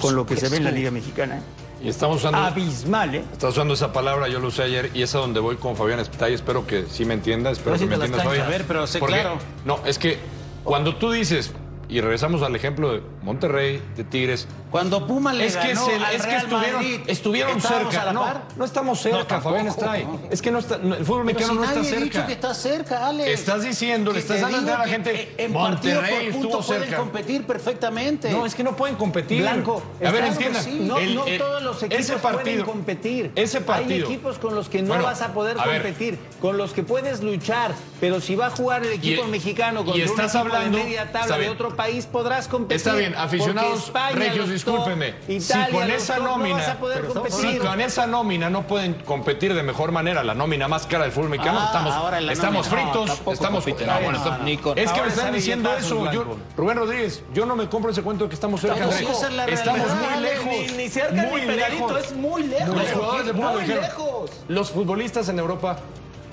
con 0.00 0.14
lo 0.14 0.26
que 0.26 0.36
se 0.36 0.48
ve 0.48 0.58
en 0.58 0.64
la 0.64 0.70
Liga 0.70 0.90
Mexicana. 0.90 1.40
Y 1.82 1.88
estamos 1.88 2.18
usando. 2.18 2.38
Abismal, 2.38 3.14
¿eh? 3.14 3.24
Estás 3.32 3.50
usando 3.52 3.74
esa 3.74 3.92
palabra, 3.92 4.28
yo 4.28 4.40
lo 4.40 4.48
usé 4.48 4.62
ayer 4.62 4.90
y 4.94 5.02
es 5.02 5.14
a 5.14 5.18
donde 5.18 5.40
voy 5.40 5.56
con 5.56 5.76
Fabián 5.76 6.00
Espitay. 6.00 6.32
Espero 6.34 6.66
que 6.66 6.86
sí 6.86 7.04
me 7.04 7.14
entienda, 7.14 7.50
espero 7.50 7.76
Pero 7.76 7.80
que 7.90 7.96
me 7.96 8.04
entiendas. 8.04 8.24
Fabián. 8.26 8.46
A 8.46 8.48
ver, 8.48 8.64
pero 8.66 8.86
sé 8.86 8.98
Porque- 8.98 9.14
claro. 9.20 9.38
No, 9.64 9.80
es 9.84 9.98
que 9.98 10.18
cuando 10.64 10.96
tú 10.96 11.10
dices, 11.12 11.52
y 11.88 12.00
regresamos 12.00 12.42
al 12.42 12.54
ejemplo 12.56 12.92
de 12.92 13.02
Monterrey, 13.22 13.80
de 13.96 14.04
Tigres. 14.04 14.48
Cuando 14.70 15.06
Puma 15.06 15.32
le 15.32 15.46
es 15.46 15.56
que, 15.56 15.68
ganó 15.68 15.86
al 15.86 16.14
es 16.14 16.22
que 16.22 16.26
Real 16.28 16.42
estuvieron, 16.42 16.82
Madrid, 16.82 17.00
estuvieron 17.06 17.56
¿estábamos 17.58 17.88
cerca. 17.92 18.02
a 18.02 18.04
la 18.06 18.12
no, 18.12 18.20
par? 18.22 18.42
no 18.56 18.64
estamos 18.64 19.00
cerca, 19.00 19.36
No. 19.36 19.40
Fabián 19.42 19.68
Estray. 19.68 20.06
Es 20.30 20.42
que 20.42 20.50
no 20.50 20.58
está, 20.58 20.78
no, 20.78 20.94
el 20.96 21.04
fútbol 21.04 21.24
mexicano 21.24 21.52
si 21.52 21.58
no 21.58 21.64
está 21.64 21.78
ha 21.78 21.82
dicho 21.82 21.98
cerca. 22.12 22.26
que 22.26 22.32
está 22.32 22.54
cerca, 22.54 23.06
Alex. 23.06 23.28
Estás 23.30 23.62
diciendo, 23.62 24.10
le 24.12 24.14
Que 24.16 24.20
estás 24.34 24.40
dando 24.40 24.74
a 24.74 24.78
la 24.78 24.84
que 24.84 24.90
gente, 24.90 25.34
En 25.38 25.52
Monterrey 25.52 26.10
partido 26.12 26.32
por 26.32 26.40
punto 26.42 26.60
pueden 26.66 26.82
cerca. 26.82 26.96
competir 26.98 27.46
perfectamente. 27.46 28.30
No, 28.30 28.44
es 28.46 28.54
que 28.54 28.64
no 28.64 28.76
pueden 28.76 28.96
competir. 28.96 29.42
Blanco, 29.42 29.82
a 30.04 30.10
ver, 30.10 30.24
entiendan. 30.24 30.64
sí. 30.64 30.78
No, 30.80 30.98
el- 30.98 31.14
no 31.14 31.26
el- 31.26 31.38
todos 31.38 31.62
los 31.62 31.82
equipos 31.82 32.04
ese 32.04 32.16
partido, 32.16 32.42
pueden 32.42 32.64
competir. 32.64 33.32
Ese 33.36 33.60
partido. 33.60 34.06
Hay 34.08 34.12
equipos 34.14 34.38
con 34.38 34.54
los 34.54 34.68
que 34.68 34.82
no 34.82 34.88
Bueno, 34.88 35.04
vas 35.04 35.22
a 35.22 35.32
poder 35.32 35.58
a 35.58 35.64
ver. 35.66 35.82
competir, 35.82 36.18
con 36.40 36.58
los 36.58 36.72
que 36.72 36.82
puedes 36.82 37.22
luchar, 37.22 37.72
pero 38.00 38.20
si 38.20 38.34
va 38.34 38.46
a 38.46 38.50
jugar 38.50 38.84
el 38.84 38.92
equipo 38.92 39.24
Y- 39.26 39.30
mexicano 39.30 39.80
y 39.82 39.84
contra 39.84 40.04
un 40.04 40.10
estás 40.10 40.34
equipo 40.34 40.54
hablando- 40.54 40.78
de 40.78 40.84
media 40.84 41.02
está 41.04 41.20
tabla 41.20 41.38
de 41.38 41.48
otro 41.48 41.75
país 41.76 42.06
podrás 42.06 42.48
competir. 42.48 42.76
Está 42.78 42.94
bien, 42.94 43.14
aficionados 43.16 43.84
España, 43.84 44.16
regios, 44.16 44.48
discúlpeme. 44.50 45.14
si 45.26 45.52
con 45.70 45.90
esa 45.90 46.16
top, 46.16 46.24
nómina, 46.24 46.48
no 46.56 46.56
vas 46.62 46.68
a 46.68 46.78
poder 46.78 47.06
si 47.06 47.12
competir. 47.12 47.58
con 47.60 47.80
esa 47.80 48.06
nómina 48.06 48.50
no 48.50 48.66
pueden 48.66 48.94
competir 48.94 49.54
de 49.54 49.62
mejor 49.62 49.92
manera, 49.92 50.24
la 50.24 50.34
nómina 50.34 50.66
más 50.68 50.86
cara 50.86 51.04
del 51.04 51.12
fútbol 51.12 51.28
mexicano, 51.30 51.60
Ah, 51.60 51.66
estamos, 51.66 51.94
ahora 51.94 52.18
en 52.18 52.26
la 52.26 52.32
estamos 52.32 52.68
nómina. 52.70 52.92
Fritos, 52.92 53.22
estamos 53.34 53.64
compiten. 53.64 53.86
no, 53.86 53.94
No, 53.94 54.00
bueno, 54.00 54.18
no, 54.18 54.24
está- 54.24 54.38
no, 54.38 54.44
ni 54.44 54.56
con- 54.56 54.78
Es 54.78 54.84
que 54.84 54.90
ahora 54.98 55.02
me 55.04 55.08
están 55.14 55.32
diciendo 55.34 55.76
eso. 55.76 56.12
Yo. 56.12 56.36
Rubén 56.56 56.76
Rodríguez, 56.78 57.22
yo 57.34 57.46
no 57.46 57.54
me 57.56 57.68
compro 57.68 57.90
ese 57.90 58.02
cuento 58.02 58.24
de 58.24 58.30
que 58.30 58.34
estamos 58.34 58.60
cerca. 58.60 58.88
Es 58.88 59.32
la 59.32 59.44
estamos 59.46 59.86
muy 59.88 60.22
lejos. 60.22 60.46
ni- 60.46 60.76
ni 60.76 60.88
cerca 60.88 61.12
ni 61.22 61.28
muy 61.30 61.40
pegadito, 61.42 61.86
lejos. 61.88 62.04
es 62.04 62.12
muy 62.16 62.42
lejos. 62.44 62.76
Los 62.76 62.92
jugadores 62.92 63.68
de 63.68 63.74
lejos. 63.80 64.30
Los 64.48 64.70
futbolistas 64.70 65.28
en 65.28 65.38
Europa 65.38 65.76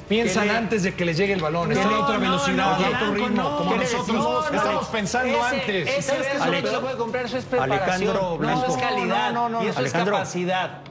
piensan 0.08 0.48
le- 0.48 0.56
antes 0.58 0.84
de 0.84 0.94
que 0.96 1.06
les 1.06 1.18
llegue 1.18 1.34
el 1.34 1.42
balón, 1.42 1.70
No, 1.70 1.76
están 1.76 1.94
a 1.94 2.00
otra 2.00 2.16
no, 2.16 2.22
velocidad, 2.22 2.56
no, 2.80 2.86
a 2.86 2.90
otro 2.90 3.14
ritmo, 3.14 3.44
no. 3.44 3.58
como 3.58 3.72
¿Qué 3.72 3.78
le 3.80 3.84
nosotros. 3.86 4.08
No, 4.18 4.42
no, 4.52 4.56
estamos 4.56 4.86
pensando 4.88 5.38
ese- 5.38 5.56
antes. 5.62 5.88
Ese 5.90 6.02
¿Sabes 6.02 6.28
qué 6.28 6.38
verso 6.38 6.56
es 6.56 6.64
no 6.66 6.72
lo 6.72 6.82
puede 6.82 6.98
comprar, 6.98 7.26
eso 7.26 7.38
es 7.38 7.46
preparación. 7.46 7.90
Alejandro 7.90 8.22
no, 8.32 8.38
Blanco. 8.38 8.64
eso 8.66 8.76
es 8.78 8.82
calidad. 8.84 9.34
No, 9.34 9.50
no, 9.50 9.60
no, 9.60 9.64
y 9.64 9.68
eso 9.68 9.80
Alejandro. 9.80 10.14
es 10.16 10.20
capacidad. 10.20 10.82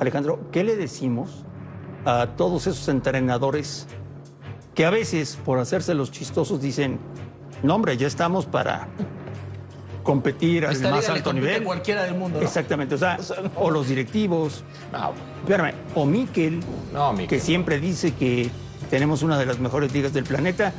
Alejandro, 0.00 0.40
¿qué 0.50 0.64
le 0.64 0.76
decimos 0.76 1.44
a 2.04 2.28
todos 2.36 2.66
esos 2.66 2.88
entrenadores 2.88 3.86
que 4.74 4.84
a 4.84 4.90
veces, 4.90 5.38
por 5.44 5.58
hacerse 5.58 5.94
los 5.94 6.10
chistosos, 6.10 6.60
dicen, 6.60 6.98
no 7.62 7.76
hombre, 7.76 7.96
ya 7.96 8.06
estamos 8.08 8.44
para 8.46 8.88
competir 10.04 10.64
al 10.66 10.80
más 10.82 11.08
alto 11.08 11.32
nivel? 11.32 11.64
cualquiera 11.64 12.04
del 12.04 12.14
mundo, 12.14 12.38
¿no? 12.38 12.46
Exactamente, 12.46 12.94
o 12.94 12.98
sea, 12.98 13.18
o 13.56 13.70
los 13.70 13.88
directivos, 13.88 14.62
espérame, 15.42 15.74
o 15.96 16.06
Miquel, 16.06 16.60
que 17.28 17.40
siempre 17.40 17.80
dice 17.80 18.12
que 18.12 18.50
tenemos 18.90 19.22
una 19.22 19.36
de 19.38 19.46
las 19.46 19.58
mejores 19.58 19.92
ligas 19.92 20.12
del 20.12 20.24
planeta. 20.24 20.72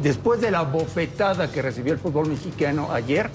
Después 0.00 0.40
de 0.42 0.50
la 0.50 0.62
bofetada 0.62 1.50
que 1.50 1.62
recibió 1.62 1.94
el 1.94 1.98
fútbol 1.98 2.28
mexicano 2.28 2.92
ayer, 2.92 3.30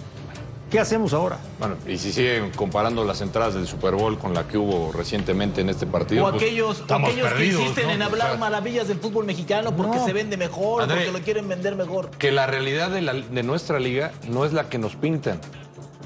¿qué 0.71 0.79
hacemos 0.79 1.13
ahora? 1.13 1.37
Bueno, 1.59 1.75
y 1.85 1.97
si 1.97 2.11
siguen 2.11 2.49
comparando 2.51 3.03
las 3.05 3.21
entradas 3.21 3.53
del 3.53 3.67
Super 3.67 3.93
Bowl 3.93 4.17
con 4.17 4.33
la 4.33 4.47
que 4.47 4.57
hubo 4.57 4.91
recientemente 4.91 5.61
en 5.61 5.69
este 5.69 5.85
partido, 5.85 6.25
O 6.25 6.31
pues, 6.31 6.41
aquellos, 6.41 6.83
aquellos 6.89 7.33
que 7.33 7.45
insisten 7.45 7.85
¿no? 7.87 7.91
en 7.93 8.01
O 8.01 8.05
hablar 8.05 8.29
sea, 8.29 8.37
maravillas 8.37 8.87
del 8.87 8.97
fútbol 8.99 9.25
mexicano 9.25 9.75
porque 9.75 9.97
No. 9.97 10.05
se 10.05 10.13
vende 10.13 10.37
mejor, 10.37 10.81
André, 10.83 10.97
porque 11.05 11.11
lo 11.19 11.23
quieren 11.23 11.47
vender 11.47 11.75
mejor. 11.75 12.09
que 12.11 12.31
la 12.31 12.47
realidad 12.47 12.89
de, 12.89 13.01
la- 13.01 13.13
de 13.13 13.43
nuestra 13.43 13.79
liga 13.79 14.11
no 14.29 14.45
es 14.45 14.53
la 14.53 14.69
que 14.69 14.77
nos 14.79 14.95
pintan. 14.95 15.39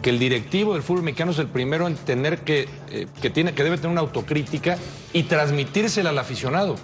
Que 0.01 0.09
el 0.09 0.19
directivo 0.19 0.73
del 0.73 0.83
fútbol 0.83 1.03
mexicano 1.03 1.31
es 1.31 1.39
el 1.39 1.47
primero 1.47 1.87
en 1.87 1.95
tener 1.95 2.39
que, 2.39 2.67
eh, 2.89 3.07
que, 3.21 3.29
tiene, 3.29 3.53
que 3.53 3.63
debe 3.63 3.77
tener 3.77 3.91
una 3.91 4.01
autocrítica 4.01 4.77
y 5.13 5.23
transmitírsela 5.23 6.09
al 6.09 6.17
aficionado. 6.19 6.75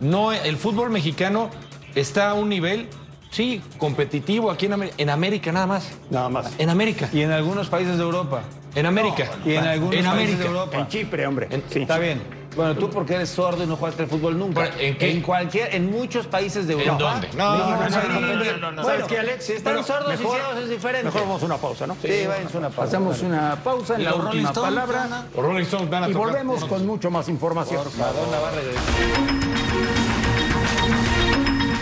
No, 0.00 0.32
el 0.32 0.56
fútbol 0.56 0.88
mexicano 0.90 1.50
está 1.94 2.30
a 2.30 2.34
un 2.34 2.48
nivel, 2.48 2.88
Sí, 3.30 3.62
competitivo 3.78 4.50
aquí 4.50 4.66
en, 4.66 4.72
Amer 4.72 4.92
en 4.98 5.10
América 5.10 5.52
nada 5.52 5.66
más. 5.66 5.90
Nada 6.10 6.28
más. 6.28 6.52
En 6.58 6.68
América. 6.68 7.08
Y 7.12 7.22
en 7.22 7.30
algunos 7.30 7.68
países 7.68 7.96
de 7.96 8.02
Europa. 8.02 8.42
En 8.74 8.86
América. 8.86 9.30
Y 9.44 9.54
en 9.54 9.66
algunos 9.66 10.04
países 10.04 10.38
de 10.38 10.46
Europa. 10.46 10.78
En 10.78 10.88
Chipre, 10.88 11.26
hombre. 11.26 11.48
Sí, 11.70 11.82
está 11.82 11.98
bien. 11.98 12.40
Bueno, 12.56 12.74
tú 12.74 12.90
porque 12.90 13.14
eres 13.14 13.30
sordo 13.30 13.62
y 13.62 13.66
no 13.66 13.76
jugaste 13.76 14.02
al 14.02 14.08
fútbol 14.08 14.36
nunca. 14.36 14.70
¿En 14.78 14.98
qué? 14.98 15.12
En 15.12 15.22
cualquier, 15.22 15.72
en 15.72 15.88
muchos 15.90 16.26
países 16.26 16.66
de 16.66 16.72
Europa. 16.72 16.92
¿En 16.92 16.98
dónde? 16.98 17.28
No, 17.36 17.56
no, 17.56 18.72
no, 18.72 18.84
¿Sabes 18.84 19.04
qué, 19.04 19.18
Alex? 19.18 19.44
Si 19.44 19.52
están 19.52 19.84
sordos 19.84 20.14
y 20.14 20.16
ciegos 20.16 20.56
es 20.60 20.68
diferente. 20.68 21.04
Mejor 21.04 21.22
vamos 21.22 21.42
a 21.42 21.46
una 21.46 21.56
pausa, 21.58 21.86
¿no? 21.86 21.96
Sí, 22.02 22.26
vamos 22.26 22.54
a 22.54 22.58
una 22.58 22.70
pausa. 22.70 22.88
Hacemos 22.88 23.22
una 23.22 23.56
pausa 23.62 23.94
en 23.94 24.04
la 24.04 24.14
última 24.14 24.52
palabra. 24.52 25.26
Rolling 25.36 25.62
Stones. 25.62 26.08
Y 26.08 26.12
volvemos 26.12 26.64
con 26.64 26.84
mucho 26.86 27.10
más 27.10 27.28
información. 27.28 27.84
Madonna 27.96 28.38
va 28.40 28.48
a 28.48 28.52
regresar 28.52 29.49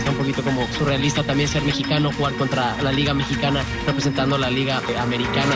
un 0.09 0.15
poquito 0.15 0.43
como 0.43 0.67
surrealista 0.67 1.23
también 1.23 1.47
ser 1.47 1.63
mexicano, 1.63 2.11
jugar 2.11 2.33
contra 2.33 2.75
la 2.81 2.91
liga 2.91 3.13
mexicana, 3.13 3.63
representando 3.85 4.37
la 4.37 4.49
liga 4.49 4.81
americana. 4.99 5.55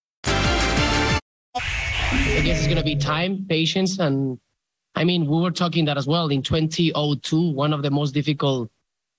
I 2.13 2.41
guess 2.43 2.57
it's 2.57 2.67
going 2.67 2.77
to 2.77 2.83
be 2.83 2.97
time, 2.97 3.45
patience, 3.47 3.99
and 3.99 4.37
I 4.95 5.05
mean, 5.05 5.25
we 5.27 5.41
were 5.41 5.51
talking 5.51 5.85
that 5.85 5.97
as 5.97 6.07
well 6.07 6.27
in 6.27 6.41
2002. 6.41 7.51
One 7.51 7.71
of 7.71 7.83
the 7.83 7.89
most 7.89 8.11
difficult 8.11 8.69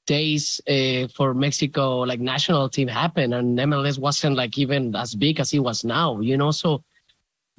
days 0.06 0.60
uh, 0.68 1.08
for 1.16 1.32
Mexico, 1.32 2.00
like 2.00 2.20
national 2.20 2.68
team, 2.68 2.88
happened, 2.88 3.32
and 3.32 3.58
MLS 3.58 3.98
wasn't 3.98 4.36
like 4.36 4.58
even 4.58 4.94
as 4.94 5.14
big 5.14 5.40
as 5.40 5.54
it 5.54 5.60
was 5.60 5.84
now. 5.84 6.20
You 6.20 6.36
know, 6.36 6.50
so 6.50 6.84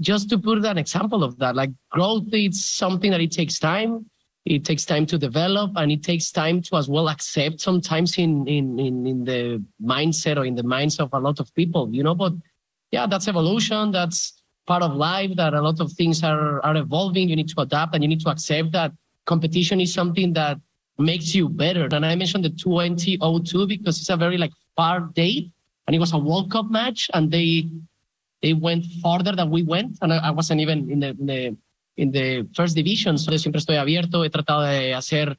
just 0.02 0.30
to 0.30 0.38
put 0.38 0.64
an 0.64 0.78
example 0.78 1.24
of 1.24 1.40
that, 1.40 1.56
like 1.56 1.72
growth, 1.90 2.26
it's 2.32 2.64
something 2.64 3.10
that 3.10 3.22
it 3.22 3.32
takes 3.32 3.58
time. 3.58 4.06
It 4.46 4.66
takes 4.66 4.86
time 4.86 5.08
to 5.08 5.18
develop, 5.18 5.72
and 5.78 5.92
it 5.92 6.04
takes 6.04 6.32
time 6.32 6.62
to 6.64 6.76
as 6.76 6.88
well 6.88 7.10
accept. 7.10 7.60
Sometimes 7.60 8.20
in 8.20 8.48
in 8.48 8.78
in, 8.78 9.08
in 9.08 9.24
the 9.24 9.64
mindset 9.84 10.38
or 10.38 10.46
in 10.46 10.54
the 10.54 10.64
minds 10.64 11.00
of 11.00 11.10
a 11.14 11.20
lot 11.20 11.40
of 11.40 11.52
people, 11.56 11.90
you 11.92 12.04
know. 12.04 12.14
But 12.14 12.34
yeah, 12.92 13.08
that's 13.08 13.28
evolution. 13.28 13.92
That's 13.92 14.43
part 14.66 14.84
of 14.84 14.96
life 14.96 15.32
that 15.36 15.54
a 15.54 15.62
lot 15.62 15.80
of 15.80 15.92
things 15.94 16.24
are, 16.24 16.64
are 16.66 16.76
evolving. 16.78 17.30
You 17.30 17.36
need 17.36 17.50
to 17.50 17.62
adapt 17.62 17.94
and 17.94 18.04
you 18.04 18.08
need 18.08 18.22
to 18.22 18.30
accept 18.30 18.72
that 18.72 18.92
competition 19.26 19.80
is 19.82 19.94
something 19.94 20.34
that 20.34 20.58
makes 20.98 21.34
you 21.34 21.50
better. 21.50 21.88
And 21.92 22.06
I 22.06 22.16
mentioned 22.16 22.46
the 22.46 22.50
2002 22.50 23.68
because 23.68 24.00
it's 24.00 24.10
a 24.10 24.18
very 24.18 24.38
like 24.38 24.54
far 24.76 25.02
date 25.02 25.52
and 25.88 25.96
it 25.96 26.00
was 26.00 26.14
a 26.14 26.18
World 26.18 26.52
Cup 26.52 26.70
match 26.70 27.10
and 27.14 27.32
they, 27.32 27.70
they 28.42 28.54
went 28.54 28.86
farther 29.02 29.36
than 29.36 29.50
we 29.50 29.64
went. 29.64 29.98
And 30.02 30.14
I, 30.14 30.18
I 30.18 30.32
wasn't 30.32 30.62
even 30.62 30.90
in 30.90 31.00
the, 31.00 31.10
in 31.10 31.26
the, 31.26 31.58
in 31.98 32.12
the 32.12 32.48
first 32.56 32.76
division. 32.76 33.18
So 33.18 33.36
siempre 33.38 33.60
estoy 33.60 33.78
abierto. 33.78 34.24
He 34.24 34.30
tratado 34.30 34.62
de 34.62 34.94
hacer 34.94 35.38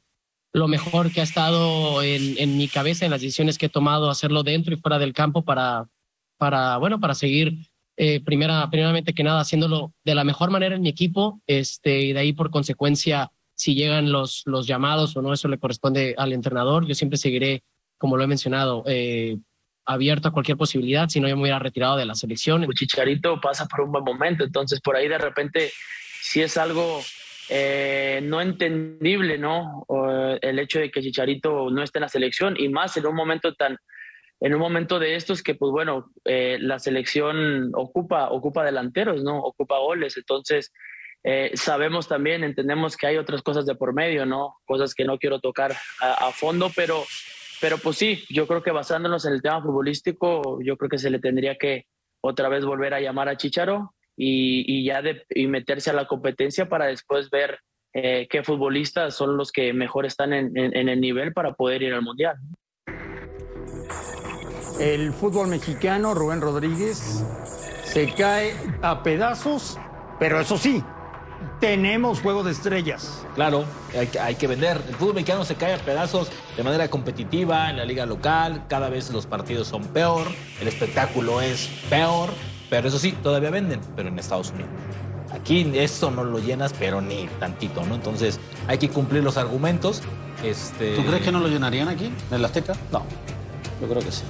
lo 0.53 0.67
mejor 0.67 1.11
que 1.11 1.19
ha 1.19 1.23
estado 1.23 2.01
en, 2.01 2.37
en 2.37 2.57
mi 2.57 2.67
cabeza, 2.67 3.05
en 3.05 3.11
las 3.11 3.21
decisiones 3.21 3.57
que 3.57 3.65
he 3.65 3.69
tomado, 3.69 4.09
hacerlo 4.09 4.43
dentro 4.43 4.73
y 4.73 4.77
fuera 4.77 4.97
del 4.97 5.13
campo 5.13 5.43
para, 5.43 5.89
para, 6.37 6.77
bueno, 6.77 6.99
para 6.99 7.13
seguir 7.13 7.57
eh, 7.97 8.19
primera, 8.23 8.69
primeramente 8.69 9.13
que 9.13 9.23
nada, 9.23 9.39
haciéndolo 9.39 9.93
de 10.03 10.15
la 10.15 10.23
mejor 10.23 10.51
manera 10.51 10.75
en 10.75 10.81
mi 10.81 10.89
equipo, 10.89 11.41
este, 11.47 11.99
y 12.01 12.13
de 12.13 12.19
ahí 12.19 12.33
por 12.33 12.49
consecuencia 12.49 13.31
si 13.53 13.73
llegan 13.73 14.11
los, 14.11 14.43
los 14.45 14.67
llamados 14.67 15.15
o 15.15 15.21
no, 15.21 15.31
eso 15.31 15.47
le 15.47 15.57
corresponde 15.57 16.13
al 16.17 16.33
entrenador. 16.33 16.85
Yo 16.85 16.93
siempre 16.93 17.17
seguiré, 17.17 17.63
como 17.97 18.17
lo 18.17 18.23
he 18.23 18.27
mencionado, 18.27 18.83
eh, 18.85 19.37
abierto 19.85 20.27
a 20.27 20.31
cualquier 20.31 20.57
posibilidad, 20.57 21.07
si 21.07 21.21
no 21.21 21.29
yo 21.29 21.37
me 21.37 21.43
hubiera 21.43 21.59
retirado 21.59 21.95
de 21.95 22.05
la 22.05 22.15
selección. 22.15 22.67
Chicharito 22.73 23.39
pasa 23.39 23.65
por 23.65 23.81
un 23.81 23.93
buen 23.93 24.03
momento, 24.03 24.43
entonces 24.43 24.81
por 24.81 24.97
ahí 24.97 25.07
de 25.07 25.17
repente 25.17 25.71
si 26.21 26.41
es 26.41 26.57
algo 26.57 27.01
eh, 27.49 28.19
no 28.23 28.41
entendible, 28.41 29.37
¿no? 29.37 29.85
el 30.41 30.59
hecho 30.59 30.79
de 30.79 30.91
que 30.91 31.01
Chicharito 31.01 31.69
no 31.69 31.81
esté 31.81 31.99
en 31.99 32.03
la 32.03 32.09
selección 32.09 32.55
y 32.57 32.67
más 32.67 32.97
en 32.97 33.05
un 33.05 33.15
momento 33.15 33.53
tan 33.53 33.77
en 34.39 34.53
un 34.53 34.59
momento 34.59 34.99
de 34.99 35.15
estos 35.15 35.41
que 35.41 35.55
pues 35.55 35.71
bueno 35.71 36.11
eh, 36.25 36.57
la 36.59 36.79
selección 36.79 37.71
ocupa 37.73 38.29
ocupa 38.29 38.63
delanteros 38.63 39.23
no 39.23 39.39
ocupa 39.39 39.79
goles. 39.79 40.17
Entonces 40.17 40.73
eh, 41.23 41.51
sabemos 41.55 42.07
también 42.07 42.43
entendemos 42.43 42.97
que 42.97 43.07
hay 43.07 43.17
otras 43.17 43.41
cosas 43.41 43.65
de 43.65 43.75
por 43.75 43.93
medio 43.93 44.25
no 44.25 44.57
cosas 44.65 44.93
que 44.93 45.05
no 45.05 45.17
quiero 45.17 45.39
tocar 45.39 45.75
a, 45.99 46.31
fondo 46.31 46.69
pero 46.75 47.03
pero 47.61 47.77
pues 47.79 47.97
sí 47.97 48.23
yo 48.29 48.45
creo 48.47 48.61
que 48.61 48.71
basándonos 48.71 49.25
en 49.25 49.33
el 49.33 49.41
tema 49.41 49.61
futbolístico 49.61 50.59
yo 50.61 50.77
creo 50.77 50.89
que 50.89 50.99
se 50.99 51.09
le 51.09 51.19
tendría 51.19 51.55
que 51.55 51.85
otra 52.21 52.49
vez 52.49 52.65
volver 52.65 52.93
a 52.93 53.01
llamar 53.01 53.29
a 53.29 53.37
Chicharo 53.37 53.93
y, 54.17 54.85
ya 54.85 55.01
de, 55.01 55.25
y 55.29 55.47
meterse 55.47 55.89
a 55.89 55.93
la 55.93 56.07
competencia 56.07 56.69
para 56.69 56.85
después 56.85 57.29
ver 57.29 57.59
eh, 57.93 58.27
qué 58.29 58.43
futbolistas 58.43 59.15
son 59.15 59.37
los 59.37 59.51
que 59.51 59.73
mejor 59.73 60.05
están 60.05 60.33
en, 60.33 60.55
en, 60.55 60.89
el 60.89 60.99
nivel 61.01 61.33
para 61.33 61.53
poder 61.53 61.81
ir 61.81 61.93
al 61.93 62.01
Mundial. 62.01 62.35
El 64.79 65.13
fútbol 65.13 65.47
mexicano, 65.47 66.13
Rubén 66.13 66.41
Rodríguez, 66.41 67.23
se 67.85 68.13
cae 68.13 68.53
a 68.81 69.03
pedazos, 69.03 69.77
pero 70.19 70.39
eso 70.39 70.57
sí, 70.57 70.83
tenemos 71.59 72.21
juego 72.21 72.43
de 72.43 72.51
estrellas. 72.51 73.25
Claro, 73.35 73.65
hay 73.97 74.07
que, 74.07 74.19
hay 74.19 74.35
que, 74.35 74.47
vender. 74.47 74.81
El 74.87 74.95
fútbol 74.95 75.15
mexicano 75.15 75.45
se 75.45 75.55
cae 75.55 75.73
a 75.73 75.77
pedazos 75.77 76.29
de 76.57 76.63
manera 76.63 76.89
competitiva 76.89 77.69
en 77.69 77.77
la 77.77 77.85
liga 77.85 78.05
local. 78.05 78.65
Cada 78.67 78.89
vez 78.89 79.11
los 79.11 79.25
partidos 79.25 79.67
son 79.67 79.83
peor, 79.85 80.27
el 80.59 80.67
espectáculo 80.67 81.41
es 81.41 81.69
peor. 81.89 82.29
Pero 82.69 82.87
eso 82.87 82.99
sí, 82.99 83.11
todavía 83.23 83.51
venden, 83.51 83.79
pero 83.95 84.09
en 84.09 84.19
Estados 84.19 84.51
Unidos. 84.51 84.69
Aquí 85.31 85.71
esto 85.75 86.11
no 86.11 86.23
lo 86.23 86.39
llenas, 86.39 86.73
pero 86.77 87.01
ni 87.01 87.27
tantito, 87.39 87.85
¿no? 87.85 87.95
Entonces 87.95 88.39
hay 88.67 88.77
que 88.77 88.89
cumplir 88.89 89.23
los 89.23 89.37
argumentos. 89.37 90.01
Este... 90.43 90.95
¿Tú 90.95 91.05
crees 91.05 91.21
que 91.21 91.31
no 91.31 91.39
lo 91.39 91.47
llenarían 91.47 91.87
aquí, 91.87 92.05
en 92.05 92.35
el 92.35 92.43
Azteca? 92.43 92.73
No, 92.91 93.03
yo 93.81 93.87
creo 93.87 94.01
que 94.01 94.11
sí. 94.11 94.23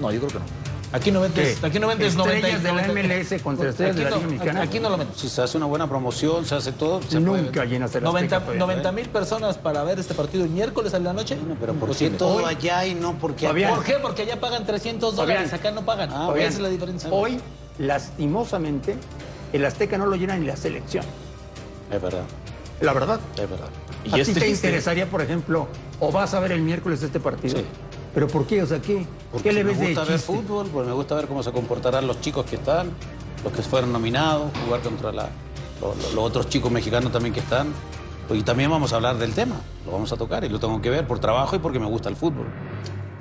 No, 0.00 0.10
yo 0.12 0.20
creo 0.20 0.28
que 0.28 0.38
no. 0.38 0.64
Aquí 0.94 1.10
no 1.10 1.20
vendes, 1.20 1.62
aquí 1.64 1.80
no 1.80 1.88
vendes 1.88 2.14
90 2.14 2.58
de 2.58 2.72
la 2.72 2.86
MLS 2.86 3.42
contra 3.42 3.70
estrellas 3.70 3.96
de 3.96 4.04
la 4.04 4.10
Liga 4.10 4.28
Mexicana. 4.28 4.62
Aquí 4.62 4.78
no 4.78 4.88
lo 4.90 4.96
vendes. 4.96 5.16
Si 5.18 5.28
se 5.28 5.42
hace 5.42 5.56
una 5.56 5.66
buena 5.66 5.88
promoción, 5.88 6.44
se 6.44 6.54
hace 6.54 6.70
todo. 6.70 7.02
Se 7.02 7.18
Nunca 7.18 7.64
llenas 7.64 7.92
el 7.96 8.04
90, 8.04 8.38
90 8.56 8.92
mil 8.92 9.08
personas 9.08 9.58
para 9.58 9.82
ver 9.82 9.98
este 9.98 10.14
partido 10.14 10.44
el 10.44 10.50
miércoles 10.50 10.94
a 10.94 11.00
la 11.00 11.12
noche. 11.12 11.36
pero 11.58 11.74
¿por 11.74 11.96
qué 11.96 12.10
todo 12.10 12.46
allá 12.46 12.86
y 12.86 12.94
no 12.94 13.14
porque? 13.18 13.48
¿Por 13.48 13.82
qué? 13.82 13.94
Porque 14.00 14.22
allá 14.22 14.38
pagan 14.38 14.64
300 14.64 15.16
dólares, 15.16 15.52
acá 15.52 15.72
no 15.72 15.84
pagan. 15.84 16.10
Ah, 16.12 16.32
esa 16.36 16.48
es 16.48 16.60
la 16.60 16.68
diferencia. 16.68 17.10
Hoy 17.10 17.40
lastimosamente, 17.78 18.96
el 19.52 19.64
Azteca 19.64 19.98
no 19.98 20.06
lo 20.06 20.14
llena 20.14 20.36
ni 20.36 20.46
la 20.46 20.56
selección. 20.56 21.04
Es 21.90 22.00
verdad. 22.00 22.22
La 22.80 22.92
verdad. 22.92 23.18
Es 23.34 23.50
verdad. 23.50 23.68
¿Y 24.04 24.20
¿A 24.20 24.24
ti 24.24 24.32
te 24.34 24.48
interesaría, 24.48 25.06
por 25.06 25.22
ejemplo, 25.22 25.66
o 25.98 26.12
vas 26.12 26.34
a 26.34 26.40
ver 26.40 26.52
el 26.52 26.60
miércoles 26.60 27.02
este 27.02 27.18
partido? 27.18 27.58
Sí. 27.58 27.64
¿Pero 28.14 28.28
por 28.28 28.46
qué? 28.46 28.62
O 28.62 28.66
sea, 28.66 28.80
¿qué, 28.80 29.06
Porque 29.32 29.48
¿qué 29.48 29.54
le 29.54 29.64
ves 29.64 29.78
me 29.78 29.86
gusta 29.88 30.04
ver 30.04 30.18
fútbol, 30.20 30.68
porque 30.72 30.88
me 30.88 30.94
gusta 30.94 31.16
ver 31.16 31.26
cómo 31.26 31.42
se 31.42 31.50
comportarán 31.50 32.06
los 32.06 32.20
chicos 32.20 32.46
que 32.46 32.56
están, 32.56 32.90
los 33.42 33.52
que 33.52 33.62
fueron 33.62 33.92
nominados, 33.92 34.52
jugar 34.64 34.80
contra 34.80 35.12
la, 35.12 35.28
los, 35.80 36.16
otros 36.16 36.48
chicos 36.48 36.70
mexicanos 36.70 37.12
también 37.12 37.34
que 37.34 37.40
están. 37.40 37.68
Y 38.30 38.42
también 38.42 38.70
vamos 38.70 38.92
a 38.92 38.96
hablar 38.96 39.18
del 39.18 39.34
tema, 39.34 39.56
lo 39.84 39.92
vamos 39.92 40.10
a 40.12 40.16
tocar 40.16 40.44
y 40.44 40.48
lo 40.48 40.58
tengo 40.58 40.80
que 40.80 40.88
ver 40.88 41.06
por 41.06 41.18
trabajo 41.18 41.56
y 41.56 41.58
porque 41.58 41.78
me 41.78 41.86
gusta 41.86 42.08
el 42.08 42.16
fútbol. 42.16 42.46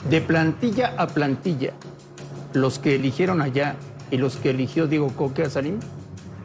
De 0.09 0.21
plantilla 0.21 0.93
a 0.97 1.07
plantilla, 1.07 1.73
los 2.53 2.79
que 2.79 2.95
eligieron 2.95 3.41
allá 3.41 3.75
y 4.11 4.17
los 4.17 4.37
que 4.37 4.51
eligió 4.51 4.87
Diego 4.87 5.09
Coque 5.09 5.43
a 5.43 5.49
Salim, 5.49 5.79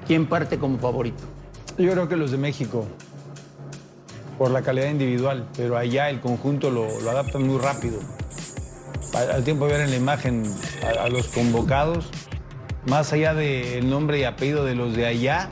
¿quién 0.07 0.27
parte 0.27 0.59
como 0.59 0.79
favorito? 0.79 1.23
Yo 1.77 1.93
creo 1.93 2.09
que 2.09 2.17
los 2.17 2.33
de 2.33 2.39
México, 2.39 2.87
por 4.39 4.51
la 4.51 4.63
calidad 4.63 4.91
individual, 4.91 5.47
pero 5.57 5.77
allá 5.77 6.11
el 6.11 6.21
conjunto 6.21 6.71
lo, 6.71 6.87
adaptan 7.09 7.47
muy 7.47 7.59
rápido. 7.59 8.01
Al 9.19 9.43
tiempo 9.43 9.67
de 9.67 9.73
ver 9.73 9.81
en 9.83 9.91
la 9.91 9.97
imagen 9.97 10.45
a, 11.01 11.09
los 11.09 11.27
convocados, 11.29 12.07
más 12.87 13.13
allá 13.13 13.35
del 13.35 13.89
nombre 13.91 14.21
y 14.21 14.25
apellido 14.25 14.65
de 14.65 14.75
los 14.75 14.95
de 14.95 15.07
allá, 15.07 15.49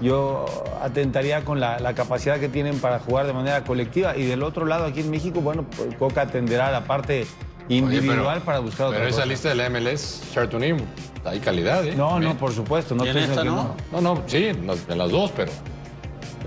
yo 0.00 0.46
atentaría 0.80 1.44
con 1.44 1.58
la, 1.60 1.94
capacidad 1.94 2.38
que 2.38 2.48
tienen 2.48 2.78
para 2.78 3.00
jugar 3.00 3.26
de 3.26 3.32
manera 3.32 3.64
colectiva. 3.64 4.16
Y 4.16 4.24
del 4.24 4.42
otro 4.42 4.66
lado, 4.66 4.84
aquí 4.84 5.00
en 5.00 5.10
México, 5.10 5.40
bueno, 5.40 5.64
pues 5.76 5.94
Coca 5.96 6.22
atenderá 6.22 6.70
la 6.70 6.84
parte 6.84 7.26
individual 7.68 8.42
para 8.42 8.60
buscar 8.60 8.86
otra 8.88 8.98
Pero 9.00 9.10
esa 9.10 9.26
lista 9.26 9.48
de 9.48 9.56
la 9.56 9.68
MLS, 9.68 10.22
Chartunim, 10.32 10.78
hay 11.24 11.40
calidad, 11.40 11.84
¿eh? 11.86 11.94
No, 11.96 12.20
no, 12.20 12.36
por 12.36 12.52
supuesto. 12.52 12.94
No, 12.94 13.04
esta, 13.04 13.44
no? 13.44 13.74
no? 13.90 14.00
no, 14.00 14.22
sí, 14.26 14.46
en 14.46 14.66
las 14.66 15.10
dos, 15.10 15.32
pero... 15.34 15.50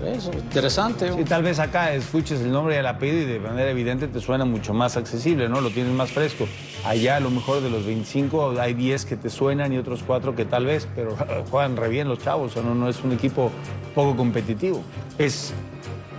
Eso, 0.04 0.30
interesante. 0.32 1.12
Sí, 1.12 1.24
tal 1.24 1.42
vez 1.42 1.58
acá 1.58 1.92
escuches 1.94 2.40
el 2.40 2.52
nombre 2.52 2.74
y 2.74 2.78
el 2.78 2.86
apellido 2.86 3.22
y 3.22 3.24
de 3.24 3.40
manera 3.40 3.70
evidente 3.70 4.08
te 4.08 4.20
suena 4.20 4.44
mucho 4.44 4.74
más 4.74 4.96
accesible, 4.96 5.48
¿no? 5.48 5.60
Lo 5.60 5.70
tienes 5.70 5.92
más 5.92 6.10
fresco. 6.10 6.46
Allá 6.84 7.16
a 7.16 7.20
lo 7.20 7.30
mejor 7.30 7.62
de 7.62 7.70
los 7.70 7.86
25 7.86 8.60
hay 8.60 8.74
10 8.74 9.04
que 9.06 9.16
te 9.16 9.30
suenan 9.30 9.72
y 9.72 9.78
otros 9.78 10.02
4 10.06 10.34
que 10.34 10.44
tal 10.44 10.66
vez, 10.66 10.86
pero 10.94 11.16
juegan 11.50 11.76
re 11.76 11.88
bien 11.88 12.08
los 12.08 12.18
chavos, 12.18 12.56
o 12.56 12.62
no, 12.62 12.74
no 12.74 12.88
es 12.88 13.02
un 13.02 13.12
equipo 13.12 13.50
poco 13.94 14.16
competitivo. 14.16 14.82
Es, 15.18 15.52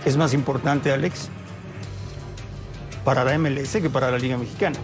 es 0.04 0.16
más 0.16 0.34
importante, 0.34 0.92
Alex, 0.92 1.28
para 3.04 3.24
la 3.24 3.38
MLS 3.38 3.72
que 3.76 3.90
para 3.90 4.10
la 4.10 4.18
Liga 4.18 4.36
Mexicana. 4.36 4.76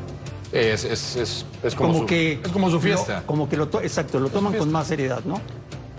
Es, 0.52 0.84
es, 0.84 1.16
es, 1.64 1.74
como, 1.74 1.98
su, 1.98 2.06
que 2.06 2.34
es 2.34 2.52
como 2.52 2.70
su 2.70 2.78
fiesta. 2.78 3.24
como 3.26 3.48
que 3.48 3.56
lo 3.56 3.64
exacto, 3.82 4.20
lo 4.20 4.28
toman 4.28 4.52
con 4.52 4.70
más 4.70 4.86
seriedad, 4.86 5.24
¿no? 5.24 5.40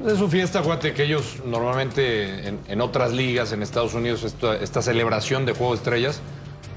Es 0.06 0.20
su 0.20 0.30
fiesta, 0.30 0.60
acuérdate 0.60 0.93
que 0.93 1.03
ellos 1.03 1.38
normalmente 1.45 2.47
en, 2.68 2.82
otras 2.82 3.12
ligas, 3.12 3.51
en 3.51 3.64
Estados 3.64 3.95
Unidos, 3.95 4.24
esta, 4.24 4.82
celebración 4.82 5.45
de 5.45 5.53
Juego 5.53 5.74
de 5.74 5.78
Estrellas 5.78 6.22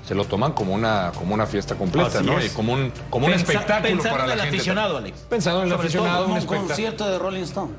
se 0.07 0.15
lo 0.15 0.25
toman 0.25 0.53
como 0.53 0.75
una, 0.75 1.13
como 1.15 1.35
una 1.35 1.47
fiesta 1.47 1.75
completa, 1.75 2.23
¿no? 2.23 2.43
Y 2.43 2.49
como 2.49 2.73
un, 2.73 2.91
como 3.11 3.27
un 3.27 3.35
espectáculo 3.35 4.03
para 4.03 4.27
la 4.27 4.37
gente. 4.37 4.39
Pensando 4.39 4.39
en 4.39 4.39
el 4.39 4.49
aficionado, 4.49 4.97
Alex. 4.97 5.19
Pensando 5.29 5.63
en 5.63 5.67
el 5.67 5.75
aficionado, 5.75 6.27
un, 6.27 6.33
un 6.33 6.47
concierto 6.47 7.11
de 7.11 7.19
Rolling 7.19 7.43
Stone. 7.43 7.73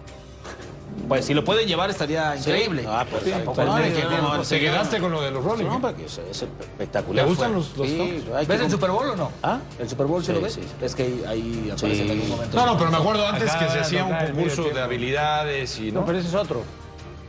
Pues 1.07 1.25
si 1.25 1.33
lo 1.33 1.43
puede 1.43 1.65
llevar 1.65 1.89
estaría 1.89 2.35
increíble. 2.35 2.85
Ah, 2.87 3.05
pues, 3.09 3.23
sí, 3.23 3.31
no, 3.43 4.41
te 4.43 4.59
quedaste 4.59 4.99
con 4.99 5.11
lo 5.11 5.21
de 5.21 5.31
los 5.31 5.43
Rolling. 5.43 5.65
No, 5.65 5.81
porque 5.81 6.05
es, 6.05 6.19
es 6.19 6.43
espectacular. 6.43 7.25
¿Le 7.25 7.29
gustan 7.29 7.53
los, 7.53 7.75
los 7.75 7.87
sí, 7.87 8.23
¿Ves 8.47 8.61
el 8.61 8.71
Super 8.71 8.91
Bowl 8.91 9.09
o 9.09 9.15
no? 9.15 9.31
¿Ah? 9.41 9.59
¿El 9.79 9.89
Super 9.89 10.05
Bowl 10.05 10.23
sí, 10.23 10.31
lo 10.31 10.41
ves? 10.41 10.59
Es 10.81 10.95
que 10.95 11.23
ahí 11.27 11.71
aparece 11.71 12.03
en 12.03 12.11
algún 12.11 12.29
momento. 12.29 12.57
No, 12.57 12.65
no, 12.65 12.77
pero 12.77 12.91
me 12.91 12.97
acuerdo 12.97 13.27
antes 13.27 13.51
que 13.53 13.69
se 13.69 13.79
hacía 13.79 14.03
un 14.03 14.15
concurso 14.15 14.63
de 14.63 14.81
habilidades 14.81 15.79
y 15.79 15.91
no. 15.91 16.01
No, 16.01 16.05
pero 16.05 16.19
ese 16.19 16.27
es 16.27 16.35
otro. 16.35 16.63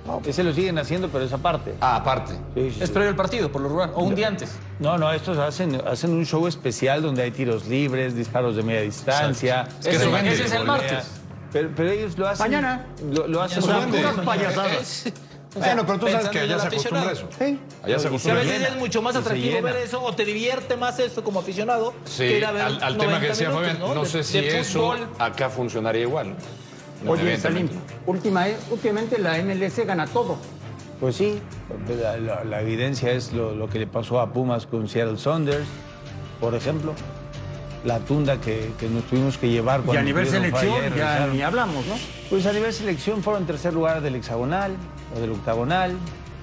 No, 0.06 0.22
ese 0.24 0.42
lo 0.42 0.52
siguen 0.52 0.78
haciendo, 0.78 1.08
pero 1.08 1.24
esa 1.24 1.38
parte. 1.38 1.74
Ah, 1.80 1.96
aparte. 1.96 2.34
es 2.54 2.90
previo 2.90 3.10
al 3.10 3.16
partido, 3.16 3.52
por 3.52 3.60
lo 3.60 3.68
rural, 3.68 3.92
o 3.94 4.02
un 4.02 4.14
día 4.14 4.28
antes. 4.28 4.56
No, 4.78 4.96
no, 4.96 5.12
estos 5.12 5.38
hacen, 5.38 5.80
hacen 5.86 6.10
un 6.10 6.24
show 6.24 6.46
especial 6.46 7.02
donde 7.02 7.22
hay 7.22 7.30
tiros 7.30 7.66
libres, 7.66 8.14
disparos 8.14 8.56
de 8.56 8.62
media 8.62 8.80
distancia. 8.80 9.68
Es 9.80 9.86
que 9.86 9.96
ese 9.96 10.44
es 10.44 10.52
el 10.52 10.64
martes. 10.64 11.19
Pero, 11.52 11.70
pero, 11.74 11.90
ellos 11.90 12.16
lo 12.16 12.28
hacen. 12.28 12.44
Mañana. 12.44 12.86
Lo, 13.12 13.26
lo 13.26 13.42
hacen. 13.42 13.62
Unas 13.64 14.24
payasadas. 14.24 15.12
Bueno, 15.54 15.84
pero 15.84 15.98
tú 15.98 16.08
sabes 16.08 16.28
que 16.28 16.38
allá 16.40 16.58
se 16.58 16.66
acostumbra 16.68 17.12
eso. 17.12 17.28
Sí. 17.36 17.58
Allá 17.82 17.98
se 17.98 18.06
acostumbra. 18.08 18.40
a 18.40 18.44
veces 18.44 18.68
es 18.68 18.76
mucho 18.76 19.02
más 19.02 19.16
atractivo 19.16 19.62
ver 19.62 19.76
eso 19.76 20.02
o 20.02 20.14
te 20.14 20.24
divierte 20.24 20.76
más 20.76 20.98
eso 20.98 21.24
como 21.24 21.40
aficionado 21.40 21.92
sí, 22.04 22.28
que 22.28 22.38
ir 22.38 22.44
a 22.44 22.52
ver 22.52 22.62
al, 22.62 22.82
al 22.82 22.96
tema 22.96 23.20
que 23.20 23.28
decía 23.28 23.50
Fabián, 23.50 23.78
no, 23.80 23.94
no 23.94 24.04
sé 24.04 24.22
si 24.22 24.38
eso 24.38 24.94
acá 25.18 25.50
funcionaría 25.50 26.02
igual. 26.02 26.36
Oye, 27.06 27.36
Salim, 27.38 27.68
última, 28.06 28.46
últimamente 28.70 29.18
la 29.18 29.38
MLS 29.42 29.84
gana 29.86 30.06
todo. 30.06 30.36
Pues 31.00 31.16
sí, 31.16 31.40
la, 31.88 32.44
la, 32.44 32.60
evidencia 32.60 33.10
es 33.10 33.32
lo, 33.32 33.54
lo, 33.54 33.68
que 33.68 33.78
le 33.78 33.86
pasó 33.86 34.20
a 34.20 34.32
Pumas 34.34 34.66
con 34.66 34.86
Seattle 34.86 35.16
Saunders, 35.16 35.66
por 36.40 36.54
ejemplo 36.54 36.94
la 37.84 37.98
tunda 38.00 38.40
que, 38.40 38.72
nos 38.90 39.04
tuvimos 39.04 39.38
que 39.38 39.48
llevar. 39.48 39.82
Y 39.92 39.96
a 39.96 40.02
nivel 40.02 40.26
selección 40.26 40.94
ya 40.96 41.26
ni 41.26 41.42
hablamos, 41.42 41.86
¿no? 41.86 41.94
Pues 42.28 42.46
a 42.46 42.52
nivel 42.52 42.72
selección 42.72 43.22
fueron 43.22 43.46
tercer 43.46 43.72
lugar 43.72 44.00
del 44.00 44.16
hexagonal 44.16 44.76
o 45.16 45.20
del 45.20 45.30
octagonal. 45.30 45.96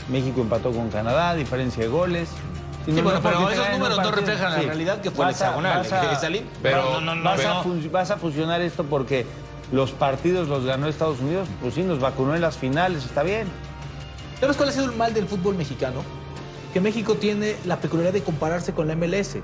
México 0.10 0.42
empató 0.42 0.72
con 0.72 0.90
Canadá, 0.90 1.36
diferencia 1.36 1.84
de 1.84 1.90
goles. 1.90 2.30
Sí, 2.86 2.94
bueno, 3.02 3.20
pero 3.22 3.50
esos 3.50 3.70
números 3.72 3.98
no 3.98 4.12
reflejan 4.12 4.52
la 4.54 4.62
realidad 4.62 5.02
que 5.02 5.12
fue 5.12 5.26
el 5.26 5.32
hexagonal. 5.32 5.80
Vas 5.80 5.92
a, 5.92 6.32
pero, 6.64 7.02
no, 7.02 7.16
no, 7.16 7.24
vas, 7.24 7.46
a 7.46 7.64
vas 7.92 8.12
a 8.12 8.18
fusionar 8.18 8.62
esto 8.62 8.86
porque 8.86 9.26
los 9.74 9.92
partidos 9.92 10.48
los 10.48 10.64
ganó 10.64 10.88
Estados 10.88 11.20
Unidos, 11.20 11.50
pues 11.62 11.74
sí, 11.74 11.84
nos 11.84 12.00
vacunó 12.00 12.34
en 12.34 12.42
las 12.42 12.58
finales, 12.58 13.04
está 13.04 13.24
bien. 13.24 13.48
¿Sabes 14.40 14.56
cuál 14.56 14.70
ha 14.70 14.72
sido 14.72 14.86
el 14.86 14.96
mal 14.96 15.14
del 15.14 15.28
fútbol 15.28 15.56
mexicano? 15.56 16.02
Que 16.74 16.80
México 16.80 17.16
tiene 17.16 17.58
la 17.66 17.78
peculiaridad 17.78 18.14
de 18.14 18.24
compararse 18.24 18.72
con 18.72 18.88
la 18.88 18.96
MLS 18.96 19.38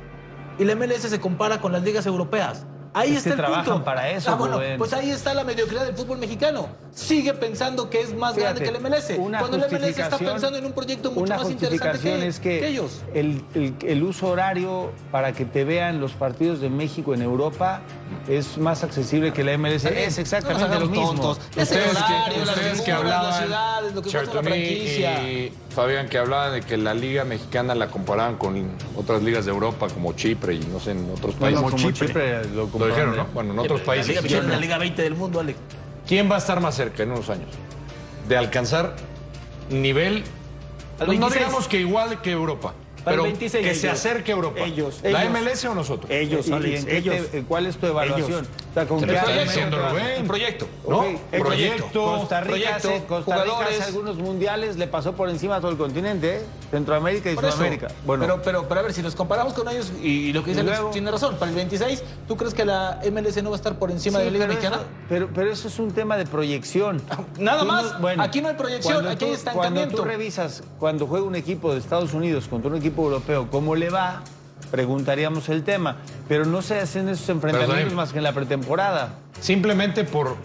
y 0.58 0.66
la 0.66 0.76
MLS 0.76 1.02
se 1.02 1.20
compara 1.20 1.60
con 1.60 1.72
las 1.72 1.84
ligas 1.84 2.06
europeas. 2.06 2.66
Ahí 2.94 3.12
Es 3.12 3.18
está 3.18 3.30
que 3.30 3.34
el 3.34 3.38
trabajan 3.38 3.66
punto. 3.66 3.84
para 3.86 4.10
eso, 4.12 4.32
Ah, 4.32 4.36
bueno, 4.36 4.56
Rubén. 4.58 4.78
pues 4.78 4.94
ahí 4.94 5.10
está 5.10 5.34
la 5.34 5.44
mediocridad 5.44 5.86
del 5.86 5.96
fútbol 5.96 6.20
mexicano. 6.20 6.68
Sigue 6.94 7.34
pensando 7.34 7.90
que 7.90 8.02
es 8.02 8.14
más 8.16 8.36
Fíjate, 8.36 8.60
grande 8.64 8.64
que 8.64 8.70
el 8.70 8.76
MLS. 8.94 9.18
una 9.18 9.40
Cuando 9.40 9.58
el 9.58 9.64
MLS 9.72 9.98
está 10.00 10.18
pensando 10.20 10.58
en 10.60 10.66
un 10.66 10.74
proyecto 10.74 11.10
mucho 11.10 11.24
Una 11.24 11.38
más 11.38 11.50
interesante 11.50 12.00
que, 12.00 12.28
es 12.28 12.40
que, 12.40 12.60
que 12.60 12.68
ellos. 12.68 13.02
El, 13.14 13.44
el- 13.56 13.76
el 13.84 14.04
uso 14.04 14.28
horario 14.28 14.92
para 15.12 15.34
que 15.34 15.44
te 15.46 15.64
vean 15.64 16.00
los 16.00 16.12
partidos 16.12 16.62
de 16.62 16.70
México 16.70 17.14
en 17.16 17.24
Europa 17.24 17.82
es 18.28 18.58
más 18.60 18.84
accesible 18.84 19.34
que 19.34 19.44
la 19.44 19.54
MLS. 19.58 19.86
Es 19.86 20.20
exactamente 20.20 20.68
no 20.68 20.80
nos 20.80 20.84
lo 20.84 20.90
mismo. 20.90 21.08
tontos. 21.14 21.40
Es 21.56 21.72
el 21.72 21.80
Ustedes 21.80 21.98
que- 21.98 22.42
ustedes 22.42 22.82
que 22.82 22.92
figuras, 22.92 23.04
las 23.10 23.14
hablaban, 23.16 23.44
ciudades, 23.44 23.96
lo 23.96 24.02
que 24.04 24.12
cuesta 24.12 24.34
la 24.36 24.44
franquicia. 24.44 25.24
y 25.24 25.54
Fabián, 25.72 26.08
que 26.10 26.18
hablaban 26.20 26.54
de 26.54 26.62
que 26.62 26.78
la 26.78 26.94
liga 26.94 27.24
mexicana 27.26 27.74
la 27.74 27.88
comparaban 27.88 28.36
con 28.38 28.70
otras 28.96 29.24
ligas 29.24 29.46
de 29.46 29.52
Europa 29.52 29.88
como 29.92 30.14
Chipre 30.14 30.54
y 30.54 30.60
no 30.60 30.80
sé, 30.80 30.92
en 30.92 31.10
otros 31.12 31.34
No, 31.36 31.42
países. 31.42 31.64
como 31.64 31.92
Chipre 31.92 32.46
lo 32.50 32.70
Lo 32.83 32.83
comparan, 32.90 33.10
dijeron. 33.12 33.28
¿no? 33.28 33.34
Bueno, 33.34 33.54
en 33.54 33.60
otros 33.60 33.80
La 33.82 33.86
países. 33.86 34.08
Liga. 34.10 34.22
Mexicana 34.22 34.46
es 34.48 34.54
la 34.54 34.60
Liga 34.60 34.78
20 34.78 35.02
del 35.02 35.16
mundo, 35.16 35.40
Alex. 35.40 35.58
¿Quién 36.08 36.30
va 36.30 36.36
a 36.36 36.40
estar 36.40 36.60
más 36.60 36.76
cerca 36.76 37.04
en 37.04 37.12
unos 37.12 37.30
años? 37.30 37.50
De 38.28 38.38
alcanzar 38.38 38.96
nivel. 39.70 40.24
No, 41.00 41.06
no 41.06 41.12
26. 41.12 41.34
digamos 41.34 41.68
que 41.68 41.80
igual 41.80 42.22
que 42.22 42.32
Europa, 42.32 42.74
Para 43.04 43.16
el 43.16 43.22
pero 43.22 43.24
26 43.24 43.68
que 43.68 43.76
se 43.76 43.90
acerque 43.90 44.32
a 44.32 44.36
Europa. 44.36 44.62
Ellos, 44.62 45.00
¿La 45.04 45.24
ellos. 45.24 45.34
MLS 45.34 45.66
o 45.66 45.76
nosotros? 45.76 46.10
Ellos, 46.12 46.48
¿Y- 46.48 46.52
y 46.52 46.54
Alex, 46.54 46.80
en 46.80 46.86
qué 46.86 46.98
ellos. 46.98 47.28
te- 47.32 47.44
¿Cuál 47.44 47.66
es 47.66 47.78
tu 47.78 47.88
evaluación? 47.88 48.46
O 48.46 48.74
sea, 48.74 48.88
¿con 48.88 49.02
qué. 49.04 49.18
Un 50.20 50.28
proyecto. 50.28 50.68
¿No? 50.88 51.00
Ok, 51.00 51.06
el 51.32 51.42
Proyecto. 51.42 52.04
Costa 52.04 52.42
Rica, 52.42 52.50
proyecto, 52.50 52.76
hace, 52.90 53.04
Costa 53.06 53.36
Rica 53.36 53.46
jugadores. 53.56 53.80
hace 53.80 53.90
algunos 53.90 54.18
mundiales 54.18 54.78
le 54.78 54.88
pasó 54.88 55.14
por 55.14 55.30
encima 55.30 55.58
a 55.58 55.62
todo 55.62 55.72
el 55.72 55.78
continente, 55.78 56.38
¿eh? 56.38 56.42
Centroamérica 56.72 57.32
y 57.32 57.36
Por 57.36 57.46
eso. 57.46 57.54
Sudamérica. 57.58 57.88
Bueno, 58.06 58.24
Pero, 58.24 58.42
pero, 58.42 58.68
pero 58.68 58.80
a 58.80 58.84
ver, 58.84 58.94
si 58.94 59.02
nos 59.04 59.16
comparamos 59.16 59.54
con 59.54 59.68
ellos 59.70 59.92
y, 60.02 60.34
lo 60.34 60.44
que 60.44 60.52
dice 60.52 60.62
Alex 60.62 60.78
luego- 60.78 60.92
tiene 60.92 61.12
razón, 61.12 61.36
para 61.38 61.50
el 61.52 61.56
26, 61.56 62.04
¿tú 62.28 62.36
crees 62.38 62.54
que 62.54 62.66
la 62.66 63.00
MLS 63.12 63.42
no 63.44 63.52
va 63.52 63.56
a 63.56 63.58
estar 63.58 63.78
por 63.78 63.92
encima 63.92 64.20
Sí, 64.20 64.26
de 64.26 64.32
la 64.32 64.34
Liga 64.34 64.46
pero 64.48 64.56
Mexicana? 64.60 64.82
eso- 64.82 64.92
pero, 65.10 65.30
pero 65.34 65.52
eso 65.52 65.68
es 65.68 65.80
un 65.80 65.92
tema 65.92 66.18
de 66.18 66.26
proyección. 66.26 67.02
Nada 67.38 67.60
Tú 67.62 67.66
más. 67.68 67.86
Aquí 68.20 68.42
no 68.42 68.50
hay 68.50 68.56
proyección, 68.56 69.08
aquí 69.08 69.26
hay 69.26 69.32
estancamiento. 69.34 69.96
Cuando 69.96 69.98
tú 69.98 70.04
revisas, 70.04 70.64
cuando 70.80 71.06
juega 71.08 71.26
un 71.26 71.36
equipo 71.36 71.74
de 71.74 71.80
Estados 71.80 72.14
Unidos 72.14 72.48
contra 72.48 72.70
un 72.72 72.78
equipo 72.78 72.93
europeo, 73.02 73.50
¿cómo 73.50 73.76
le 73.76 73.90
va? 73.90 74.22
Preguntaríamos 74.72 75.50
el 75.50 75.64
tema. 75.64 75.98
Pero 76.28 76.46
no 76.46 76.62
se 76.62 76.80
hacen 76.80 77.10
esos 77.10 77.28
enfrentamientos 77.30 77.94
más 77.94 78.12
que 78.12 78.20
en 78.20 78.24
la 78.24 78.34
pretemporada. 78.34 79.16
Simplemente 79.40 80.04
por 80.04 80.36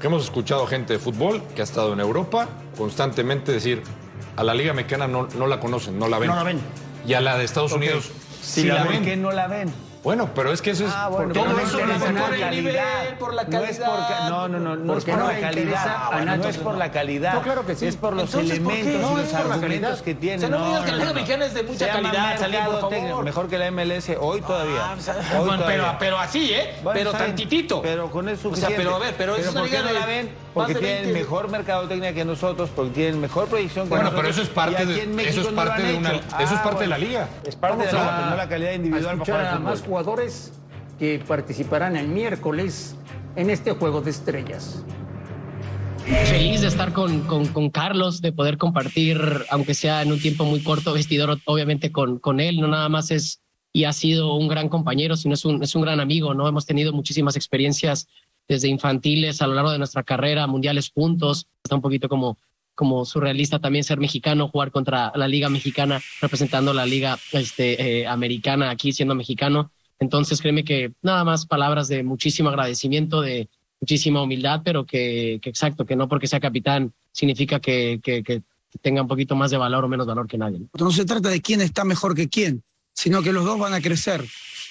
que 0.00 0.06
hemos 0.06 0.22
escuchado 0.24 0.66
gente 0.66 0.92
de 0.94 0.98
fútbol 0.98 1.42
que 1.54 1.60
ha 1.60 1.64
estado 1.64 1.92
en 1.92 2.00
Europa 2.00 2.48
constantemente 2.76 3.50
decir 3.52 3.82
a 4.36 4.44
la 4.44 4.54
Liga 4.54 4.72
Mexicana 4.72 5.08
no, 5.08 5.26
no 5.36 5.46
la 5.48 5.58
conocen, 5.58 5.98
no 5.98 6.06
la 6.08 6.18
ven. 6.18 6.30
No 6.30 6.36
la 6.36 6.44
ven. 6.44 6.60
Y 7.06 7.14
a 7.14 7.20
la 7.20 7.36
de 7.36 7.44
Estados. 7.44 7.72
Unidos 7.72 8.10
Si 8.40 8.62
sí 8.62 8.66
la 8.68 8.74
la 8.76 8.82
ven, 8.84 8.92
ven. 8.92 9.04
¿qué 9.04 9.16
no 9.16 9.32
la 9.32 9.48
ven? 9.48 9.72
Bueno, 10.04 10.30
pero 10.34 10.52
es 10.52 10.62
que 10.62 10.70
eso 10.70 10.86
es. 10.86 10.92
Ah, 10.94 11.08
bueno, 11.08 11.32
todo 11.32 11.44
pero 11.44 11.56
no 11.56 11.62
eso 11.62 11.76
no 11.78 11.82
interesa 11.92 12.06
es 12.06 12.12
por 12.12 12.20
por 12.20 12.30
la 12.38 12.46
calidad. 12.46 13.18
por 13.18 13.34
la 13.34 13.44
No 13.44 13.64
es 13.64 13.78
por 13.78 13.88
no, 14.28 14.48
no, 14.48 14.58
no, 14.58 14.76
no 14.76 14.92
es 14.96 15.04
Porque 15.04 15.10
por 15.12 15.20
no 15.20 15.32
la 15.32 15.40
calidad. 15.40 16.10
No 16.36 16.48
es 16.48 16.58
por 16.58 16.74
la 16.76 16.90
calidad. 16.92 17.34
No, 17.34 17.42
claro 17.42 17.66
que 17.66 17.74
sí. 17.74 17.86
Es 17.86 17.96
por 17.96 18.14
los 18.14 18.32
Entonces, 18.32 18.60
¿por 18.60 18.72
elementos 18.72 19.10
No, 19.10 19.18
y 19.18 19.22
los 19.22 19.32
por 19.32 19.52
argumentos 19.52 20.02
que 20.02 20.14
tiene. 20.14 20.36
O 20.36 20.40
sea, 20.40 20.48
no 20.48 20.58
me 20.60 20.66
digas 20.66 20.84
que 20.84 20.90
la 20.90 20.96
Liga 20.96 21.04
no, 21.04 21.08
no. 21.08 21.14
Mexicana 21.14 21.46
es 21.46 21.54
de 21.54 21.62
mucha 21.64 21.78
Se 21.78 21.90
calidad, 21.90 22.66
por 22.70 22.80
favor. 22.92 23.24
Mejor 23.24 23.48
que 23.48 23.58
la 23.58 23.70
MLS 23.70 24.10
hoy 24.20 24.40
todavía. 24.40 24.80
Ah, 24.82 24.94
o 24.96 25.00
sea, 25.00 25.14
Hoy 25.14 25.46
bueno, 25.46 25.64
pero, 25.66 25.82
todavía. 25.82 25.98
pero 25.98 26.18
así, 26.18 26.52
¿eh? 26.52 26.76
Bueno, 26.82 26.98
pero 26.98 27.12
tantitito. 27.12 27.82
Pero 27.82 28.10
con 28.10 28.28
eso 28.28 28.50
O 28.50 28.56
sea, 28.56 28.68
pero 28.74 28.94
a 28.94 28.98
ver, 28.98 29.14
pero 29.18 29.36
es 29.36 29.48
una 29.48 29.60
¿por 29.60 29.68
liga 29.68 29.82
de 29.82 29.92
la 29.92 30.06
ven? 30.06 30.30
Porque 30.54 30.74
tienen 30.74 31.02
20. 31.04 31.12
mejor 31.20 31.50
mercadotecnia 31.50 32.12
que 32.14 32.24
nosotros, 32.24 32.70
porque 32.74 32.90
tienen 32.92 33.20
mejor 33.20 33.46
proyección 33.48 33.84
que 33.86 33.90
Bueno, 33.90 34.04
nosotros. 34.04 34.20
pero 34.22 34.32
eso 34.32 34.42
es 34.42 34.48
parte 34.48 34.86
de- 34.86 35.28
eso 35.28 35.40
es 35.42 35.46
no 35.50 35.54
parte 35.54 35.82
han 35.82 35.88
de 35.92 35.98
una- 35.98 36.10
eso 36.14 36.54
es 36.54 36.60
parte 36.60 36.80
de 36.80 36.86
la 36.88 36.96
bueno. 36.96 37.08
liga. 37.10 37.28
Es 37.44 37.56
parte 37.56 37.86
de 37.86 37.92
la 37.92 38.26
a- 38.26 38.30
no 38.30 38.36
la 38.36 38.48
calidad 38.48 38.70
a 38.70 38.74
individual 38.74 39.04
para 39.04 39.14
escuchar 39.14 39.36
jugar 39.40 39.54
a 39.54 39.58
más 39.58 39.82
jugadores 39.82 40.52
que 40.98 41.22
participarán 41.26 41.96
el 41.96 42.08
miércoles 42.08 42.96
en 43.36 43.50
este 43.50 43.72
juego 43.72 44.00
de 44.00 44.10
estrellas. 44.10 44.82
Feliz 46.24 46.62
de 46.62 46.68
estar 46.68 46.92
con, 46.94 47.20
con, 47.22 47.46
con 47.48 47.68
Carlos, 47.68 48.22
de 48.22 48.32
poder 48.32 48.56
compartir, 48.56 49.20
aunque 49.50 49.74
sea 49.74 50.00
en 50.02 50.10
un 50.10 50.18
tiempo 50.18 50.44
muy 50.46 50.62
corto, 50.62 50.94
vestidor, 50.94 51.38
obviamente 51.44 51.92
con, 51.92 52.18
con 52.18 52.40
él. 52.40 52.60
No 52.60 52.66
nada 52.68 52.88
más 52.88 53.10
es 53.10 53.42
y 53.74 53.84
ha 53.84 53.92
sido 53.92 54.34
un 54.34 54.48
gran 54.48 54.70
compañero, 54.70 55.14
sino 55.16 55.34
es 55.34 55.44
un, 55.44 55.62
es 55.62 55.74
un 55.74 55.82
gran 55.82 56.00
amigo. 56.00 56.32
¿no? 56.32 56.48
Hemos 56.48 56.64
tenido 56.64 56.92
muchísimas 56.94 57.36
experiencias 57.36 58.08
desde 58.48 58.68
infantiles 58.68 59.42
a 59.42 59.46
lo 59.46 59.54
largo 59.54 59.70
de 59.70 59.78
nuestra 59.78 60.02
carrera, 60.02 60.46
mundiales 60.46 60.90
juntos. 60.90 61.46
Está 61.62 61.76
un 61.76 61.82
poquito 61.82 62.08
como, 62.08 62.38
como 62.74 63.04
surrealista 63.04 63.58
también 63.58 63.84
ser 63.84 63.98
mexicano, 63.98 64.48
jugar 64.48 64.70
contra 64.70 65.12
la 65.14 65.28
Liga 65.28 65.50
Mexicana, 65.50 66.00
representando 66.20 66.72
la 66.72 66.86
Liga 66.86 67.18
este, 67.32 68.00
eh, 68.00 68.06
Americana 68.06 68.70
aquí 68.70 68.92
siendo 68.92 69.14
mexicano. 69.14 69.70
Entonces, 70.00 70.40
créeme 70.40 70.64
que 70.64 70.92
nada 71.02 71.24
más 71.24 71.46
palabras 71.46 71.88
de 71.88 72.02
muchísimo 72.02 72.48
agradecimiento, 72.48 73.20
de 73.20 73.48
muchísima 73.80 74.22
humildad, 74.22 74.62
pero 74.64 74.86
que, 74.86 75.38
que 75.42 75.50
exacto, 75.50 75.84
que 75.84 75.96
no 75.96 76.08
porque 76.08 76.26
sea 76.26 76.40
capitán 76.40 76.92
significa 77.12 77.60
que, 77.60 78.00
que, 78.02 78.22
que 78.22 78.42
tenga 78.80 79.02
un 79.02 79.08
poquito 79.08 79.34
más 79.34 79.50
de 79.50 79.56
valor 79.56 79.84
o 79.84 79.88
menos 79.88 80.06
valor 80.06 80.26
que 80.26 80.38
nadie. 80.38 80.60
¿no? 80.72 80.90
Se 80.90 81.04
trata 81.04 81.28
de 81.28 81.42
quién 81.42 81.60
está 81.60 81.84
mejor 81.84 82.14
que 82.14 82.28
quién, 82.28 82.62
sino 82.94 83.22
que 83.22 83.32
los 83.32 83.44
dos 83.44 83.58
van 83.58 83.74
a 83.74 83.80
crecer 83.80 84.24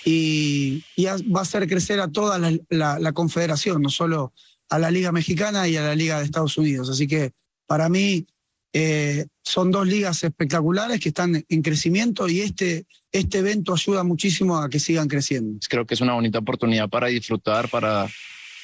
y, 0.05 0.83
y 0.95 1.05
va 1.05 1.39
a 1.39 1.41
hacer 1.41 1.67
crecer 1.67 1.99
a 1.99 2.07
toda 2.07 2.39
la 2.69 3.11
confederación, 3.13 3.81
no 3.81 3.89
solo 3.89 4.33
a 4.69 4.79
la 4.79 4.91
Liga 4.91 5.11
Mexicana 5.11 5.67
y 5.67 5.77
a 5.77 5.81
la 5.81 5.95
Liga 5.95 6.19
de 6.19 6.25
Estados 6.25 6.57
Unidos. 6.57 6.89
Así 6.89 7.07
que 7.07 7.31
para 7.65 7.89
mí 7.89 8.25
eh, 8.73 9.25
son 9.43 9.71
dos 9.71 9.87
ligas 9.87 10.23
espectaculares 10.23 10.99
que 10.99 11.09
están 11.09 11.43
en 11.47 11.61
crecimiento 11.61 12.27
y 12.27 12.41
este, 12.41 12.85
este 13.11 13.39
evento 13.39 13.73
ayuda 13.73 14.03
muchísimo 14.03 14.57
a 14.57 14.69
que 14.69 14.79
sigan 14.79 15.07
creciendo. 15.07 15.59
creo 15.69 15.85
que 15.85 15.93
es 15.93 16.01
una 16.01 16.13
bonita 16.13 16.39
oportunidad 16.39 16.89
para 16.89 17.07
disfrutar, 17.07 17.69
para, 17.69 18.07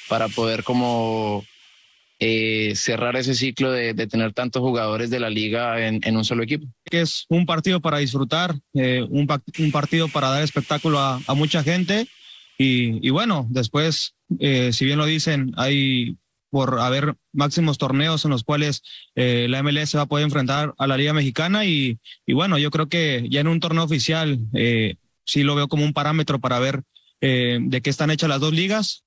para 0.08 0.28
poder 0.28 0.62
como 0.62 1.44
eh, 2.26 2.74
cerrar 2.74 3.16
ese 3.16 3.34
ciclo 3.34 3.70
de, 3.70 3.92
tener 4.06 4.32
tantos 4.32 4.62
jugadores 4.62 5.10
de 5.10 5.20
la 5.20 5.28
liga 5.28 5.86
en, 5.86 6.16
un 6.16 6.24
solo 6.24 6.42
equipo. 6.42 6.66
es 6.90 7.26
un 7.28 7.44
partido 7.44 7.80
para 7.80 7.98
disfrutar, 7.98 8.54
eh, 8.72 9.06
un, 9.10 9.26
pa- 9.26 9.42
un 9.58 9.70
partido 9.70 10.08
para 10.08 10.30
dar 10.30 10.42
espectáculo 10.42 10.98
a, 11.00 11.20
mucha 11.34 11.62
gente 11.62 12.08
y, 12.56 13.10
bueno, 13.10 13.46
después, 13.50 14.14
eh, 14.38 14.72
si 14.72 14.86
bien 14.86 14.96
lo 14.96 15.04
dicen, 15.04 15.52
hay 15.58 16.16
por 16.48 16.80
haber 16.80 17.14
máximos 17.34 17.76
torneos 17.76 18.24
en 18.24 18.30
los 18.30 18.42
cuales 18.42 18.80
la 19.14 19.62
MLS 19.62 19.94
va 19.94 20.02
a 20.02 20.06
poder 20.06 20.24
enfrentar 20.24 20.72
a 20.78 20.86
la 20.86 20.96
Liga 20.96 21.12
Mexicana 21.12 21.66
y, 21.66 21.98
bueno, 22.26 22.56
yo 22.56 22.70
creo 22.70 22.88
que 22.88 23.26
ya 23.28 23.40
en 23.40 23.48
un 23.48 23.60
torneo 23.60 23.84
oficial 23.84 24.38
eh, 24.54 24.96
sí 25.26 25.42
lo 25.42 25.56
veo 25.56 25.68
como 25.68 25.84
un 25.84 25.92
parámetro 25.92 26.38
para 26.38 26.58
ver 26.58 26.84
de 27.20 27.80
qué 27.82 27.90
están 27.90 28.10
hechas 28.10 28.30
las 28.30 28.40
dos 28.40 28.54
ligas 28.54 29.03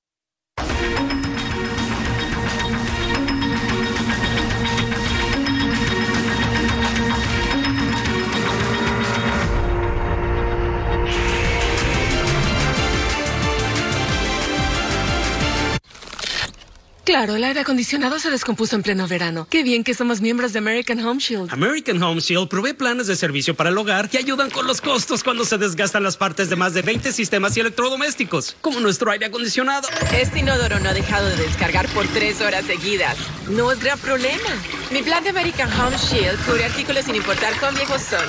Claro, 17.08 17.36
el 17.36 17.44
aire 17.44 17.60
acondicionado 17.60 18.18
se 18.18 18.30
descompuso 18.30 18.76
en 18.76 18.82
pleno 18.82 19.08
verano. 19.08 19.46
Qué 19.48 19.62
bien 19.62 19.82
que 19.82 19.94
somos 19.94 20.20
miembros 20.20 20.52
de 20.52 20.58
American 20.58 21.02
Home 21.02 21.18
Shield. 21.18 21.50
American 21.50 22.02
Home 22.02 22.20
Shield 22.20 22.48
provee 22.50 22.74
planes 22.74 23.06
de 23.06 23.16
servicio 23.16 23.54
para 23.54 23.70
el 23.70 23.78
hogar 23.78 24.10
que 24.10 24.18
ayudan 24.18 24.50
con 24.50 24.66
los 24.66 24.82
costos 24.82 25.24
cuando 25.24 25.46
se 25.46 25.56
desgastan 25.56 26.02
las 26.02 26.18
partes 26.18 26.50
de 26.50 26.56
más 26.56 26.74
de 26.74 26.82
20 26.82 27.10
sistemas 27.12 27.56
y 27.56 27.60
electrodomésticos, 27.60 28.58
como 28.60 28.78
nuestro 28.80 29.10
aire 29.10 29.24
acondicionado. 29.24 29.88
Este 30.12 30.40
inodoro 30.40 30.80
no 30.80 30.90
ha 30.90 30.92
dejado 30.92 31.26
de 31.30 31.36
descargar 31.36 31.88
por 31.94 32.06
tres 32.08 32.42
horas 32.42 32.66
seguidas. 32.66 33.16
No 33.48 33.72
es 33.72 33.80
gran 33.80 33.98
problema. 34.00 34.50
Mi 34.90 35.02
plan 35.02 35.24
de 35.24 35.30
American 35.30 35.72
Home 35.80 35.96
Shield 35.96 36.38
cubre 36.44 36.66
artículos 36.66 37.06
sin 37.06 37.14
importar 37.14 37.58
cuán 37.58 37.74
viejos 37.74 38.02
son. 38.02 38.26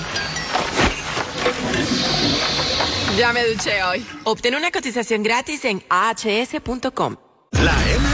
Ya 3.17 3.33
me 3.33 3.45
duché 3.45 3.83
hoy. 3.83 4.05
Obtén 4.23 4.55
una 4.55 4.71
cotización 4.71 5.21
gratis 5.21 5.65
en 5.65 5.83
ahs.com. 5.89 7.17
La 7.51 7.73
MLS 7.73 8.08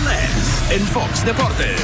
en 0.69 0.85
Fox 0.87 1.25
Deportes. 1.25 1.81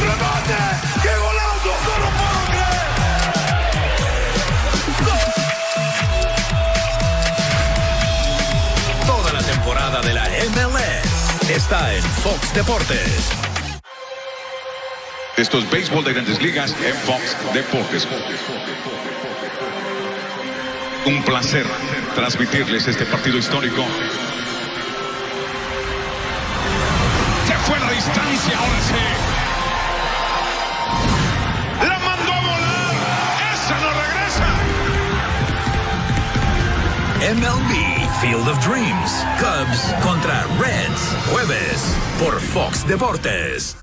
¡Remate! 0.00 0.56
¡Qué 1.02 1.16
golazo! 1.16 1.72
¡No 1.84 1.98
lo 1.98 2.08
puedo 2.18 2.40
creer! 2.50 2.88
Toda 9.06 9.32
la 9.32 9.42
temporada 9.42 10.00
de 10.02 10.12
la 10.12 10.24
MLS 10.28 11.50
está 11.50 11.94
en 11.94 12.02
Fox 12.02 12.54
Deportes. 12.54 13.47
Esto 15.38 15.58
es 15.58 15.70
béisbol 15.70 16.02
de 16.02 16.12
grandes 16.14 16.42
ligas 16.42 16.74
en 16.84 16.94
Fox 16.96 17.36
Deportes. 17.54 18.08
Un 21.06 21.22
placer 21.22 21.64
transmitirles 22.16 22.88
este 22.88 23.06
partido 23.06 23.38
histórico. 23.38 23.84
Se 27.46 27.54
distancia, 27.94 28.58
ahora 28.58 28.80
sí. 28.80 28.94
La 31.86 31.98
mandó 32.00 32.32
a 32.32 32.40
volar. 32.40 32.94
Esa 33.54 33.78
no 33.78 33.90
regresa. 34.02 34.48
MLB 37.34 37.72
Field 38.20 38.48
of 38.48 38.58
Dreams. 38.66 39.24
Cubs 39.38 39.94
contra 40.02 40.44
Reds. 40.58 41.02
Jueves 41.30 41.94
por 42.18 42.40
Fox 42.40 42.84
Deportes. 42.88 43.76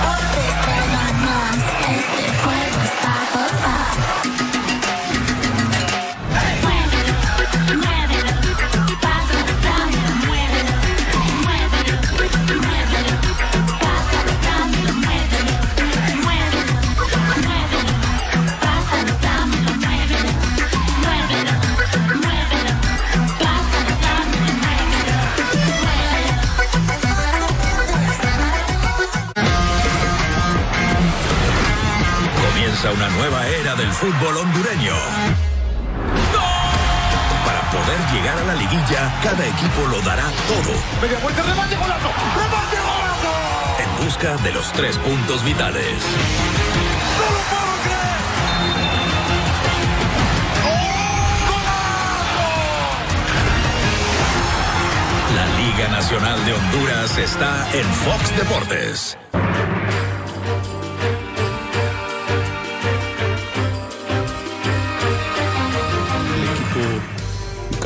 Otra 0.00 0.40
estrella 0.48 1.12
más, 1.24 1.56
este 1.88 2.24
juego 2.42 2.80
está 2.82 3.14
total. 3.32 4.47
Comienza 32.88 32.92
una 32.92 33.08
nueva 33.18 33.46
era 33.46 33.74
del 33.74 33.90
fútbol 33.92 34.36
hondureño. 34.36 34.94
Para 37.44 37.60
poder 37.70 37.98
llegar 38.12 38.38
a 38.38 38.44
la 38.44 38.54
liguilla, 38.54 39.12
cada 39.22 39.46
equipo 39.46 39.86
lo 39.90 40.00
dará 40.02 40.24
todo. 40.46 40.74
Media 41.02 41.18
vuelta, 41.22 41.42
remate, 41.42 41.76
golazo. 41.76 42.08
Remate, 42.36 42.76
golazo. 42.76 43.28
en 43.78 44.04
busca 44.06 44.36
de 44.38 44.52
los 44.52 44.72
tres 44.72 44.96
puntos 44.98 45.44
vitales. 45.44 46.02
La 55.34 55.46
Liga 55.58 55.88
Nacional 55.88 56.44
de 56.44 56.54
Honduras 56.54 57.18
está 57.18 57.68
en 57.72 57.84
Fox 57.84 58.36
Deportes. 58.36 59.18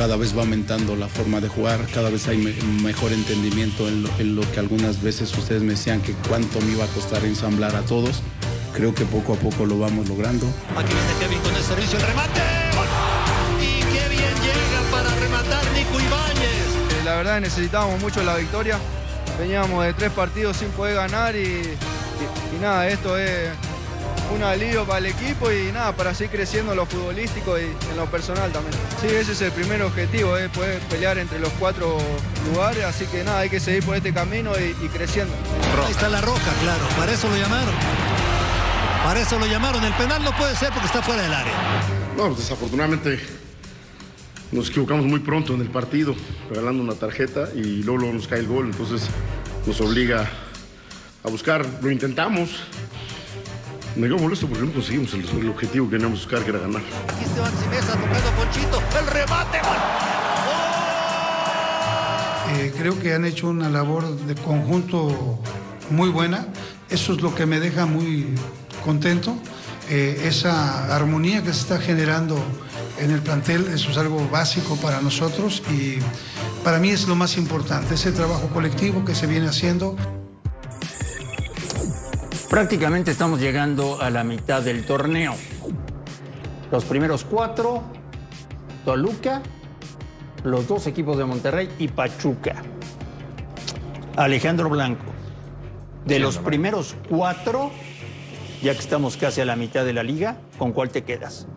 Cada 0.03 0.17
vez 0.17 0.35
va 0.37 0.41
aumentando 0.41 0.97
la 0.97 1.07
forma 1.07 1.39
de 1.39 1.47
jugar, 1.47 1.79
cada 1.93 2.09
vez 2.09 2.27
hay 2.27 2.35
me- 2.37 2.51
mejor 2.83 3.13
entendimiento 3.13 3.87
en 3.87 4.03
lo, 4.03 4.09
en 4.19 4.35
lo 4.35 4.41
que 4.51 4.59
algunas 4.59 5.01
veces 5.01 5.31
ustedes 5.37 5.61
me 5.61 5.71
decían 5.75 6.01
que 6.01 6.11
cuánto 6.27 6.59
me 6.59 6.73
iba 6.73 6.83
a 6.83 6.87
costar 6.87 7.23
ensamblar 7.23 7.73
a 7.77 7.83
todos. 7.83 8.21
Creo 8.73 8.93
que 8.93 9.05
poco 9.05 9.31
a 9.31 9.37
poco 9.37 9.65
lo 9.65 9.79
vamos 9.79 10.09
logrando. 10.09 10.45
Aquí 10.77 10.91
viene 10.93 11.13
Kevin 11.21 11.39
con 11.39 11.55
el 11.55 11.63
servicio, 11.63 11.97
el 11.99 12.05
remate. 12.05 12.41
Y 13.61 13.79
qué 13.93 14.09
bien 14.09 14.33
llega 14.43 14.91
para 14.91 15.09
rematar 15.21 15.63
Nico 15.73 15.97
Ibáñez. 15.97 16.99
Eh, 16.99 17.01
La 17.05 17.15
verdad 17.15 17.39
necesitábamos 17.39 18.01
mucho 18.01 18.21
la 18.25 18.35
victoria. 18.35 18.77
Veníamos 19.39 19.85
de 19.85 19.93
tres 19.93 20.11
partidos 20.11 20.57
sin 20.57 20.67
poder 20.71 20.95
ganar 20.95 21.33
y, 21.33 21.39
y- 21.39 21.77
y 22.57 22.59
nada, 22.61 22.89
esto 22.89 23.17
es 23.17 23.51
un 24.33 24.43
alivio 24.43 24.85
para 24.85 24.99
el 24.99 25.05
equipo 25.07 25.51
y 25.51 25.71
nada, 25.71 25.95
para 25.95 26.13
seguir 26.13 26.31
creciendo 26.37 26.71
en 26.71 26.77
lo 26.77 26.85
futbolístico 26.85 27.57
y 27.59 27.63
en 27.63 27.97
lo 27.97 28.05
personal 28.07 28.51
también. 28.51 28.73
Sí, 29.01 29.07
ese 29.07 29.33
es 29.33 29.41
el 29.41 29.51
primer 29.51 29.81
objetivo, 29.83 30.37
es 30.37 30.49
poder 30.49 30.79
pelear 30.89 31.17
entre 31.17 31.39
los 31.39 31.51
cuatro 31.53 31.97
lugares, 32.51 32.83
así 32.83 33.05
que 33.05 33.23
nada, 33.23 33.39
hay 33.39 33.49
que 33.49 33.59
seguir 33.59 33.83
por 33.83 33.95
este 33.95 34.13
camino 34.13 34.51
y, 34.59 34.75
y 34.83 34.89
creciendo. 34.89 35.33
Ahí 35.85 35.91
está 35.91 36.09
la 36.09 36.21
roja, 36.21 36.51
claro. 36.61 36.83
Para 36.97 37.13
eso 37.13 37.29
lo 37.29 37.37
llamaron. 37.37 37.73
Para 39.03 39.19
eso 39.21 39.37
lo 39.37 39.45
llamaron. 39.45 39.83
El 39.83 39.93
penal 39.93 40.23
no 40.23 40.35
puede 40.37 40.55
ser 40.55 40.69
porque 40.69 40.87
está 40.87 41.01
fuera 41.01 41.21
del 41.21 41.33
área. 41.33 41.53
No, 42.17 42.27
pues 42.27 42.39
desafortunadamente 42.39 43.19
nos 44.51 44.69
equivocamos 44.69 45.05
muy 45.05 45.19
pronto 45.19 45.53
en 45.53 45.61
el 45.61 45.69
partido, 45.69 46.15
regalando 46.49 46.83
una 46.83 46.93
tarjeta 46.93 47.49
y 47.55 47.83
luego, 47.83 48.01
luego 48.01 48.13
nos 48.13 48.27
cae 48.27 48.39
el 48.39 48.47
gol, 48.47 48.67
entonces 48.67 49.09
nos 49.65 49.81
obliga 49.81 50.29
a 51.23 51.29
buscar, 51.29 51.65
lo 51.81 51.89
intentamos. 51.91 52.49
Me 53.95 54.07
quedo 54.07 54.17
molesto 54.17 54.47
porque 54.47 54.65
no 54.65 54.73
conseguimos 54.73 55.13
el, 55.13 55.27
el 55.39 55.49
objetivo 55.49 55.85
que 55.85 55.91
queríamos 55.91 56.19
buscar, 56.19 56.43
que 56.43 56.49
era 56.49 56.59
ganar. 56.59 56.81
Aquí 57.09 57.25
Esteban 57.25 57.51
Simeza 57.61 57.93
tocando 57.93 58.31
Ponchito. 58.37 58.81
El 58.99 59.07
remate. 59.07 59.59
gol. 59.59 59.77
Eh, 62.55 62.73
creo 62.77 62.99
que 62.99 63.13
han 63.13 63.25
hecho 63.25 63.49
una 63.49 63.69
labor 63.69 64.17
de 64.25 64.35
conjunto 64.35 65.39
muy 65.89 66.09
buena. 66.09 66.47
Eso 66.89 67.13
es 67.13 67.21
lo 67.21 67.33
que 67.35 67.45
me 67.45 67.59
deja 67.59 67.85
muy 67.85 68.35
contento. 68.83 69.35
Eh, 69.89 70.23
esa 70.25 70.95
armonía 70.95 71.43
que 71.43 71.53
se 71.53 71.59
está 71.59 71.77
generando 71.77 72.37
en 72.99 73.11
el 73.11 73.21
plantel, 73.21 73.67
eso 73.73 73.91
es 73.91 73.97
algo 73.97 74.27
básico 74.29 74.75
para 74.77 75.01
nosotros 75.01 75.61
y 75.71 75.97
para 76.63 76.79
mí 76.79 76.89
es 76.89 77.07
lo 77.07 77.15
más 77.15 77.37
importante, 77.37 77.95
ese 77.95 78.11
trabajo 78.11 78.47
colectivo 78.47 79.03
que 79.03 79.13
se 79.13 79.27
viene 79.27 79.47
haciendo. 79.47 79.95
Prácticamente 82.53 83.09
estamos 83.09 83.39
llegando 83.39 83.99
a 83.99 84.11
la 84.11 84.23
mitad 84.23 84.61
del 84.61 84.85
torneo. 84.85 85.33
Los 86.71 86.85
primeros 86.85 87.25
cuatro, 87.25 87.81
Toluca, 88.85 89.41
los 90.43 90.67
dos 90.67 90.85
equipos 90.85 91.17
de 91.17 91.25
Monterrey 91.25 91.67
y 91.79 91.87
Pachuca. 91.87 92.61
Alejandro 94.17 94.69
Blanco, 94.69 95.01
de 96.05 96.19
los 96.19 96.37
primeros 96.37 96.95
cuatro, 97.09 97.71
ya 98.61 98.73
que 98.73 98.79
estamos 98.81 99.17
casi 99.17 99.41
a 99.41 99.45
la 99.45 99.55
mitad 99.55 99.83
de 99.83 99.93
la 99.93 100.03
liga, 100.03 100.37
¿con 100.59 100.73
cuál 100.73 100.91
te 100.91 101.03
quedas? 101.03 101.47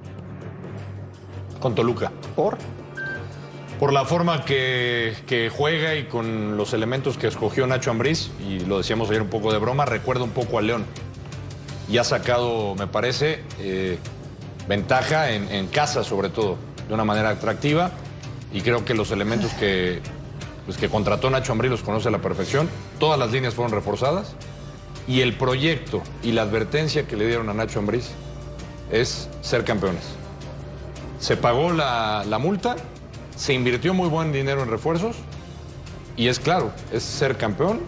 Con 1.60 1.74
Toluca. 1.74 2.10
¿Por? 2.34 2.56
Por 3.78 3.92
la 3.92 4.06
forma 4.06 4.44
que, 4.44 5.14
que 5.26 5.50
juega 5.50 5.94
y 5.96 6.04
con 6.04 6.56
los 6.56 6.72
elementos 6.72 7.18
que 7.18 7.26
escogió 7.26 7.66
Nacho 7.66 7.90
Ambriz, 7.90 8.30
y 8.40 8.60
lo 8.60 8.78
decíamos 8.78 9.10
ayer 9.10 9.20
un 9.20 9.28
poco 9.28 9.52
de 9.52 9.58
broma, 9.58 9.84
recuerda 9.84 10.24
un 10.24 10.30
poco 10.30 10.58
a 10.58 10.62
León. 10.62 10.86
Y 11.88 11.98
ha 11.98 12.04
sacado, 12.04 12.74
me 12.74 12.86
parece, 12.86 13.42
eh, 13.60 13.98
ventaja 14.66 15.30
en, 15.30 15.50
en 15.50 15.66
casa 15.66 16.04
sobre 16.04 16.30
todo, 16.30 16.56
de 16.88 16.94
una 16.94 17.04
manera 17.04 17.28
atractiva. 17.28 17.90
Y 18.52 18.62
creo 18.62 18.84
que 18.86 18.94
los 18.94 19.10
elementos 19.10 19.52
que, 19.52 20.00
pues, 20.64 20.78
que 20.78 20.88
contrató 20.88 21.28
Nacho 21.28 21.52
Ambriz 21.52 21.70
los 21.70 21.82
conoce 21.82 22.08
a 22.08 22.10
la 22.10 22.22
perfección. 22.22 22.70
Todas 22.98 23.18
las 23.18 23.30
líneas 23.30 23.54
fueron 23.54 23.72
reforzadas. 23.72 24.34
Y 25.06 25.20
el 25.20 25.34
proyecto 25.34 26.02
y 26.22 26.32
la 26.32 26.42
advertencia 26.42 27.06
que 27.06 27.14
le 27.14 27.26
dieron 27.26 27.50
a 27.50 27.54
Nacho 27.54 27.78
Ambriz 27.78 28.08
es 28.90 29.28
ser 29.42 29.64
campeones. 29.64 30.02
Se 31.20 31.36
pagó 31.36 31.72
la, 31.72 32.24
la 32.26 32.38
multa, 32.38 32.76
se 33.36 33.52
invirtió 33.52 33.94
muy 33.94 34.08
buen 34.08 34.32
dinero 34.32 34.62
en 34.62 34.70
refuerzos 34.70 35.16
y 36.16 36.28
es 36.28 36.40
claro, 36.40 36.72
es 36.92 37.02
ser 37.02 37.36
campeón 37.36 37.80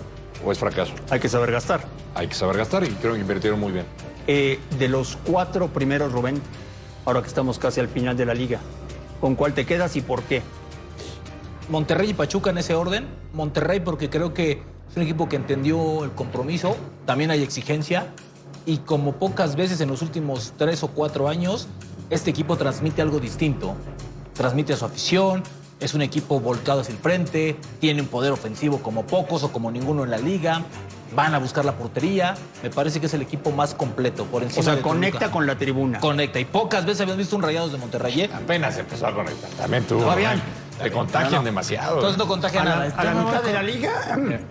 o 0.45 0.53
es 0.53 0.59
fracaso. 0.59 0.93
Hay 1.11 1.21
que 1.21 1.29
saber 1.29 1.51
gastar. 1.51 1.81
Hay 2.15 2.29
que 2.29 2.35
saber 2.35 2.57
gastar 2.57 2.85
y 2.85 2.89
creo 2.89 3.15
que 3.15 3.21
invirtieron 3.21 3.59
muy 3.59 3.73
bien. 3.73 3.87
Eh, 4.27 4.61
de 4.79 4.89
los 4.89 5.17
cuatro 5.25 5.69
primeros, 5.69 6.13
Rubén, 6.13 6.41
ahora 7.05 7.23
que 7.23 7.29
estamos 7.29 7.59
casi 7.59 7.81
al 7.81 7.89
final 7.89 8.17
de 8.17 8.27
la 8.27 8.35
liga, 8.35 8.61
¿con 9.21 9.35
cuál 9.35 9.55
te 9.55 9.65
quedas 9.65 9.97
y 9.97 10.03
por 10.03 10.23
qué? 10.23 10.43
Monterrey 11.71 12.11
y 12.11 12.15
Pachuca 12.15 12.51
en 12.51 12.59
ese 12.59 12.75
orden. 12.75 13.07
Monterrey 13.33 13.81
porque 13.81 14.11
creo 14.11 14.35
que 14.35 14.63
es 14.91 14.97
un 14.97 15.03
equipo 15.03 15.29
que 15.29 15.37
entendió 15.37 16.05
el 16.05 16.13
compromiso, 16.13 16.77
también 17.07 17.31
hay 17.31 17.43
exigencia 17.43 18.13
y 18.67 18.79
como 18.79 19.13
pocas 19.13 19.57
veces 19.57 19.81
en 19.81 19.89
los 19.89 20.03
últimos 20.03 20.53
tres 20.57 20.83
o 20.83 20.89
cuatro 20.89 21.29
años, 21.29 21.69
este 22.11 22.31
equipo 22.31 22.57
transmite 22.57 23.01
algo 23.01 23.21
distinto. 23.21 23.75
Transmite 24.39 24.73
a 24.73 24.77
su 24.77 24.85
afición, 24.85 25.43
es 25.81 25.95
un 25.95 26.03
equipo 26.03 26.39
volcado 26.39 26.81
hacia 26.81 26.93
el 26.93 26.99
frente, 26.99 27.57
tiene 27.81 28.01
un 28.01 28.07
poder 28.07 28.31
ofensivo 28.31 28.79
como 28.79 29.05
pocos 29.05 29.43
o 29.43 29.53
como 29.53 29.71
ninguno 29.73 30.05
en 30.05 30.13
la 30.13 30.19
liga, 30.19 30.63
van 31.15 31.35
a 31.35 31.39
buscar 31.39 31.65
la 31.65 31.73
portería, 31.77 32.37
me 32.63 32.71
parece 32.71 33.01
que 33.01 33.07
es 33.07 33.15
el 33.15 33.23
equipo 33.23 33.51
más 33.51 33.75
completo 33.75 34.25
por 34.27 34.45
encima 34.45 34.61
O 34.61 34.63
sea, 34.63 34.77
de 34.77 34.83
conecta 34.83 35.19
Toluca. 35.19 35.33
con 35.33 35.47
la 35.47 35.59
tribuna. 35.59 35.99
Conecta 35.99 36.39
y 36.39 36.45
pocas 36.45 36.85
veces 36.85 37.01
habíamos 37.01 37.19
visto 37.19 37.35
un 37.35 37.43
Rayados 37.43 37.73
de 37.73 37.79
Monterrey. 37.79 38.21
¿eh? 38.23 38.31
Apenas 38.33 38.79
empezó 38.79 39.09
a 39.09 39.13
conectar. 39.15 39.51
También 39.51 39.85
tú. 39.85 39.99
Fabián. 40.01 40.41
Te 40.83 40.91
contagian 40.91 41.33
No, 41.33 41.39
no. 41.39 41.45
demasiado. 41.45 41.95
Entonces 41.97 42.19
no 42.19 42.27
contagia 42.29 42.63
a 42.63 42.65
la, 42.65 42.83
a 42.85 43.05
la 43.05 43.15
mitad 43.15 43.43
de 43.43 43.53
la 43.53 43.63
liga, 43.63 43.91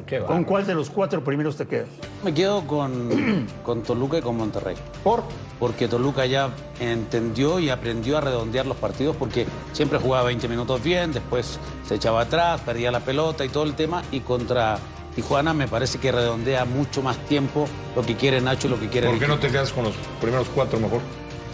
Qué. 0.05 0.19
¿con 0.19 0.43
cuál 0.43 0.65
de 0.65 0.73
los 0.75 0.89
cuatro 0.89 1.23
primeros 1.23 1.55
te 1.57 1.65
quedas? 1.67 1.87
Me 2.23 2.33
quedo 2.33 2.65
con, 2.67 3.47
con 3.63 3.83
Toluca 3.83 4.17
y 4.17 4.21
con 4.21 4.37
Monterrey. 4.37 4.75
¿Por? 5.03 5.23
Porque 5.59 5.87
Toluca 5.87 6.25
ya 6.25 6.49
entendió 6.79 7.59
y 7.59 7.69
aprendió 7.69 8.17
a 8.17 8.21
redondear 8.21 8.65
los 8.65 8.77
partidos 8.77 9.15
porque 9.15 9.45
siempre 9.73 9.99
jugaba 9.99 10.25
20 10.25 10.47
minutos 10.47 10.83
bien, 10.83 11.11
después 11.13 11.59
se 11.87 11.95
echaba 11.95 12.21
atrás, 12.21 12.61
perdía 12.61 12.91
la 12.91 12.99
pelota 12.99 13.43
y 13.45 13.49
todo 13.49 13.63
el 13.63 13.73
tema. 13.73 14.03
Y 14.11 14.19
contra 14.19 14.77
Tijuana 15.15 15.53
me 15.53 15.67
parece 15.67 15.97
que 15.99 16.11
redondea 16.11 16.65
mucho 16.65 17.01
más 17.01 17.17
tiempo 17.25 17.67
lo 17.95 18.03
que 18.03 18.15
quiere 18.15 18.39
Nacho 18.39 18.67
y 18.67 18.69
lo 18.71 18.79
que 18.79 18.87
quiere 18.87 19.07
¿Por 19.09 19.17
qué 19.19 19.27
no 19.27 19.39
te 19.39 19.47
quedas 19.49 19.71
con 19.71 19.85
los 19.85 19.95
primeros 20.21 20.47
cuatro 20.53 20.79
mejor? 20.79 21.01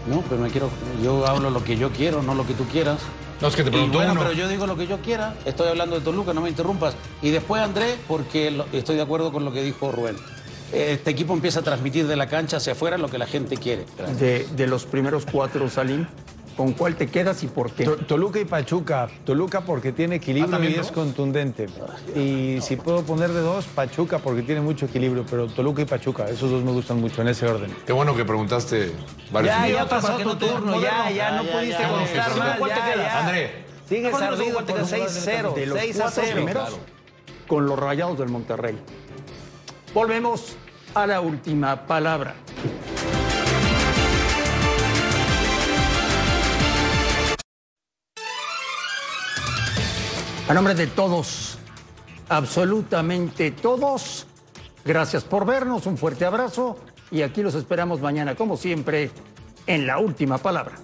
No, 0.08 0.22
pero 0.30 0.41
me 0.41 0.49
quiero. 0.49 0.70
Yo 1.01 1.26
hablo 1.28 1.49
lo 1.49 1.64
que 1.64 1.78
yo 1.78 1.89
quiero, 1.91 2.22
no 2.22 2.36
lo 2.36 2.45
que 2.45 2.54
tú 2.54 2.66
quieras. 2.66 2.99
No, 3.41 3.47
es 3.47 3.56
que 3.56 3.64
te 3.64 3.70
Y 3.70 3.72
preguntó 3.72 3.97
bueno, 3.97 4.12
uno. 4.14 4.22
pero 4.22 4.34
yo 4.34 4.47
digo 4.47 4.68
lo 4.68 4.76
que 4.78 4.88
yo 4.88 4.99
quiera. 5.01 5.36
Estoy 5.45 5.68
hablando 5.70 5.95
de 5.97 6.01
Toluca, 6.01 6.34
no 6.34 6.41
me 6.41 6.49
interrumpas. 6.49 6.95
Y 7.22 7.30
después 7.30 7.62
Andrés, 7.62 7.97
porque 8.08 8.51
lo- 8.51 8.66
estoy 8.74 8.95
de 8.95 9.01
acuerdo 9.01 9.32
con 9.32 9.43
lo 9.45 9.51
que 9.51 9.62
dijo 9.64 9.91
Rubén. 9.91 10.16
Este 10.72 11.12
equipo 11.12 11.34
empieza 11.34 11.60
a 11.60 11.64
transmitir 11.64 12.08
de 12.08 12.16
la 12.16 12.28
cancha 12.28 12.58
hacia 12.58 12.74
afuera 12.74 12.97
lo 12.97 13.08
que 13.10 13.18
la 13.18 13.28
gente 13.28 13.58
quiere. 13.58 13.86
De, 14.20 14.47
de 14.56 14.68
los 14.68 14.86
primeros 14.86 15.26
cuatro, 15.32 15.70
Salim, 15.70 16.06
¿con 16.56 16.74
cuál 16.74 16.95
te 16.95 17.08
quedas 17.08 17.43
y 17.43 17.47
por 17.47 17.72
qué? 17.72 17.86
To- 17.86 17.97
Toluca 17.97 18.39
y 18.39 18.45
Pachuca. 18.45 19.08
Toluca 19.26 19.62
porque 19.62 19.91
tiene 19.91 20.16
equilibrio 20.16 20.47
Ah, 20.47 20.51
¿también 20.51 20.74
y 20.74 20.80
es 20.80 20.91
contundente. 20.91 21.68
Y 22.16 22.60
si 22.62 22.76
puedo 22.76 23.04
poner 23.04 23.32
de 23.32 23.41
dos, 23.41 23.66
Pachuca 23.66 24.20
porque 24.20 24.41
tiene 24.43 24.62
mucho 24.62 24.86
equilibrio, 24.86 25.26
pero 25.30 25.47
Toluca 25.47 25.82
y 25.82 25.86
Pachuca, 25.86 26.26
esos 26.30 26.49
dos 26.51 26.64
me 26.64 26.72
gustan 26.72 26.99
mucho 27.01 27.22
en 27.22 27.30
ese 27.30 27.47
orden. 27.47 27.76
Qué 27.86 27.93
bueno 27.93 28.16
que 28.16 28.26
preguntaste 28.26 28.91
varios 29.32 29.54
Ya, 29.56 29.62
minutos. 29.64 29.84
ya 29.89 29.89
pasó 29.89 30.18
tu 30.18 30.36
turno, 30.36 30.82
ya, 30.82 31.10
ya, 31.12 31.32
no 31.32 31.43
pudiste 31.43 31.84
contestar 31.88 32.38
mal, 32.38 32.60
¿Cuál 32.60 32.72
te 32.72 32.78
ya, 32.80 32.93
queda? 32.93 33.04
ya. 33.04 33.20
André. 33.20 33.64
Sigues 33.89 34.12
¿Cuál 34.12 34.24
de 34.24 34.30
los 34.32 34.39
ardido 34.39 34.56
por 34.58 34.66
te 34.66 34.74
queda? 34.74 34.86
6-0, 34.86 35.54
De 35.56 35.66
los 35.66 35.80
6 35.80 35.99
a 35.99 36.04
cuatro 36.04 36.24
0. 36.26 36.36
primeros, 36.36 36.80
con 37.47 37.66
los 37.66 37.78
rayados 37.78 38.18
del 38.18 38.30
Monterrey. 38.30 38.78
Volvemos 39.93 40.56
a 40.95 41.06
la 41.06 41.22
última 41.22 41.86
palabra. 41.86 42.36
A 50.46 50.54
nombre 50.54 50.76
de 50.76 50.88
todos, 50.88 51.58
absolutamente 52.28 53.52
todos, 53.52 54.28
gracias 54.84 55.24
por 55.24 55.46
vernos, 55.46 55.86
un 55.86 55.98
fuerte 55.98 56.26
abrazo 56.26 56.78
y 57.12 57.22
aquí 57.22 57.41
los 57.41 57.56
esperamos 57.56 58.02
mañana, 58.02 58.36
como 58.36 58.58
siempre, 58.58 59.10
en 59.68 59.88
la 59.88 60.00
última 60.00 60.38
palabra. 60.38 60.76